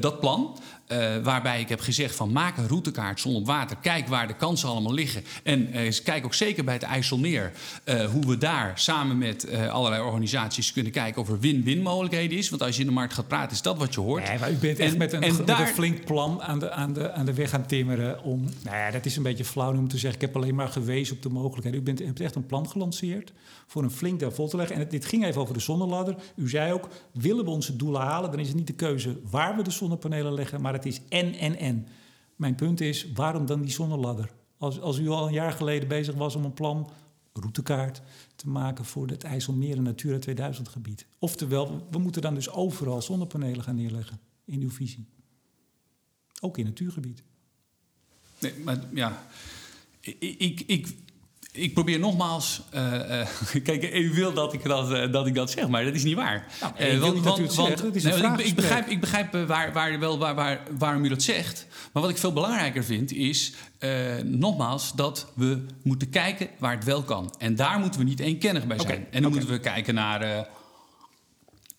[0.00, 0.58] dat plan...
[0.86, 3.76] eh, waarbij ik heb gezegd van maak een routekaart zon op water.
[3.82, 5.24] Kijk waar de kansen allemaal liggen.
[5.42, 7.52] En eh, kijk ook zeker bij het IJsselmeer...
[7.84, 11.22] eh, hoe we daar samen met allerlei organisaties kunnen kijken...
[11.22, 12.48] of er win-win mogelijkheden is.
[12.48, 14.28] Want als je in de markt gaat praten, is dat wat je hoort.
[14.28, 16.58] Nee, maar u bent echt En- met, een, en met daar- een flink plan aan
[16.58, 18.44] de, aan, de, aan de weg gaan timmeren om...
[18.64, 21.16] Nou ja, dat is een beetje flauw om te zeggen, ik heb alleen maar gewezen
[21.16, 21.80] op de mogelijkheden.
[21.80, 23.32] U bent, u hebt echt een plan gelanceerd
[23.66, 24.74] voor een flink deel vol te leggen.
[24.74, 26.16] En het, dit ging even over de zonneladder.
[26.36, 29.56] U zei ook, willen we onze doelen halen, dan is het niet de keuze waar
[29.56, 31.86] we de zonnepanelen leggen, maar het is en, en, en.
[32.36, 34.32] Mijn punt is, waarom dan die zonneladder?
[34.58, 36.90] Als, als u al een jaar geleden bezig was om een plan,
[37.32, 38.02] routekaart,
[38.36, 41.06] te maken voor het IJsselmeer en Natura 2000 gebied.
[41.18, 45.06] Oftewel, we moeten dan dus overal zonnepanelen gaan neerleggen in uw visie.
[46.40, 47.22] Ook in natuurgebied.
[48.38, 49.26] Nee, maar ja,
[50.00, 50.96] ik, ik,
[51.56, 52.62] ik, probeer nogmaals.
[52.70, 53.28] eh, eh,
[53.64, 56.14] kijk, u wil dat ik dat, eh, dat ik dat zeg, maar dat is niet
[56.14, 56.46] waar.
[56.60, 60.60] Nou, het is een nee, want ik, begrijp, ik begrijp waar, waar, wel, waar, waar,
[60.78, 61.66] waarom u dat zegt.
[61.92, 63.52] Maar wat ik veel belangrijker vind is,
[64.24, 67.34] nogmaals, dat we moeten kijken waar het wel kan.
[67.38, 69.06] En daar moeten we niet eenkennig bij zijn.
[69.10, 70.46] En dan moeten we kijken naar.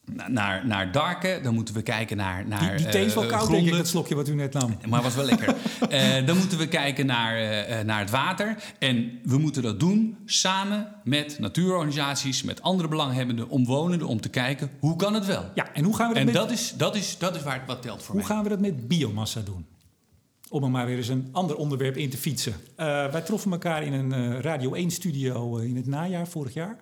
[0.08, 3.14] Eh, na- naar, naar Darken, dan moeten we kijken naar, naar Die, die thee is
[3.14, 4.78] wel eh, koud, denk ik, dat slokje wat u net nam.
[4.90, 5.56] Maar was wel lekker.
[5.90, 8.56] Eh, dan moeten we kijken naar, eh, eh, naar het water.
[8.80, 14.70] En we moeten dat doen samen met natuurorganisaties, met andere belanghebbenden, omwonenden, om te kijken
[14.80, 15.46] hoe kan het wel.
[15.56, 17.54] Ja, en hoe gaan we dat, En met, dat is, dat, is, dat is waar
[17.58, 18.34] het wat telt voor hoe mij.
[18.36, 19.66] gaan we dat met biomassa doen?
[20.50, 22.54] Om er maar weer eens een ander onderwerp in te fietsen.
[22.76, 26.78] Eh, wij troffen elkaar in een eh, Radio 1-studio in het najaar vorig jaar.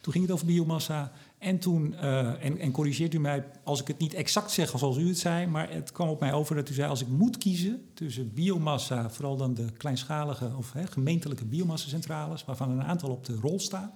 [0.00, 1.12] Toen ging het over biomassa.
[1.38, 5.08] En toen, eh, en, corrigeert u mij als ik het niet exact zeg zoals u
[5.08, 7.88] het zei, maar het kwam op mij over dat u zei: als ik moet kiezen
[7.94, 13.34] tussen biomassa, vooral dan de kleinschalige of hè, gemeentelijke biomassacentrales, waarvan een aantal op de
[13.34, 13.92] rol staan.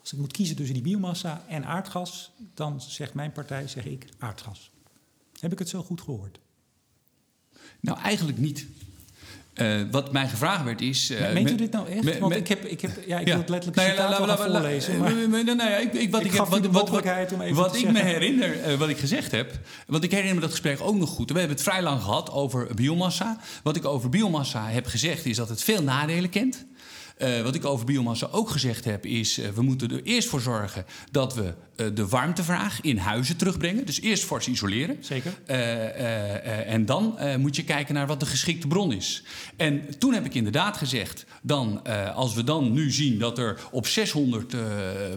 [0.00, 4.06] Als ik moet kiezen tussen die biomassa en aardgas, dan zegt mijn partij, zeg ik
[4.18, 4.70] aardgas.
[5.40, 6.40] Heb ik het zo goed gehoord?
[7.80, 8.66] Nou, eigenlijk niet.
[9.60, 11.10] Eh, wat mij gevraagd werd is...
[11.10, 12.18] eh, Meent u dit nou echt?
[12.18, 14.94] Want ik, heb, ik, heb, ja, ik wil het letterlijk Nee, citaat wel voorlezen.
[15.82, 18.02] ik, ik, wat Ik ik, heb- de wat- wat- mogelijkheid om even wat ik me
[18.02, 19.58] herinner, eh, wat ik gezegd heb...
[19.86, 21.30] Want ik herinner me dat gesprek ook nog goed.
[21.32, 23.38] We hebben het vrij lang gehad over biomassa.
[23.62, 26.66] Wat ik over biomassa heb gezegd is dat het veel nadelen kent.
[27.42, 31.34] Wat ik over biomassa ook gezegd heb, is we moeten er eerst voor zorgen dat
[31.34, 31.54] we
[31.94, 33.86] de warmtevraag in huizen terugbrengen.
[33.86, 34.96] Dus eerst fors isoleren.
[35.00, 35.32] Zeker.
[35.46, 39.22] Eh, eh, eh, en dan eh, moet je kijken naar wat de geschikte bron is.
[39.56, 43.60] En toen heb ik inderdaad gezegd, dan, eh, als we dan nu zien dat er
[43.70, 44.60] op 600, eh,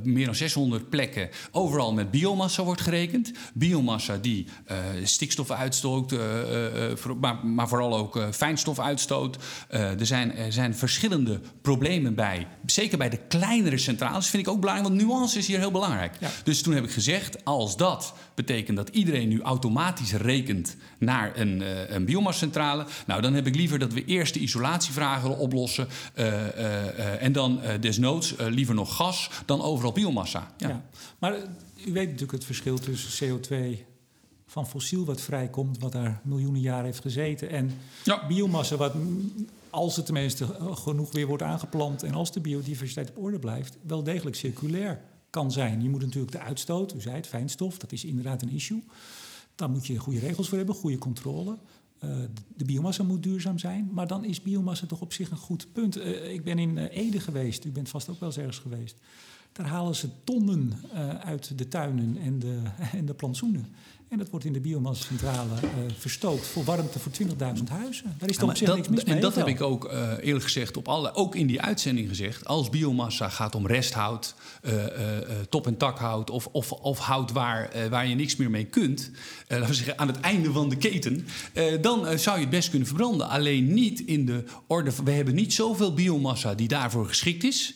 [0.04, 3.32] meer dan 600 plekken overal met biomassa wordt gerekend.
[3.54, 9.38] Biomassa die eh, stikstof uitstoot, eh, eh, eh, maar, maar vooral ook eh, fijnstof uitstoot.
[9.70, 12.48] Eh, er, zijn, er zijn verschillende problemen bij.
[12.66, 16.16] Zeker bij de kleinere centrales vind ik ook belangrijk, want nuance is hier heel belangrijk.
[16.20, 16.30] Ja.
[16.44, 21.62] Dus toen heb ik gezegd, als dat betekent dat iedereen nu automatisch rekent naar een,
[21.62, 26.48] eh een biomascentrale, nou dan heb ik liever dat we eerst de isolatievragen oplossen eh,
[26.48, 30.52] eh, en dan desnoods liever nog gas dan overal biomassa.
[30.58, 30.68] Ja.
[30.68, 30.86] Ja.
[31.20, 31.36] Maar
[31.86, 33.86] u weet natuurlijk het verschil tussen CO2
[34.46, 37.50] van fossiel wat vrijkomt, wat daar miljoenen jaren heeft gezeten.
[37.50, 37.74] En
[38.04, 38.28] Ja.
[38.28, 43.24] biomassa, wat mm, als het tenminste genoeg weer wordt aangeplant en als de biodiversiteit op
[43.24, 45.02] orde blijft, wel degelijk circulair
[45.34, 45.82] kan zijn.
[45.82, 48.84] Je moet natuurlijk de uitstoot, u zei het, fijnstof, dat is inderdaad een issue.
[49.56, 51.58] Daar moet je goede regels voor hebben, goede controle.
[52.00, 52.10] Eh,
[52.56, 55.96] de biomassa moet duurzaam zijn, maar dan is biomassa toch op zich een goed punt.
[55.96, 58.98] Eh, ik ben in eh, Ede geweest, u bent vast ook wel ergens geweest.
[59.52, 60.74] Daar halen ze tonnen
[61.24, 62.62] uit de tuinen en de,
[63.00, 63.68] en de plantsoenen.
[64.14, 68.16] En dat wordt in de biomassacentrale eh verstookt voor warmte voor 20.000 huizen.
[68.20, 69.16] Daar is Ja, maar op zich dat- niks mis mee.
[69.16, 72.46] en dat heb ik ook eh, eerlijk gezegd op alle, ook in die uitzending gezegd.
[72.46, 74.74] Als biomassa gaat om resthout, eh,
[75.50, 79.12] top- en takhout of, of, of hout waar, waar je niks meer mee kunt,
[79.48, 81.28] laten we zeggen aan het einde van de keten,
[81.82, 83.30] dan zou je het best kunnen verbranden.
[83.30, 84.92] Alleen niet in de orde.
[84.92, 87.74] van- We hebben niet zoveel biomassa die daarvoor geschikt is.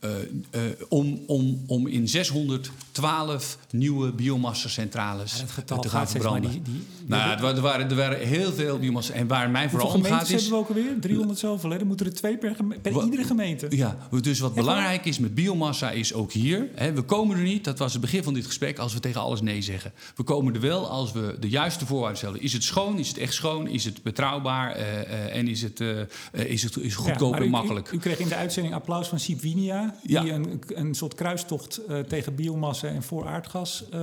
[0.00, 0.10] Eh,
[0.50, 6.50] eh, om, om, om in 612 nieuwe biomassacentrales Ja, te gaan maar verbranden.
[6.50, 9.12] die- die- nou, wa- er, waren, er waren heel veel biomassa.
[9.12, 10.28] En waar mij vooral om gaat is...
[10.30, 11.00] hebben we ook alweer?
[11.00, 11.78] 300 zoveel, hè?
[11.78, 13.66] Dan moeten er twee per, per Wa- iedere gemeente.
[13.70, 16.68] Ja, dus wat belangrijk is met biomassa is ook hier...
[16.74, 18.78] Hè, we komen er niet, dat was het begin van dit gesprek...
[18.78, 19.92] als we tegen alles nee zeggen.
[20.16, 22.40] We komen er wel als we de juiste voorwaarden stellen.
[22.40, 22.98] Is het schoon?
[22.98, 23.66] Is het echt schoon?
[23.68, 24.72] Is het betrouwbaar?
[24.72, 25.88] eh, en is het, eh,
[26.50, 27.90] is het, is Ja, goedkoop en u- makkelijk?
[27.92, 30.22] U, u kreeg in de uitzending applaus van Sipwinia, Ja.
[30.22, 33.84] die een, een soort kruistocht eh, tegen biomassa en voor aardgas.
[33.90, 34.00] eh,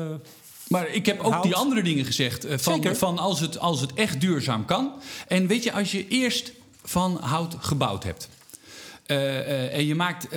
[0.67, 2.45] Maar ik heb ook die andere dingen gezegd.
[2.45, 2.95] eh, van, Zeker.
[2.95, 4.91] van als, het, als het echt duurzaam kan.
[5.27, 6.51] En weet je, als je eerst
[6.83, 8.29] van hout gebouwd hebt.
[9.05, 10.27] en je maakt,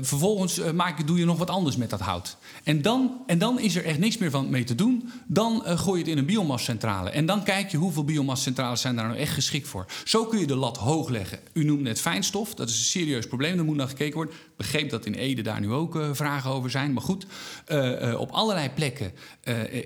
[0.00, 2.36] vervolgens maak, doe je nog wat anders met dat hout.
[2.64, 5.10] En dan, en dan is er echt niks meer van mee te doen.
[5.26, 7.10] Dan eh, gooi je het in een biomassacentrale.
[7.10, 9.86] En dan kijk je hoeveel biomassacentrales zijn daar nou echt geschikt voor.
[10.04, 11.38] Zo kun je de lat hoog leggen.
[11.52, 12.54] U noemt net fijnstof.
[12.54, 13.56] Dat is een serieus probleem.
[13.56, 14.34] Daar moet naar gekeken worden.
[14.34, 16.92] Ik begreep dat in Ede daar nu ook eh, vragen over zijn.
[16.92, 17.26] Maar goed,
[17.66, 19.12] eh, op allerlei plekken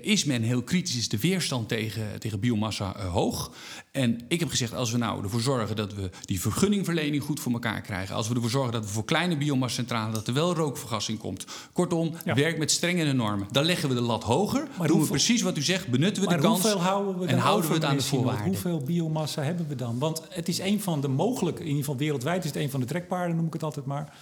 [0.01, 0.97] is men heel kritisch.
[0.97, 3.51] Is de weerstand tegen, tegen biomassa hoog.
[3.91, 7.51] En ik heb gezegd, als we nou ervoor zorgen dat we die vergunningverlening goed voor
[7.51, 8.15] elkaar krijgen.
[8.15, 11.45] Als we ervoor zorgen dat we voor kleine biomassacentrales dat er wel rookvergassing komt.
[11.73, 12.33] Kortom, Ja.
[12.57, 13.47] Met strengere normen.
[13.51, 14.67] Dan leggen we de lat hoger.
[14.85, 15.87] doen we precies wat u zegt.
[15.87, 16.61] Benutten we maar de kans.
[16.61, 18.45] hoeveel houden we en houden we het aan de voorwaarden.
[18.45, 19.99] Hoeveel biomassa hebben we dan?
[19.99, 22.79] Want het is een van de mogelijke, in ieder geval wereldwijd is het een van
[22.79, 24.13] de trekpaarden, noem ik het altijd maar.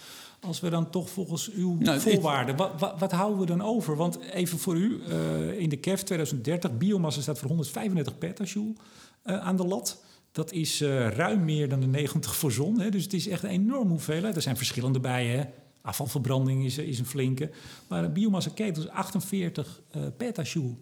[0.42, 3.96] Als we dan toch volgens uw Nou, voorwaarden, wat, wat, wat houden we dan over?
[3.96, 8.74] Want even voor u, eh, in de KEF 2030, biomassa staat voor 135 petajoule
[9.24, 10.04] eh, aan de lat.
[10.32, 12.80] Dat is eh, ruim meer dan de 90 voor zon.
[12.80, 12.90] Hè?
[12.90, 14.36] Dus het is echt een enorme hoeveelheid.
[14.36, 15.28] Er zijn verschillende bij.
[15.28, 15.44] Hè?
[15.82, 17.50] Afvalverbranding is, is een flinke.
[17.88, 20.76] Maar een biomassa ketel is 48 eh petajoule.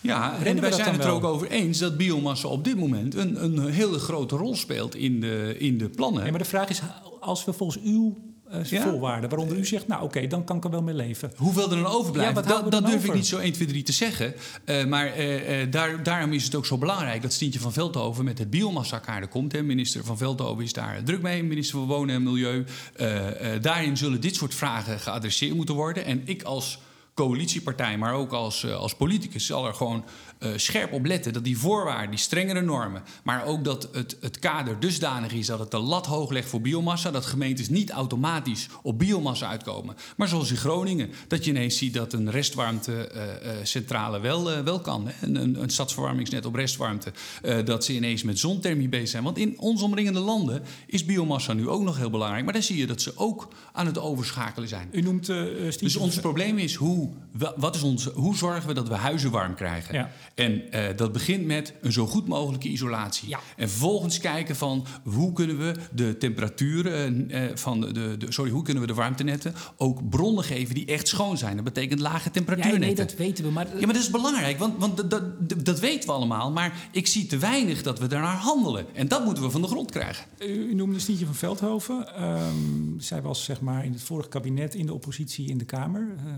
[0.00, 3.44] Ja, en wij zijn het er ook over eens dat biomassa op dit moment een,
[3.44, 6.22] een hele grote rol speelt in de, in de plannen.
[6.22, 6.80] Nee, maar de vraag is,
[7.20, 8.16] als we volgens uw
[8.62, 8.82] Ja?
[8.82, 11.32] voorwaarden, waaronder u zegt, nou oké, dan kan ik er wel mee leven.
[11.36, 13.92] Hoeveel er dan overblijft, Ja, dat, dat durf ik niet zo 1, 2, 3 te
[13.92, 14.34] zeggen.
[14.64, 18.24] Eh, maar eh, eh, daar, daarom is het ook zo belangrijk dat Stientje van Veldhoven
[18.24, 19.52] met het biomassakaarde komt.
[19.52, 19.62] Hè.
[19.62, 22.64] Minister van Veldhoven is daar druk mee, minister van Wonen en Milieu.
[22.96, 26.04] Eh, eh, daarin zullen dit soort vragen geadresseerd moeten worden.
[26.04, 26.78] En ik als
[27.16, 30.04] coalitiepartij, maar ook als, eh, als politicus zal er gewoon
[30.38, 34.38] eh, scherp op letten dat die voorwaarden, die strengere normen, maar ook dat het, het
[34.38, 38.68] kader dusdanig is dat het de lat hoog legt voor biomassa, dat gemeentes niet automatisch
[38.82, 39.96] op biomassa uitkomen.
[40.16, 45.06] Maar zoals in Groningen, dat je ineens ziet dat een restwarmtecentrale wel, eh, wel kan.
[45.08, 45.26] Hè?
[45.26, 47.12] Een, een, een stadsverwarmingsnet op restwarmte,
[47.42, 49.22] eh, dat ze ineens met zonthermie bezig zijn.
[49.22, 52.76] Want in ons omringende landen is biomassa nu ook nog heel belangrijk, maar dan zie
[52.76, 54.88] je dat ze ook aan het overschakelen zijn.
[54.92, 55.36] U noemt eh
[55.80, 59.30] Dus ons probleem is hoe, wa- wat is onze, hoe zorgen we dat we huizen
[59.30, 59.94] warm krijgen?
[59.94, 60.10] Ja.
[60.36, 63.28] En eh, dat begint met een zo goed mogelijke isolatie.
[63.28, 63.40] Ja.
[63.56, 68.62] En vervolgens kijken van hoe kunnen we de temperaturen eh, van de, de, sorry, hoe
[68.62, 71.54] kunnen we de warmtenetten ook bronnen geven die echt schoon zijn.
[71.54, 72.86] Dat betekent lage Ja, temperatuurnetten.
[72.96, 73.50] nee, dat weten we.
[73.50, 76.50] Maar, Ja, maar dat is belangrijk, want, want dat, dat, dat weten we allemaal.
[76.52, 78.86] Maar ik zie te weinig dat we daarnaar handelen.
[78.94, 80.26] En dat moeten we van de grond krijgen.
[80.38, 82.14] u, u noemde Stientje van Veldhoven.
[82.14, 82.54] Ehm,
[82.98, 86.14] zij was zeg maar in het vorige kabinet in de oppositie in de Kamer.
[86.18, 86.32] Eh,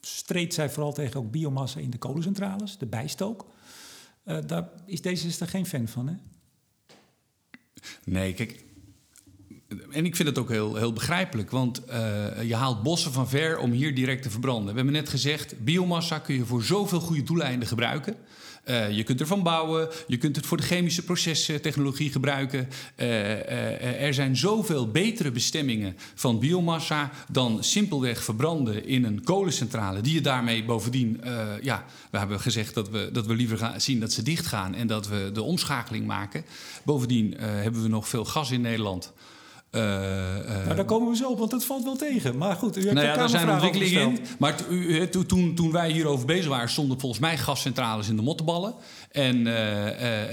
[0.00, 2.86] streed zij vooral tegen ook biomassa in de kolencentrales, de
[3.36, 3.46] bijstook.
[4.24, 6.14] Eh, daar is D66 geen fan van, hè?
[8.04, 8.66] Nee, kijk.
[9.90, 13.58] En ik vind het ook heel, heel begrijpelijk, want eh, je haalt bossen van ver
[13.58, 14.68] om hier direct te verbranden.
[14.68, 18.16] We hebben net gezegd, biomassa kun je voor zoveel goede doeleinden gebruiken.
[18.68, 22.68] Eh, je kunt ervan bouwen, je kunt het voor de chemische procestechnologie gebruiken.
[22.94, 30.00] Eh, eh, er zijn zoveel betere bestemmingen van biomassa dan simpelweg verbranden in een kolencentrale.
[30.00, 31.20] Die je daarmee bovendien,
[31.62, 34.86] ja, we hebben gezegd dat we, dat we liever gaan zien dat ze dichtgaan en
[34.86, 36.44] dat we de omschakeling maken.
[36.84, 39.12] Bovendien hebben we nog veel gas in Nederland.
[39.78, 42.36] Eh, nou, daar komen we zo op, want dat valt wel tegen.
[42.36, 44.18] Maar goed, u hebt nou ja, daar zijn ontwikkelingen in.
[44.38, 44.54] Maar
[45.26, 48.74] toen, toen wij hierover bezig waren, stonden volgens mij gascentrales in de mottenballen.
[49.10, 49.42] En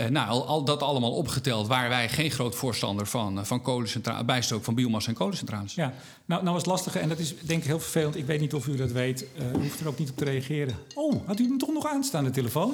[0.09, 4.63] nou, al, al, dat allemaal opgeteld, waren wij geen groot voorstander van, van kolencentrales, bijstook
[4.63, 5.73] van biomassa en kolencentrales.
[5.73, 5.93] Ja,
[6.25, 8.15] nou, nou was lastige, en dat is denk ik heel vervelend.
[8.15, 9.25] Ik weet niet of u dat weet.
[9.55, 10.75] u hoeft er ook niet op te reageren.
[10.93, 12.73] Oh, had u hem toch nog aanstaan, de telefoon?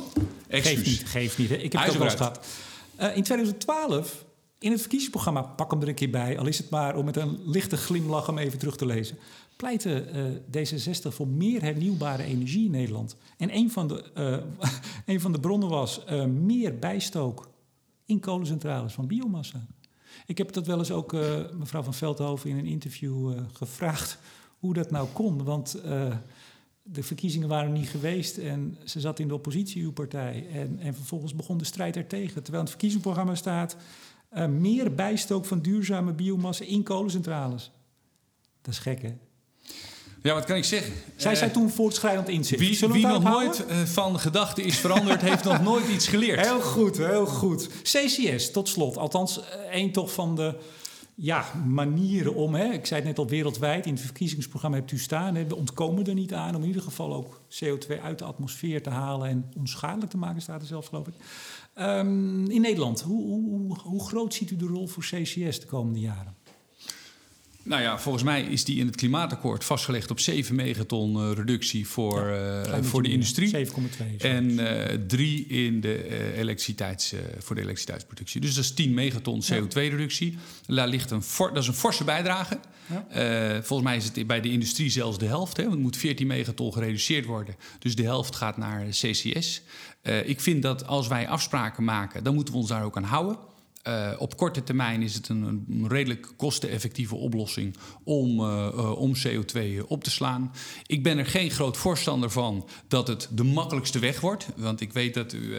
[0.49, 1.49] Geeft niet, geeft niet.
[1.49, 1.55] Hè?
[1.55, 2.45] Ik heb het ook wel gehad.
[2.97, 4.24] in 2012
[4.62, 7.16] in het verkiezingsprogramma, pak hem er een keer bij, al is het maar om met
[7.16, 9.18] een lichte glimlach hem even terug te lezen,
[9.55, 10.05] pleitte
[10.53, 13.16] uh, D66 voor meer hernieuwbare energie in Nederland.
[13.38, 14.70] En een van de, uh,
[15.14, 17.49] een van de bronnen was uh, meer bijstook
[18.05, 19.66] in kolencentrales van biomassa.
[20.26, 21.12] Ik heb dat wel eens ook
[21.57, 24.18] mevrouw van Veldhoven in een interview gevraagd
[24.59, 25.43] hoe dat nou kon.
[25.43, 25.82] Want
[26.84, 30.47] de verkiezingen waren niet geweest en ze zat in de oppositie, uw partij.
[30.53, 32.34] En, en vervolgens begon de strijd ertegen.
[32.34, 33.78] Terwijl in het verkiezingsprogramma staat
[34.34, 37.72] uh, meer bijstook van duurzame biomassa in kolencentrales.
[38.62, 39.14] Dat is gek, hè?
[40.24, 40.94] Ja, wat kan ik zeggen?
[41.16, 42.80] Zij zijn uh, toen voortschrijdend inzicht.
[42.80, 46.40] Wie, wie nog nooit uh, van gedachten is veranderd, heeft nog nooit iets geleerd.
[46.40, 47.70] Heel goed, heel goed.
[47.84, 48.98] CCS, tot slot.
[48.98, 49.40] Althans,
[49.72, 50.56] een toch van de
[51.16, 52.56] ja, manieren om...
[52.56, 55.36] Hè, ik zei het net al wereldwijd, in het verkiezingsprogramma hebt u staan...
[55.36, 58.84] Hè, we ontkomen er niet aan om in ieder geval ook CO2 uit de atmosfeer
[58.84, 59.30] te halen...
[59.30, 61.14] en onschadelijk te maken, staat er zelfs, geloof ik.
[61.76, 65.99] Um, in Nederland, hoe, hoe, hoe groot ziet u de rol voor CCS de komende
[65.99, 66.36] jaren?
[67.64, 71.88] Nou ja, volgens mij is die in het klimaatakkoord vastgelegd op 7 megaton uh, reductie
[71.88, 73.68] voor, ja, uh, voor de industrie.
[73.68, 73.74] 7,2.
[74.18, 78.41] En uh, 3 in de elektriciteits, voor de elektriciteitsproductie.
[78.41, 80.38] Dus dat is 10 megaton CO2-reductie.
[80.66, 82.59] Daar ligt een dat is een forse bijdrage.
[83.09, 83.64] Ja.
[83.64, 85.57] volgens mij is het bij de industrie zelfs de helft.
[85.57, 87.55] Hè, want het moet 14 megaton gereduceerd worden.
[87.80, 89.62] Dus de helft gaat naar CCS.
[90.26, 93.38] ik vind dat als wij afspraken maken, dan moeten we ons daar ook aan houden.
[93.88, 99.88] Uh, op korte termijn is het een, redelijk kosteneffectieve oplossing om, uh, uh, om CO2
[99.88, 100.52] op te slaan.
[100.86, 104.48] Ik ben er geen groot voorstander van dat het de makkelijkste weg wordt.
[104.56, 105.56] Want ik weet dat u.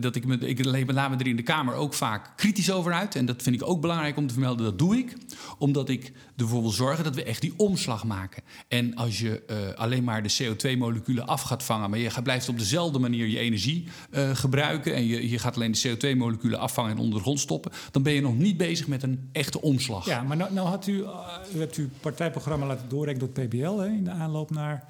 [0.00, 0.38] dat ik me.
[0.38, 3.14] Ik laat me er in de Kamer ook vaak kritisch over uit.
[3.14, 4.64] En dat vind ik ook belangrijk om te vermelden.
[4.64, 5.16] Dat doe ik.
[5.58, 8.42] Omdat ik ervoor wil zorgen dat we echt die omslag maken.
[8.68, 11.90] En als je alleen maar de CO2-moleculen af gaat vangen.
[11.90, 13.88] maar je blijft op dezelfde manier je energie
[14.32, 14.94] gebruiken.
[14.94, 18.12] en je, je gaat alleen de CO2-moleculen af en onder de grond stoppen, dan ben
[18.12, 20.06] je nog niet bezig met een echte omslag.
[20.06, 23.48] Ja, maar nou, nou had u, uh, u hebt uw partijprogramma laten doorrekenen door het
[23.48, 24.86] PBL hè, in de aanloop naar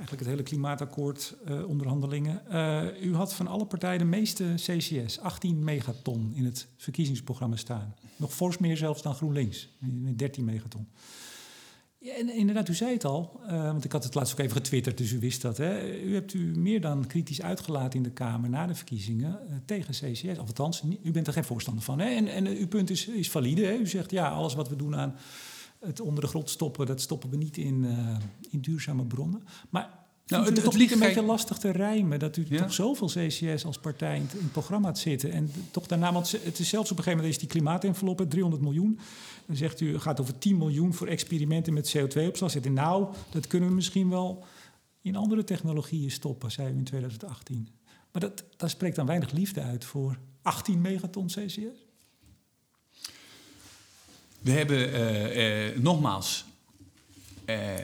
[0.00, 2.42] eigenlijk het hele klimaatakkoord uh, onderhandelingen.
[2.52, 7.94] Uh, u had van alle partijen de meeste CCS, 18 megaton in het verkiezingsprogramma staan.
[8.16, 10.88] Nog fors meer zelfs dan GroenLinks, met 13 megaton.
[12.02, 14.56] Ja, en inderdaad, u zei het al, uh, want ik had het laatst ook even
[14.56, 15.56] getwitterd, dus u wist dat.
[15.56, 16.00] Hè.
[16.02, 19.94] U hebt u meer dan kritisch uitgelaten in de Kamer na de verkiezingen uh, tegen
[19.94, 20.38] CCS.
[20.38, 21.98] Althans, u bent er geen voorstander van.
[21.98, 22.08] Hè.
[22.08, 23.66] En, en uw punt is, is valide.
[23.66, 23.74] Hè.
[23.74, 25.14] U zegt, ja, alles wat we doen aan
[25.80, 27.84] het onder de grond stoppen, dat stoppen we niet in,
[28.50, 29.42] in duurzame bronnen.
[29.70, 29.99] Maar
[30.30, 32.62] nou, het, het ligt een beetje lastig te rijmen dat u ja?
[32.62, 35.32] toch zoveel CCS als partij in het, in het programma had zitten.
[35.32, 38.62] En toch daarna, want het is zelfs op een gegeven moment is die klimaatenveloppe 300
[38.62, 38.98] miljoen.
[39.46, 42.50] Dan zegt u, het gaat over 10 miljoen voor experimenten met CO2-opslag.
[42.50, 44.44] Zegt nou, dat kunnen we misschien wel
[45.02, 47.68] in andere technologieën stoppen, zei u in 2018.
[48.12, 51.88] Maar dat, daar spreekt dan weinig liefde uit voor 18 megaton CCS.
[54.40, 56.44] We hebben uh, uh, nogmaals
[57.46, 57.74] uh,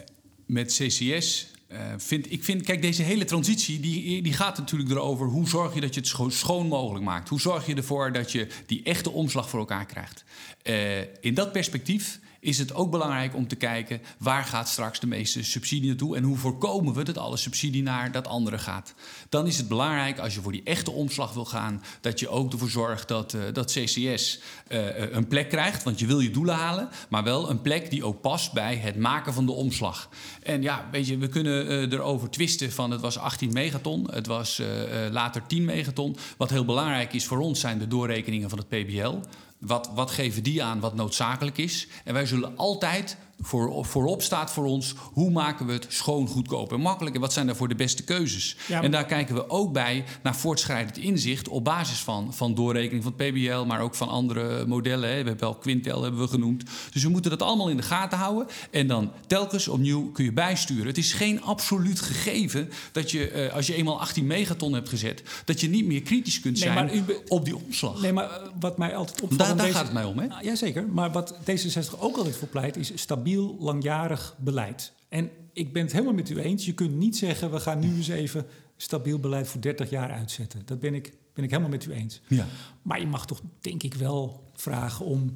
[0.47, 5.27] met CCS uh, vind, ik vind, kijk, deze hele transitie die, die gaat natuurlijk erover
[5.27, 7.29] hoe zorg je dat je het scho schoon mogelijk maakt.
[7.29, 10.25] Hoe zorg je ervoor dat je die echte omslag voor elkaar krijgt.
[10.65, 15.07] Uh, in dat perspectief is het ook belangrijk om te kijken waar gaat straks de
[15.07, 18.95] meeste subsidie naartoe en hoe voorkomen we dat alle subsidie naar dat andere gaat.
[19.29, 22.53] Dan is het belangrijk als je voor die echte omslag wil gaan, dat je ook
[22.53, 26.55] ervoor zorgt dat, uh, dat CCS uh, een plek krijgt, want je wil je doelen
[26.55, 30.09] halen, maar wel een plek die ook past bij het maken van de omslag.
[30.43, 34.63] En ja, weet je, we kunnen erover twisten van het was 18 megaton, het was
[35.11, 36.17] later 10 megaton.
[36.37, 39.15] Wat heel belangrijk is voor ons zijn de doorrekeningen van het PBL.
[39.59, 41.89] Wat, wat geven die aan wat noodzakelijk is?
[42.05, 46.73] En wij zullen altijd voor, voorop staat voor ons hoe maken we het schoon, goedkoop
[46.73, 48.57] en makkelijk en wat zijn daarvoor de beste keuzes.
[48.69, 53.03] Ja, en daar kijken we ook bij naar voortschrijdend inzicht op basis van, van doorrekening
[53.03, 55.09] van het PBL, maar ook van andere modellen.
[55.09, 55.15] Hè.
[55.23, 56.65] We hebben wel Quintel hebben we genoemd.
[56.93, 60.33] Dus we moeten dat allemaal in de gaten houden en dan telkens opnieuw kun je
[60.33, 60.87] bijsturen.
[60.87, 65.23] Het is geen absoluut gegeven dat je eh, als je eenmaal 18 megaton hebt gezet,
[65.45, 68.01] dat je niet meer kritisch kunt zijn nee, op die omslag.
[68.01, 69.39] Nee, maar eh, wat mij altijd opvalt.
[69.39, 69.77] Daar, daar deze...
[69.79, 70.27] gaat het mij om, hè?
[70.27, 70.87] Nou, jazeker.
[70.87, 74.93] Maar wat D66 ook altijd voor pleit, is stabiel stabiel, langjarig beleid.
[75.09, 76.67] En ik ben het helemaal met u eens.
[76.67, 78.47] Je kunt niet zeggen, we gaan nu eens even
[78.77, 80.63] stabiel beleid voor 30 jaar uitzetten.
[80.65, 82.21] Dat ben ik, ben ik helemaal met u eens.
[82.29, 82.47] Ja.
[82.83, 85.33] Maar je mag toch, denk ik, wel vragen om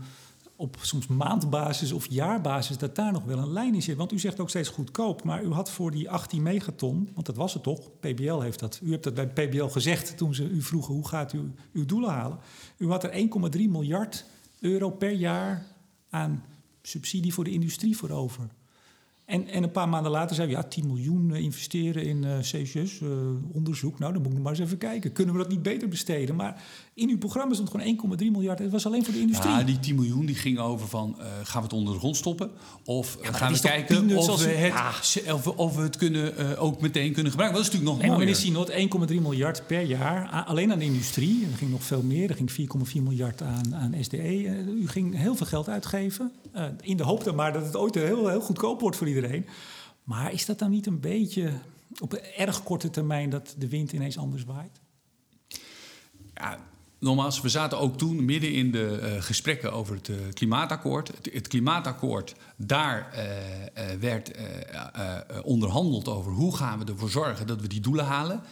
[0.57, 3.97] op soms maandbasis of jaarbasis dat daar nog wel een lijn in zit.
[3.97, 7.37] Want u zegt ook steeds goedkoop, maar u had voor die 18 megaton, want dat
[7.37, 8.81] was het toch, PBL heeft dat.
[8.83, 12.11] U hebt dat bij PBL gezegd toen ze u vroegen hoe gaat u uw doelen
[12.11, 12.39] halen.
[12.77, 14.25] U had er 1,3 miljard
[14.61, 15.67] euro per jaar
[16.11, 16.45] aan
[16.83, 18.49] subsidie voor de industrie voor over.
[19.31, 22.39] En, en een paar maanden later zei we, ja, 10 miljoen eh, investeren in uh,
[22.39, 23.11] CCS, uh,
[23.53, 23.99] onderzoek.
[23.99, 25.13] Nou, dan moet ik maar eens even kijken.
[25.13, 26.37] Kunnen we dat niet beter besteden?
[26.37, 26.63] Maar
[26.95, 28.59] in uw programma stond gewoon 1,3 miljard.
[28.59, 29.53] Het was alleen voor de industrie.
[29.53, 32.17] Ja, die 10 miljoen die ging over van, uh, gaan we het onder de grond
[32.17, 32.51] stoppen?
[32.85, 35.35] Of ja, gaan we kijken of we, het, ja.
[35.35, 37.63] of, we, of we het kunnen, ook meteen kunnen gebruiken?
[37.63, 38.19] Dat is natuurlijk nog nee,
[38.51, 38.69] mooier.
[38.69, 41.47] meneer 1,3 miljard per jaar, alleen aan de industrie.
[41.51, 42.31] Er ging nog veel meer.
[42.31, 44.65] Er ging 4,4 miljard aan, aan SDE.
[44.67, 46.33] u ging heel veel geld uitgeven.
[46.81, 49.47] in de hoop dan maar dat het ooit heel, heel goedkoop wordt voor iedereen.
[50.05, 51.53] Maar is dat dan niet een beetje
[51.99, 54.81] op een erg korte termijn dat de wind ineens anders waait?
[56.35, 56.59] Ja,
[57.01, 61.09] nogmaals, we zaten ook toen midden in de uh, gesprekken over het uh, klimaatakkoord.
[61.09, 64.31] Het, het, klimaatakkoord, daar uh, werd
[65.43, 68.43] onderhandeld over hoe gaan we ervoor zorgen dat we die doelen halen.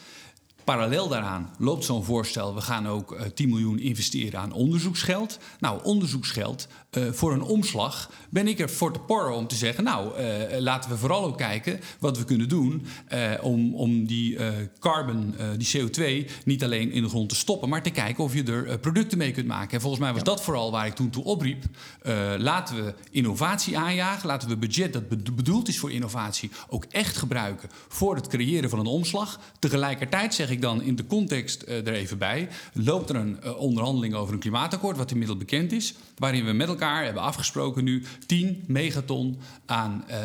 [0.68, 2.54] Parallel daaraan loopt zo'n voorstel.
[2.54, 5.38] We gaan ook uh, 10 miljoen investeren aan onderzoeksgeld.
[5.60, 9.84] Nou, onderzoeksgeld uh, voor een omslag ben ik er voor te porren om te zeggen...
[9.84, 12.86] nou, uh, laten we vooral ook kijken wat we kunnen doen...
[13.40, 14.38] om, om die
[14.78, 17.68] carbon, die CO2, niet alleen in de grond te stoppen...
[17.68, 19.72] maar te kijken of je er producten mee kunt maken.
[19.72, 21.64] En volgens mij was dat vooral waar ik toen toe opriep.
[22.38, 24.26] laten we innovatie aanjagen.
[24.26, 26.50] Laten we budget dat bedoeld is voor innovatie...
[26.68, 29.40] ook echt gebruiken voor het creëren van een omslag.
[29.58, 32.48] Tegelijkertijd zeg ik dan in de context uh, er even bij.
[32.72, 35.94] Loopt er een uh, onderhandeling over een klimaatakkoord, wat inmiddels bekend is.
[36.18, 40.16] Waarin we met elkaar hebben afgesproken nu 10 megaton aan uh,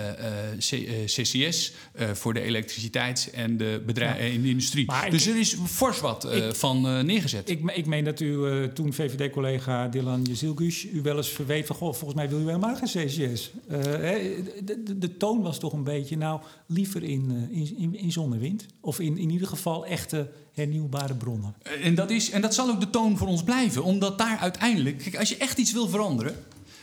[1.05, 1.73] CCS
[2.13, 4.85] voor de elektriciteits- en de, bedrijf, in de industrie.
[4.85, 7.49] Maar dus er is fors wat ik, van neergezet.
[7.49, 11.75] Ik, ik meen dat u toen VVD-collega Dylan Jezilgus u wel eens verweet van...
[11.75, 13.51] Goh, volgens mij wil u helemaal geen CCS.
[13.67, 14.43] De,
[14.83, 18.65] de, de, toon was toch een beetje, nou, liever in, in, in en wind.
[18.79, 21.55] Of in, in ieder geval echte hernieuwbare bronnen.
[21.81, 24.97] En dat, is, en dat zal ook de toon voor ons blijven, omdat daar uiteindelijk,
[24.97, 26.35] kijk, als je echt iets wil veranderen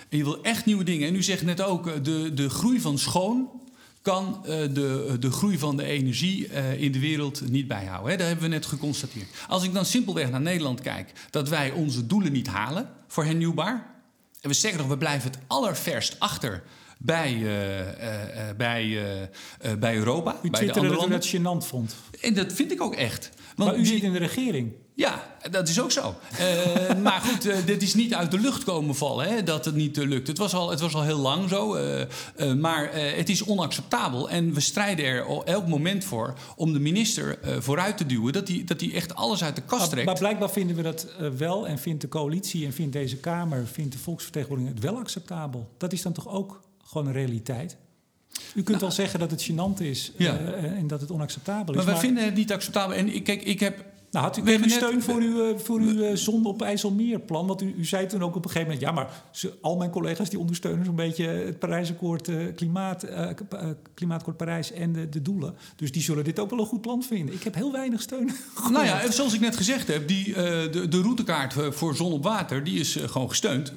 [0.08, 2.98] en je wil echt nieuwe dingen, en u zegt net ook, de, de groei van
[2.98, 3.48] schoon
[4.02, 8.10] kan uh, de, de groei van de energie uh, in de wereld niet bijhouden.
[8.10, 8.16] Hè?
[8.16, 9.26] Dat hebben we net geconstateerd.
[9.48, 13.86] Als ik dan simpelweg naar Nederland kijk, dat wij onze doelen niet halen voor hernieuwbaar.
[14.40, 16.62] En we zeggen nog, we blijven het allerverst achter
[16.98, 17.46] bij, uh,
[18.56, 18.98] bij,
[19.78, 20.36] bij Europa.
[20.42, 21.94] U bij de andere dat u dat gênant vond.
[22.20, 23.30] En dat vind ik ook echt.
[23.64, 24.72] Want maar u zit in de regering.
[24.94, 26.14] Ja, dat is ook zo.
[26.32, 29.74] uh, maar goed, uh, dit is niet uit de lucht komen vallen hè, dat het
[29.74, 30.26] niet uh, lukt.
[30.26, 31.78] Het was, al, het was al heel lang zo.
[32.56, 34.30] maar het is onacceptabel.
[34.30, 38.32] En we strijden er elk moment voor om de minister vooruit te duwen.
[38.32, 39.94] Dat hij dat echt alles uit de kast trekt.
[39.94, 41.06] Maar, maar blijkbaar vinden we dat
[41.36, 41.66] wel.
[41.66, 45.68] En vindt de coalitie en vindt deze Kamer, vindt de volksvertegenwoordiging het wel acceptabel.
[45.76, 47.76] Dat is dan toch ook gewoon een realiteit?
[48.32, 50.40] U kunt nou, wel zeggen dat het gênant is ja.
[50.40, 51.76] uh, en dat het onacceptabel is.
[51.76, 52.02] Maar wij maar...
[52.02, 52.96] vinden het niet acceptabel.
[52.96, 55.80] En kijk, ik heb nou, had u, we hebben steun net, voor uw, uh, voor
[55.80, 57.46] uw uh, zon op IJsselmeerplan?
[57.46, 58.86] Want u, u zei toen ook op een gegeven moment...
[58.86, 62.28] ja, maar ze, al mijn collega's die ondersteunen zo'n beetje het Parijsakkoord...
[62.28, 63.06] Uh, klimaat,
[63.94, 65.54] Klimaatakkoord Parijs en de, de, doelen.
[65.76, 67.34] Dus die zullen dit ook wel een goed plan vinden.
[67.34, 68.30] Ik heb heel weinig steun.
[68.72, 70.08] nou ja, zoals ik net gezegd heb...
[70.08, 72.64] Die, de, de routekaart voor zon op water...
[72.64, 73.72] die is gewoon gesteund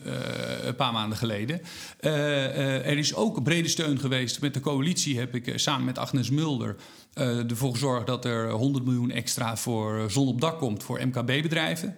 [0.63, 1.61] een paar maanden geleden.
[1.99, 4.41] er is ook brede steun geweest.
[4.41, 6.75] Met de coalitie heb ik samen met Agnes Mulder...
[7.15, 11.95] Uh, ervoor gezorgd dat er 100 miljoen extra voor zon op dak komt voor MKB-bedrijven.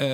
[0.00, 0.06] Uh,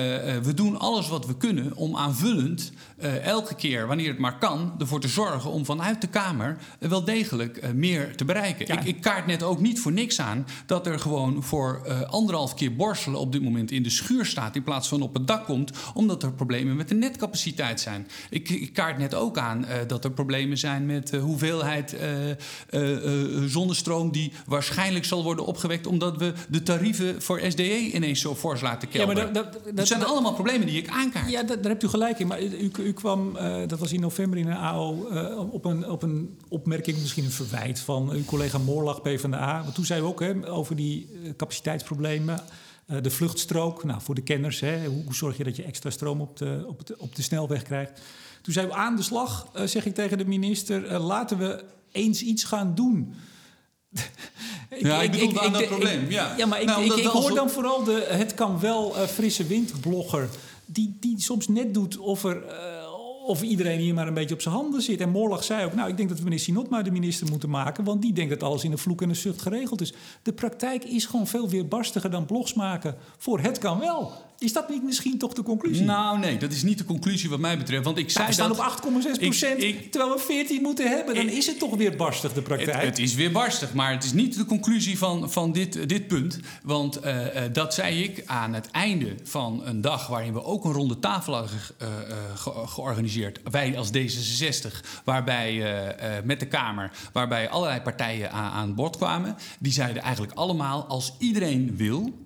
[0.43, 2.71] we doen alles wat we kunnen om aanvullend
[3.03, 6.89] uh, elke keer, wanneer het maar kan, ervoor te zorgen om vanuit de Kamer uh,
[6.89, 8.65] wel degelijk meer te bereiken.
[8.67, 8.79] Ja.
[8.79, 12.75] Ik, ik, kaart net ook niet voor niks aan dat er gewoon voor anderhalf keer
[12.75, 15.71] borstelen op dit moment in de schuur staat in plaats van op het dak komt,
[15.93, 18.07] omdat er problemen met de netcapaciteit zijn.
[18.29, 21.95] Ik, ik kaart net ook aan dat er problemen zijn met de hoeveelheid
[23.45, 28.61] zonnestroom die waarschijnlijk zal worden opgewekt omdat we de tarieven voor SDE ineens zo fors
[28.61, 29.25] laten kelderen.
[29.25, 31.29] Ja, maar dat, dat, dat zijn dat, allemaal problemen die ik aankaart.
[31.29, 32.27] Ja, daar hebt u gelijk in.
[32.27, 35.89] Maar u, u kwam, uh, dat was in november in een AO, uh, op, een,
[35.89, 39.61] op een opmerking, misschien een verwijt van uw collega Moorlag PvdA.
[39.63, 42.39] Want toen zei u ook hè, over die uh, capaciteitsproblemen.
[43.01, 46.21] de vluchtstrook, nou, voor de kenners, hè, hoe, hoe, zorg je dat je extra stroom
[46.21, 48.01] op de, op de, op de snelweg krijgt?
[48.41, 52.43] Toen zei u aan de slag, zeg ik tegen de minister, laten we eens iets
[52.43, 53.15] gaan doen.
[54.69, 56.09] Ik, ja, ik bedoel ik, aan ik, dat probleem.
[56.09, 59.45] Ja, ja maar ik, nou, ik, hoor dan vooral de het kan wel uh, frisse
[59.45, 60.29] wind blogger...
[60.67, 62.93] Die, die soms net doet of, er, uh,
[63.25, 65.01] of iedereen hier maar een beetje op zijn handen zit.
[65.01, 67.49] En Morlag zei ook, nou, ik denk dat we meneer Sinot maar de minister moeten
[67.49, 67.83] maken...
[67.83, 69.93] want die denkt dat alles in een vloek en een zucht geregeld is.
[70.21, 74.11] De praktijk is gewoon veel weerbarstiger dan blogs maken voor het kan wel.
[74.45, 75.83] Is dat niet misschien toch de conclusie?
[75.83, 77.83] Nou, nee, dat is niet de conclusie wat mij betreft.
[77.83, 78.59] Want ik zei we staan dat...
[78.59, 81.15] op 8,6 procent, terwijl we 14 moeten hebben.
[81.15, 82.77] Dan is het toch weer barstig, de praktijk.
[82.77, 86.07] Het, het, is weer barstig, maar het is niet de conclusie van, van dit, dit
[86.07, 86.39] punt.
[86.63, 90.07] Want uh, uh, dat zei ik aan het einde van een dag...
[90.07, 91.87] waarin we ook een ronde tafel hadden ge, uh,
[92.35, 93.39] ge, georganiseerd.
[93.51, 95.63] Wij als D66, waarbij
[96.23, 96.91] met de Kamer...
[97.13, 99.35] waarbij allerlei partijen aan, aan boord kwamen.
[99.59, 102.24] Die zeiden eigenlijk allemaal, als iedereen wil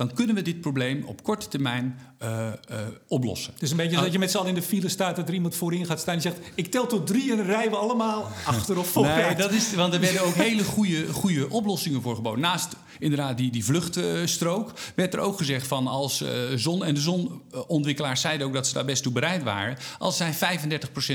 [0.00, 2.76] dan kunnen we dit probleem op korte termijn uh, uh,
[3.08, 3.52] oplossen.
[3.52, 5.16] Het is een beetje Nou, dat je met z'n allen in de file staat...
[5.16, 6.38] dat er iemand voorin gaat staan en zegt...
[6.54, 9.26] ik tel tot drie en dan rijden we allemaal achter of vooruit.
[9.26, 12.40] Nee, dat is, want er werden ook hele goede, goede oplossingen voor geboden.
[12.40, 15.86] Naast inderdaad die, die vluchtstrook werd er ook gezegd van...
[15.86, 19.76] als uh, zon en de zonontwikkelaars zeiden ook dat ze daar best toe bereid waren...
[19.98, 20.34] als zij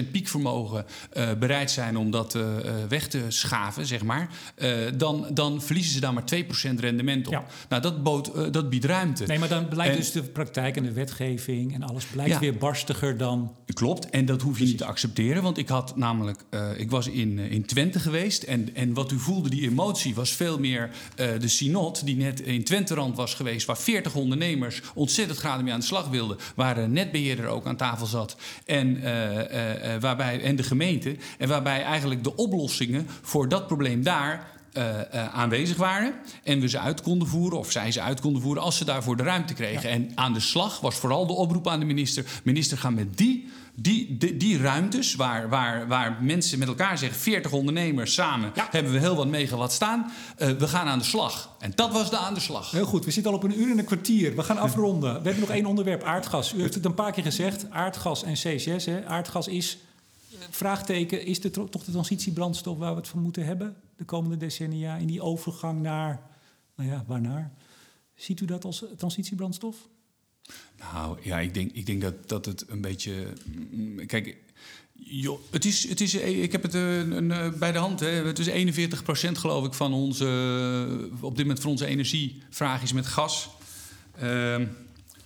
[0.07, 0.85] 35% piekvermogen
[1.39, 2.37] bereid zijn om dat
[2.89, 4.29] weg te schaven, zeg maar...
[4.95, 7.33] dan, dan verliezen ze daar maar 2% rendement op.
[7.33, 7.45] Ja.
[7.69, 9.25] Nou, dat, bood, dat biedt ruimte.
[9.25, 12.39] Nee, maar dan blijkt En- dus de praktijk en de wetgeving en alles blijkt Ja.
[12.39, 13.55] weer barstiger dan.
[13.73, 15.43] Klopt, en dat hoef je niet te accepteren.
[15.43, 18.43] Want ik had namelijk, eh, ik was in, eh, in Twente geweest.
[18.43, 22.39] En, en wat u voelde, die emotie, was veel meer eh, de synod die net
[22.41, 23.65] in Twenterand was geweest.
[23.65, 26.37] Waar 40 ondernemers ontzettend graag mee aan de slag wilden.
[26.55, 28.37] Waar een netbeheerder ook aan tafel zat.
[28.65, 29.01] En,
[29.99, 31.15] waarbij, en de gemeente.
[31.37, 36.13] En waarbij eigenlijk de oplossingen voor dat probleem daar eh, eh, aanwezig waren.
[36.43, 39.17] En we ze uit konden voeren, of zij ze uit konden voeren, als ze daarvoor
[39.17, 39.89] de ruimte kregen.
[39.89, 43.49] En aan de slag was vooral de oproep aan de minister: minister, ga met die.
[43.77, 48.67] Die, die, die ruimtes waar, waar, waar mensen met elkaar zeggen, 40 ondernemers samen, Ja.
[48.71, 50.11] hebben we heel wat megawatt staan.
[50.37, 51.55] Eh, we gaan aan de slag.
[51.59, 52.71] En dat was de aan de slag.
[52.71, 54.35] Heel goed, we zitten al op een uur en een kwartier.
[54.35, 55.13] We gaan afronden.
[55.13, 56.53] We hebben nog één onderwerp: aardgas.
[56.53, 58.85] U heeft het een paar keer gezegd: aardgas en CCS.
[58.85, 59.05] Hè.
[59.05, 59.77] Aardgas is.
[60.49, 64.95] Vraagteken, is de, toch de transitiebrandstof waar we het van moeten hebben de komende decennia
[64.95, 66.21] in die overgang naar,
[66.75, 67.53] nou ja, waarnaar?
[68.15, 69.87] Ziet u dat als transitiebrandstof?
[70.79, 73.33] Nou ja, ik denk, ik denk dat, dat het een beetje.
[73.71, 74.37] mm, Kijk,
[75.49, 77.99] het is, het is, ik heb het eh, een, eh, bij de hand.
[77.99, 78.07] Hè.
[78.07, 80.25] Het is 41% geloof ik van onze.
[81.21, 83.49] op dit moment van onze energievraag is met gas.
[84.19, 84.65] Ehm,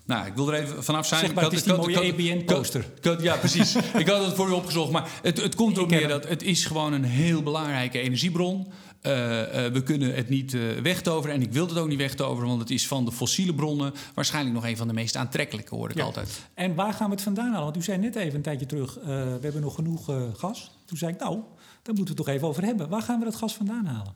[0.09, 1.19] nou, ik wil er even vanaf zijn.
[1.25, 2.85] Zeg maar, Ik het is die ik had- mooie EBN-poster.
[3.21, 3.75] Ja, precies.
[4.03, 4.91] ik had het voor u opgezocht.
[4.91, 8.67] Maar het, het komt erop neer dat het is gewoon een heel belangrijke energiebron.
[9.01, 11.35] Eh, eh, we kunnen het niet eh, wegtoveren.
[11.35, 14.55] En ik wil het ook niet wegtoveren, want het is van de fossiele bronnen waarschijnlijk
[14.55, 16.03] nog een van de meest aantrekkelijke, hoor ik Ja.
[16.03, 16.39] altijd.
[16.53, 17.63] En waar gaan we het vandaan halen?
[17.63, 20.05] Want u zei net even een tijdje terug, we hebben nog genoeg
[20.37, 20.71] gas.
[20.85, 21.33] Toen zei ik, nou,
[21.81, 22.89] daar moeten we het toch even over hebben.
[22.89, 24.13] Waar gaan we dat gas vandaan halen?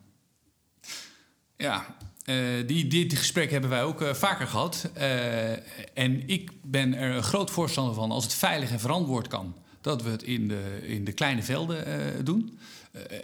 [1.57, 1.86] Ja,
[2.24, 2.36] eh,
[2.68, 4.90] die, dit gesprek hebben wij ook eh, vaker gehad.
[4.94, 5.52] Eh,
[5.94, 9.56] en ik ben er een groot voorstander van als het veilig en verantwoord kan.
[9.82, 11.86] Dat we het in de, in de kleine velden
[12.26, 12.60] doen.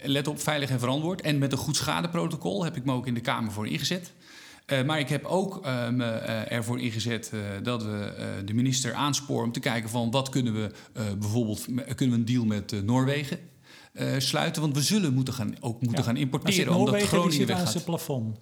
[0.02, 1.20] Let op, veilig en verantwoord.
[1.20, 4.12] En met een goed schadeprotocol heb ik me ook in de Kamer voor ingezet.
[4.86, 6.04] Maar ik heb ook me
[6.48, 7.32] ervoor ingezet
[7.62, 8.12] dat we
[8.44, 10.70] de minister aansporen om te kijken van wat kunnen we
[11.18, 11.64] bijvoorbeeld
[11.94, 13.38] kunnen we een deal met Noorwegen
[14.18, 14.62] sluiten.
[14.62, 16.04] Want we zullen moeten gaan, ook moeten Ja.
[16.04, 17.70] gaan importeren omdat Groningen weggaat.
[17.70, 18.38] zijn plafond.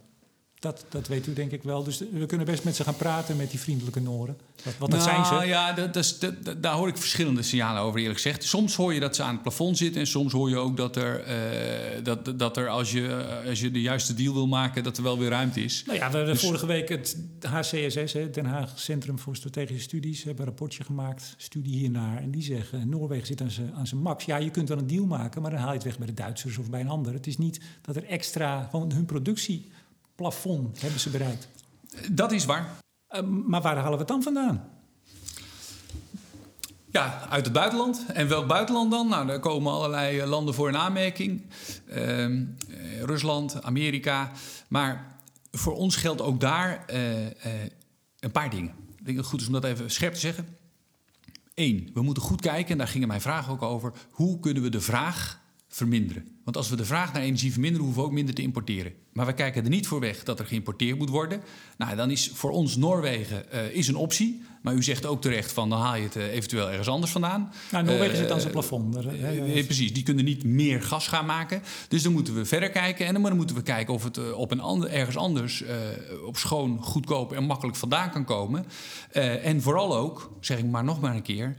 [0.61, 1.83] Dat, dat weet u denk ik wel.
[1.85, 4.39] Dus we kunnen best met ze gaan praten met die vriendelijke Noren.
[4.79, 5.49] Want dat zijn Nou ze.
[5.49, 8.45] ja, dat, dat daar hoor ik verschillende signalen over, eerlijk gezegd.
[8.45, 10.01] Soms hoor je dat ze aan het plafond zitten...
[10.01, 13.71] en soms hoor je ook dat er, eh, dat, dat er als, je, als je
[13.71, 14.83] de juiste deal wil maken...
[14.83, 15.83] dat er wel weer ruimte is.
[15.87, 19.83] Nou ja, we hebben Dus- vorige week het HCSS, hè, Den Haag Centrum voor Strategische
[19.83, 22.23] Studies, hebben een rapportje gemaakt, studie hiernaar.
[22.23, 24.25] En die zeggen, Noorwegen zit aan zijn, aan zijn max.
[24.25, 26.15] Ja, je kunt wel een deal maken, maar dan haal je het weg bij de
[26.15, 27.13] Duitsers of bij een ander.
[27.13, 29.07] Het is niet dat er extra, gewoon hun
[30.19, 31.49] productieplafond hebben ze bereikt.
[32.11, 32.79] Dat is waar.
[33.07, 34.69] Eh, maar waar halen we het dan vandaan?
[36.91, 38.05] Ja, uit het buitenland.
[38.13, 39.09] En welk buitenland dan?
[39.09, 41.43] Nou, daar komen allerlei eh, landen voor in aanmerking.
[41.89, 44.31] Ehm, eh, Rusland, Amerika.
[44.69, 45.17] Maar
[45.51, 46.85] voor ons geldt ook daar
[48.21, 48.75] een paar dingen.
[48.99, 50.57] Ik denk dat het goed is om dat even scherp te zeggen.
[51.55, 53.93] Eén, we moeten goed kijken, en daar gingen mijn vragen ook over...
[54.11, 56.39] hoe kunnen we de vraag verminderen?
[56.45, 58.93] Want als we de vraag naar energie verminderen, hoeven we ook minder te importeren.
[59.13, 61.41] Maar we kijken er niet voor weg dat er geïmporteerd moet worden.
[61.79, 64.43] Nou, dan is voor ons Noorwegen eh, is een optie.
[64.63, 67.53] Maar u zegt ook terecht van, dan haal je het eh, eventueel ergens anders vandaan.
[67.71, 68.97] Nou, Noorwegen Eh, zit aan zijn plafond.
[69.65, 71.63] Precies, die kunnen niet meer gas gaan maken.
[71.89, 73.07] Dus dan moeten we verder kijken.
[73.07, 75.65] En dan moeten we kijken of het op een ander, ergens anders
[76.27, 78.67] op schoon, goedkoop en makkelijk vandaan kan komen.
[79.43, 81.57] En vooral ook, zeg ik maar nog maar een keer.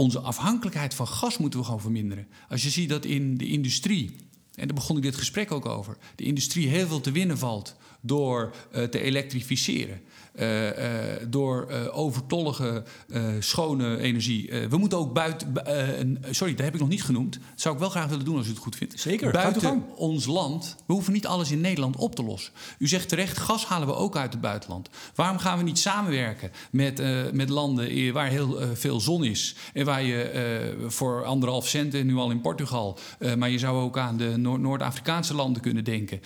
[0.00, 2.28] Onze afhankelijkheid van gas moeten we gewoon verminderen.
[2.48, 4.16] Als je ziet dat in de industrie,
[4.54, 7.76] en daar begon ik dit gesprek ook over, de industrie heel veel te winnen valt
[8.00, 10.00] door eh, te elektrificeren.
[10.38, 12.82] Eh, eh, door eh, overtollige
[13.38, 14.50] schone energie.
[14.68, 15.54] We moeten ook buiten.
[16.30, 17.32] sorry, dat heb ik nog niet genoemd.
[17.32, 19.00] Dat zou ik wel graag willen doen als u het goed vindt.
[19.00, 20.76] Zeker, Buiten ons land.
[20.86, 22.52] We hoeven niet alles in Nederland op te lossen.
[22.78, 24.88] U zegt terecht, gas halen we ook uit het buitenland.
[25.14, 27.02] Waarom gaan we niet samenwerken met,
[27.32, 29.56] met landen waar heel veel zon is?
[29.72, 32.98] En waar je voor anderhalf cent, en nu al in Portugal,
[33.36, 36.20] maar je zou ook aan de Noord- Noord-Afrikaanse landen kunnen denken.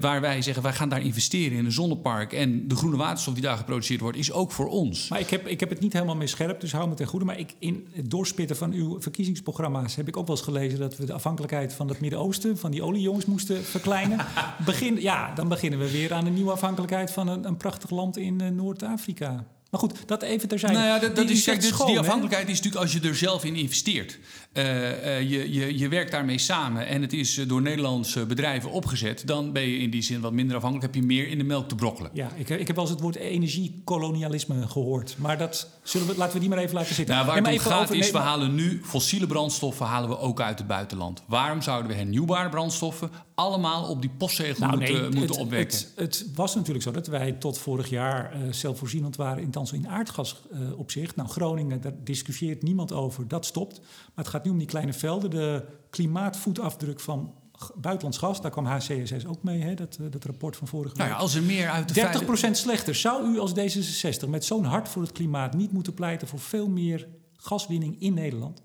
[0.00, 2.32] waar wij zeggen, wij gaan daar investeren in een zonnepark.
[2.32, 5.08] En de groene waterstof die daar geproduceerd wordt, is ook voor ons.
[5.08, 7.24] Maar ik heb, ik heb het niet helemaal meer scherp, dus hou me ten goede.
[7.24, 10.96] Maar ik, in het doorspitten van uw verkiezingsprogramma's heb ik ook wel eens gelezen dat
[10.96, 14.26] we de afhankelijkheid van het Midden-Oosten, van die oliejongens, moesten verkleinen.
[14.64, 18.16] Begin, ja, dan beginnen we weer aan een nieuwe afhankelijkheid van een, een prachtig land
[18.16, 19.44] in eh, Noord-Afrika.
[19.70, 20.76] Maar goed, dat even terzijde.
[20.76, 23.16] Nou ja, dat, dat Die- is, die schoon, die afhankelijkheid is natuurlijk als je er
[23.16, 24.18] zelf in investeert.
[24.58, 28.70] Eh, eh, je, je, je werkt daarmee samen en het is eh, door Nederlandse bedrijven
[28.70, 29.22] opgezet.
[29.26, 30.94] Dan ben je in die zin wat minder afhankelijk.
[30.94, 32.10] Heb je meer in de melk te brokkelen.
[32.14, 35.14] Ja, ik, ik heb wel eens het woord energiekolonialisme gehoord.
[35.18, 37.14] Maar dat zullen we, laten we die maar even laten zitten.
[37.14, 40.40] Nou, waar het om gaat over- is, we halen nu fossiele brandstoffen halen we ook
[40.40, 41.22] uit het buitenland.
[41.26, 45.78] Waarom zouden we hernieuwbare brandstoffen allemaal op die postzegel Nou, moeten, nee, moeten opwekken?
[45.78, 50.42] Het, het was natuurlijk zo dat wij tot vorig jaar zelfvoorzienend waren in, in aardgas
[50.52, 51.16] eh, opzicht.
[51.16, 53.80] Nou, Groningen, daar discussieert niemand over, dat stopt.
[54.14, 55.30] Maar het gaat nu om die kleine velden.
[55.30, 57.34] De klimaatvoetafdruk van
[57.74, 60.98] buitenlands gas, daar kwam HCSS ook mee, hè, dat, eh, dat rapport van vorige week.
[60.98, 62.94] nou ja, als er meer uit de 30% slechter.
[62.94, 66.68] Zou u als D66 met zo'n hart voor het klimaat niet moeten pleiten voor veel
[66.68, 68.62] meer gaswinning in Nederland?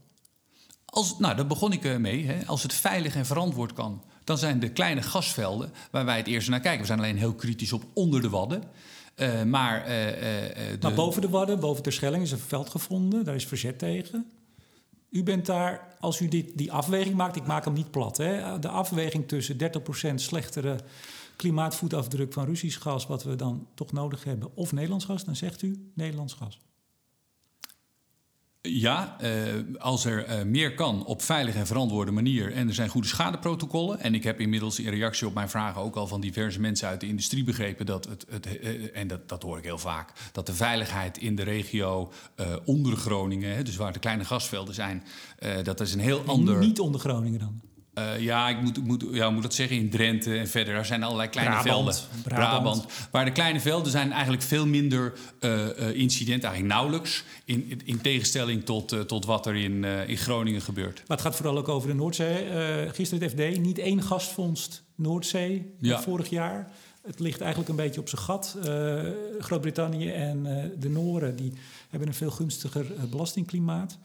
[0.85, 2.25] Als, nou, daar begon ik eh, mee.
[2.25, 2.45] Hè.
[2.45, 6.49] Als het veilig en verantwoord kan, dan zijn de kleine gasvelden waar wij het eerst
[6.49, 6.81] naar kijken.
[6.81, 8.63] We zijn alleen heel kritisch op onder de wadden.
[9.15, 13.23] Eh, maar eh, de, Maar boven de Wadden, boven Terschelling is een veld gevonden.
[13.23, 14.31] Daar is verzet tegen.
[15.13, 18.59] U bent daar, als u dit, die afweging maakt, ik maak hem niet plat, hè,
[18.59, 20.79] de afweging tussen 30% slechtere
[21.35, 25.61] klimaatvoetafdruk van Russisch gas, wat we dan toch nodig hebben, of Nederlands gas, dan zegt
[25.61, 26.59] u Nederlands gas.
[28.69, 29.31] Ja, eh,
[29.77, 33.99] als er eh, meer kan op veilige en verantwoorde manier en er zijn goede schadeprotocollen.
[33.99, 36.99] En ik heb inmiddels in reactie op mijn vragen ook al van diverse mensen uit
[36.99, 40.45] de industrie begrepen dat het, het eh, en dat, dat hoor ik heel vaak, dat
[40.45, 42.11] de veiligheid in de regio
[42.65, 45.03] onder Groningen, dus waar de kleine gasvelden zijn,
[45.63, 46.59] dat is een heel ander.
[46.59, 47.61] Niet onder Groningen dan.
[47.93, 49.77] Eh, ja, ik moet, moet, ja, moet dat zeggen?
[49.77, 50.73] In Drenthe en verder.
[50.73, 51.99] Daar zijn allerlei kleine Brabant.
[51.99, 52.23] velden.
[52.23, 52.85] Brabant.
[53.11, 57.23] Waar de kleine velden zijn eigenlijk veel minder eh, eh, incidenten, eigenlijk nauwelijks.
[57.45, 61.03] In, in, in tegenstelling tot, tot wat er in, in Groningen gebeurt.
[61.07, 62.47] Maar het gaat vooral ook over de Noordzee.
[62.91, 66.01] Gisteren het FD, niet één gasvondst Noordzee Ja.
[66.01, 66.71] vorig jaar.
[67.01, 68.57] Het ligt eigenlijk een beetje op zijn gat.
[69.39, 70.43] Groot-Brittannië en
[70.79, 71.53] de Nooren die
[71.89, 73.97] hebben een veel gunstiger belastingklimaat.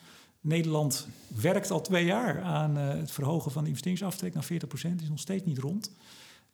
[0.48, 5.02] Nederland werkt al twee jaar aan eh, het verhogen van de investeringsaftrek naar 40 procent.
[5.02, 5.90] Is nog steeds niet rond.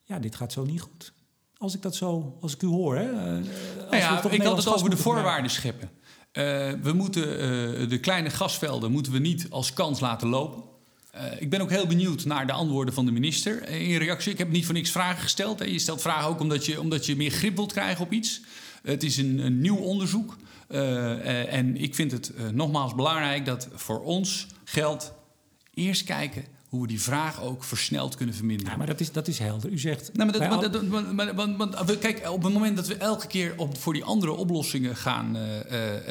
[0.02, 1.12] Ja, dit gaat zo niet goed.
[1.56, 3.10] Als ik dat zo, als ik u hoor, hè?
[3.10, 5.90] eh, Nou ja, ik had het over de voorwaarden scheppen.
[6.32, 6.44] Eh,
[6.82, 10.62] we moeten de kleine gasvelden moeten we niet als kans laten lopen.
[11.38, 14.32] Ik ben ook heel benieuwd naar de antwoorden van de minister in reactie.
[14.32, 15.58] Ik heb niet voor niks vragen gesteld.
[15.58, 15.64] Hè.
[15.64, 18.40] Je stelt vragen ook omdat je, omdat je meer grip wilt krijgen op iets.
[18.84, 20.36] Het is een, een nieuw onderzoek.
[20.68, 25.12] Eh, eh, en ik vind het eh, nogmaals belangrijk dat voor ons geldt
[25.74, 28.72] eerst kijken hoe we die vraag ook versneld kunnen verminderen.
[28.72, 29.70] Ja, maar dat is, dat is helder.
[29.70, 30.10] U zegt...
[30.12, 33.54] Nou, maar dat, want, want, want- want- kijk, op het moment dat we elke keer
[33.56, 35.36] op, voor die andere oplossingen gaan,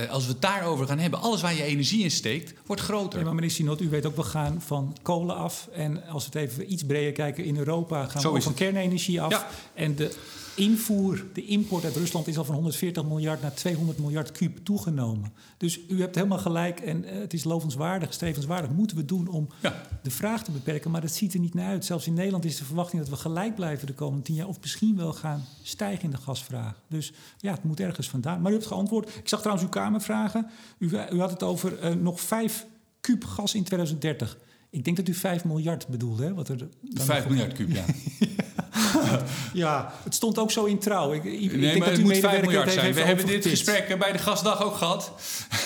[0.10, 3.20] als we het daarover gaan hebben, alles waar je energie in steekt, wordt groter.
[3.20, 5.70] Ja, maar meneer Sinot, u weet ook, we gaan van kolen af.
[5.74, 9.22] En als we het even iets breder kijken, in Europa gaan Zo we van kernenergie
[9.22, 9.32] af.
[9.32, 9.48] Ja.
[9.74, 10.16] En de
[10.56, 15.34] invoer, de import uit Rusland is al van 140 miljard naar 200 miljard kuub toegenomen.
[15.58, 18.72] Dus u hebt helemaal gelijk en eh, het is lovenswaardig, strevenswaardig.
[18.72, 19.82] Moeten we doen om Ja.
[20.04, 21.86] de vraag te beperken, maar dat ziet er niet naar uit.
[21.86, 24.48] Zelfs in Nederland is de verwachting dat we gelijk blijven de komende tien jaar...
[24.48, 26.82] of misschien wel gaan stijgen in de gasvraag.
[26.88, 28.42] Dus ja, het moet ergens vandaan.
[28.42, 29.10] Maar u hebt geantwoord.
[29.16, 30.48] Ik zag trouwens uw Kamervragen.
[30.78, 32.66] U, u had het over eh, nog vijf
[33.02, 34.38] kuub gas in 2030.
[34.70, 36.24] Ik denk dat u 5 miljard bedoelde.
[36.24, 37.86] Hè, wat er dan nog 5 op- miljard kuub, ja.
[39.54, 41.14] Ja, het stond ook zo in trouw.
[41.14, 42.94] Ik, ik, Nee, denk maar dat uw moet 5 medewerker miljard zijn.
[42.94, 45.12] We hebben dit gesprek bij de gasdag ook gehad.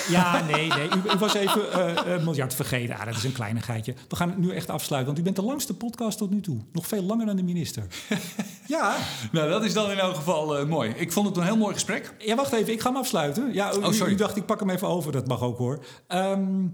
[0.08, 0.88] Ja, nee, nee.
[0.88, 1.72] U, u was even
[2.06, 2.96] eh, miljard vergeten.
[2.98, 3.94] Ah, dat is een kleinigheidje.
[4.08, 6.58] We gaan het nu echt afsluiten, want u bent de langste podcast tot nu toe.
[6.72, 7.86] Nog veel langer dan de minister.
[8.66, 8.96] ja.
[9.32, 10.90] Nou, dat is dan in elk geval eh, mooi.
[10.96, 12.14] Ik vond het een heel mooi gesprek.
[12.18, 12.72] Ja, wacht even.
[12.72, 13.52] Ik ga hem afsluiten.
[13.52, 14.12] Ja, u, Oh, sorry.
[14.12, 15.12] u dacht, ik pak hem even over.
[15.12, 15.84] Dat mag ook, hoor.
[16.06, 16.66] Ehm,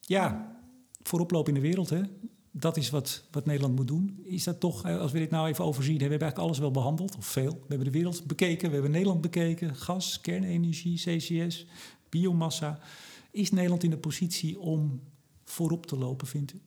[0.00, 0.46] ja,
[1.02, 2.00] vooroploop in de wereld, hè.
[2.50, 4.20] Dat is wat, wat Nederland moet doen.
[4.24, 5.94] Is dat toch, eh, als we dit nou even overzien...
[5.94, 7.52] we hebben eigenlijk alles wel behandeld, of veel.
[7.52, 9.76] We hebben de wereld bekeken, we hebben Nederland bekeken.
[9.76, 11.66] Gas, kernenergie, CCS,
[12.08, 12.78] biomassa.
[13.30, 15.00] Is Nederland in de positie om
[15.44, 16.60] voorop te lopen, vindt u?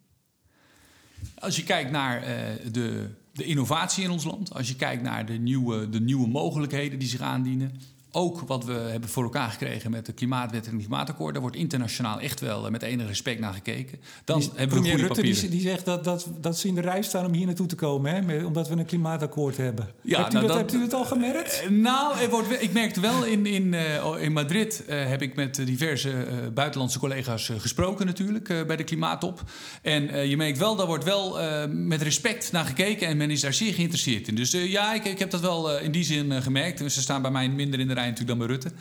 [1.35, 5.25] Als je kijkt naar eh, de, de innovatie in ons land, als je kijkt naar
[5.25, 7.71] de nieuwe, de nieuwe mogelijkheden die zich aandienen,
[8.15, 11.33] ook wat we hebben voor elkaar gekregen met de Klimaatwet en het Klimaatakkoord.
[11.33, 13.99] Daar wordt internationaal echt wel eh, met enig respect naar gekeken.
[14.25, 16.81] Dan Die- hebben we goede Rutte die, die zegt dat, dat, dat ze in de
[16.81, 18.45] rij staan om hier naartoe te komen, hè?
[18.45, 19.87] omdat we een klimaatakkoord hebben.
[20.01, 21.61] Ja, hebt, u nou, dat, dat- hebt u dat al gemerkt?
[21.63, 25.55] Eh, Nou, er wordt, ik merkte wel in, in, eh, in Madrid heb ik met
[25.65, 26.11] diverse
[26.53, 29.43] buitenlandse collega's gesproken natuurlijk bij de klimaattop.
[29.81, 31.37] En je merkt wel, daar wordt wel
[31.67, 34.35] met respect naar gekeken en men is daar zeer geïnteresseerd in.
[34.35, 36.91] Dus ja, ik, ik heb dat wel in die zin gemerkt.
[36.91, 38.71] Ze staan bij mij minder in de rij natuurlijk dan bij Rutte.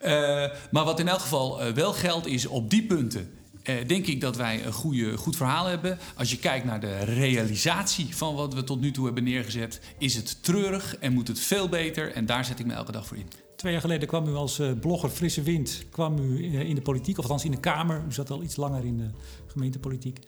[0.00, 3.30] Eh, maar wat in elk geval eh, wel geldt is op die punten.
[3.62, 5.98] eh, denk ik dat wij een goede, goed verhaal hebben.
[6.16, 10.14] Als je kijkt naar de realisatie van wat we tot nu toe hebben neergezet, is
[10.14, 12.12] het treurig en moet het veel beter.
[12.12, 13.28] En daar zet ik me elke dag voor in.
[13.56, 17.24] Twee jaar geleden kwam u als blogger Frisse Wind kwam u, in de politiek, of
[17.24, 18.02] althans in de Kamer.
[18.08, 19.10] U zat al iets langer in de
[19.46, 20.18] gemeentepolitiek.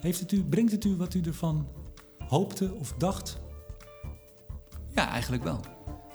[0.00, 1.68] Heeft het u, brengt het u wat u ervan
[2.28, 3.38] hoopte of dacht?
[4.94, 5.60] Ja, eigenlijk wel.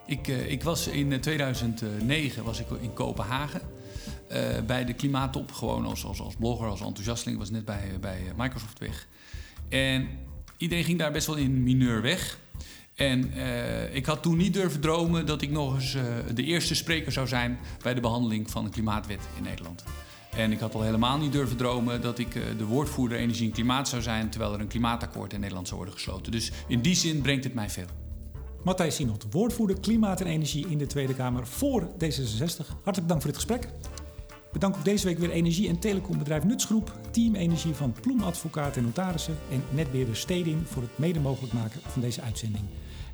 [0.05, 3.61] Ik, eh, ik was in eh, 2009 was ik in Kopenhagen
[4.27, 5.51] eh, bij de klimaattop.
[5.51, 7.37] Gewoon als, als, als blogger, als enthousiasteling.
[7.39, 9.07] was net bij, bij eh, Microsoft weg.
[9.69, 10.07] En
[10.57, 12.37] iedereen ging daar best wel in mineur weg.
[12.95, 16.03] En eh, ik had toen niet durven dromen dat ik nog eens eh,
[16.33, 19.83] de eerste spreker zou zijn bij de behandeling van een klimaatwet in Nederland.
[20.35, 23.53] En ik had al helemaal niet durven dromen dat ik eh, de woordvoerder energie en
[23.53, 26.31] klimaat zou zijn, terwijl er een klimaatakkoord in Nederland zou worden gesloten.
[26.31, 28.04] Dus in die zin brengt het mij veel.
[28.65, 32.67] Matthijs Sinot, woordvoerder Klimaat en Energie in de Tweede Kamer voor D66.
[32.83, 33.69] Hartelijk dank voor dit gesprek.
[34.51, 38.83] Bedank ook deze week weer energie- en telecombedrijf Nutsgroep, Team Energie van Ploem Advocaat en
[38.83, 42.63] Notarissen en netbeheerder Stedin voor het mede mogelijk maken van deze uitzending.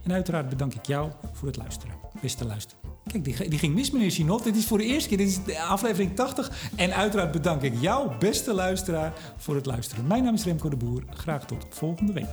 [0.04, 2.82] En uiteraard bedank ik jou voor het luisteren, beste luisteraar.
[3.08, 4.44] Kijk, die, die ging mis, meneer Sinot.
[4.44, 5.18] Dit is voor de eerste keer.
[5.18, 6.52] Dit is aflevering 80.
[6.76, 10.08] En uiteraard bedank ik jou, beste luisteraar, voor het luisteren.
[10.08, 11.04] Mijn naam is Remco de Boer.
[11.10, 12.30] Graag tot volgende week.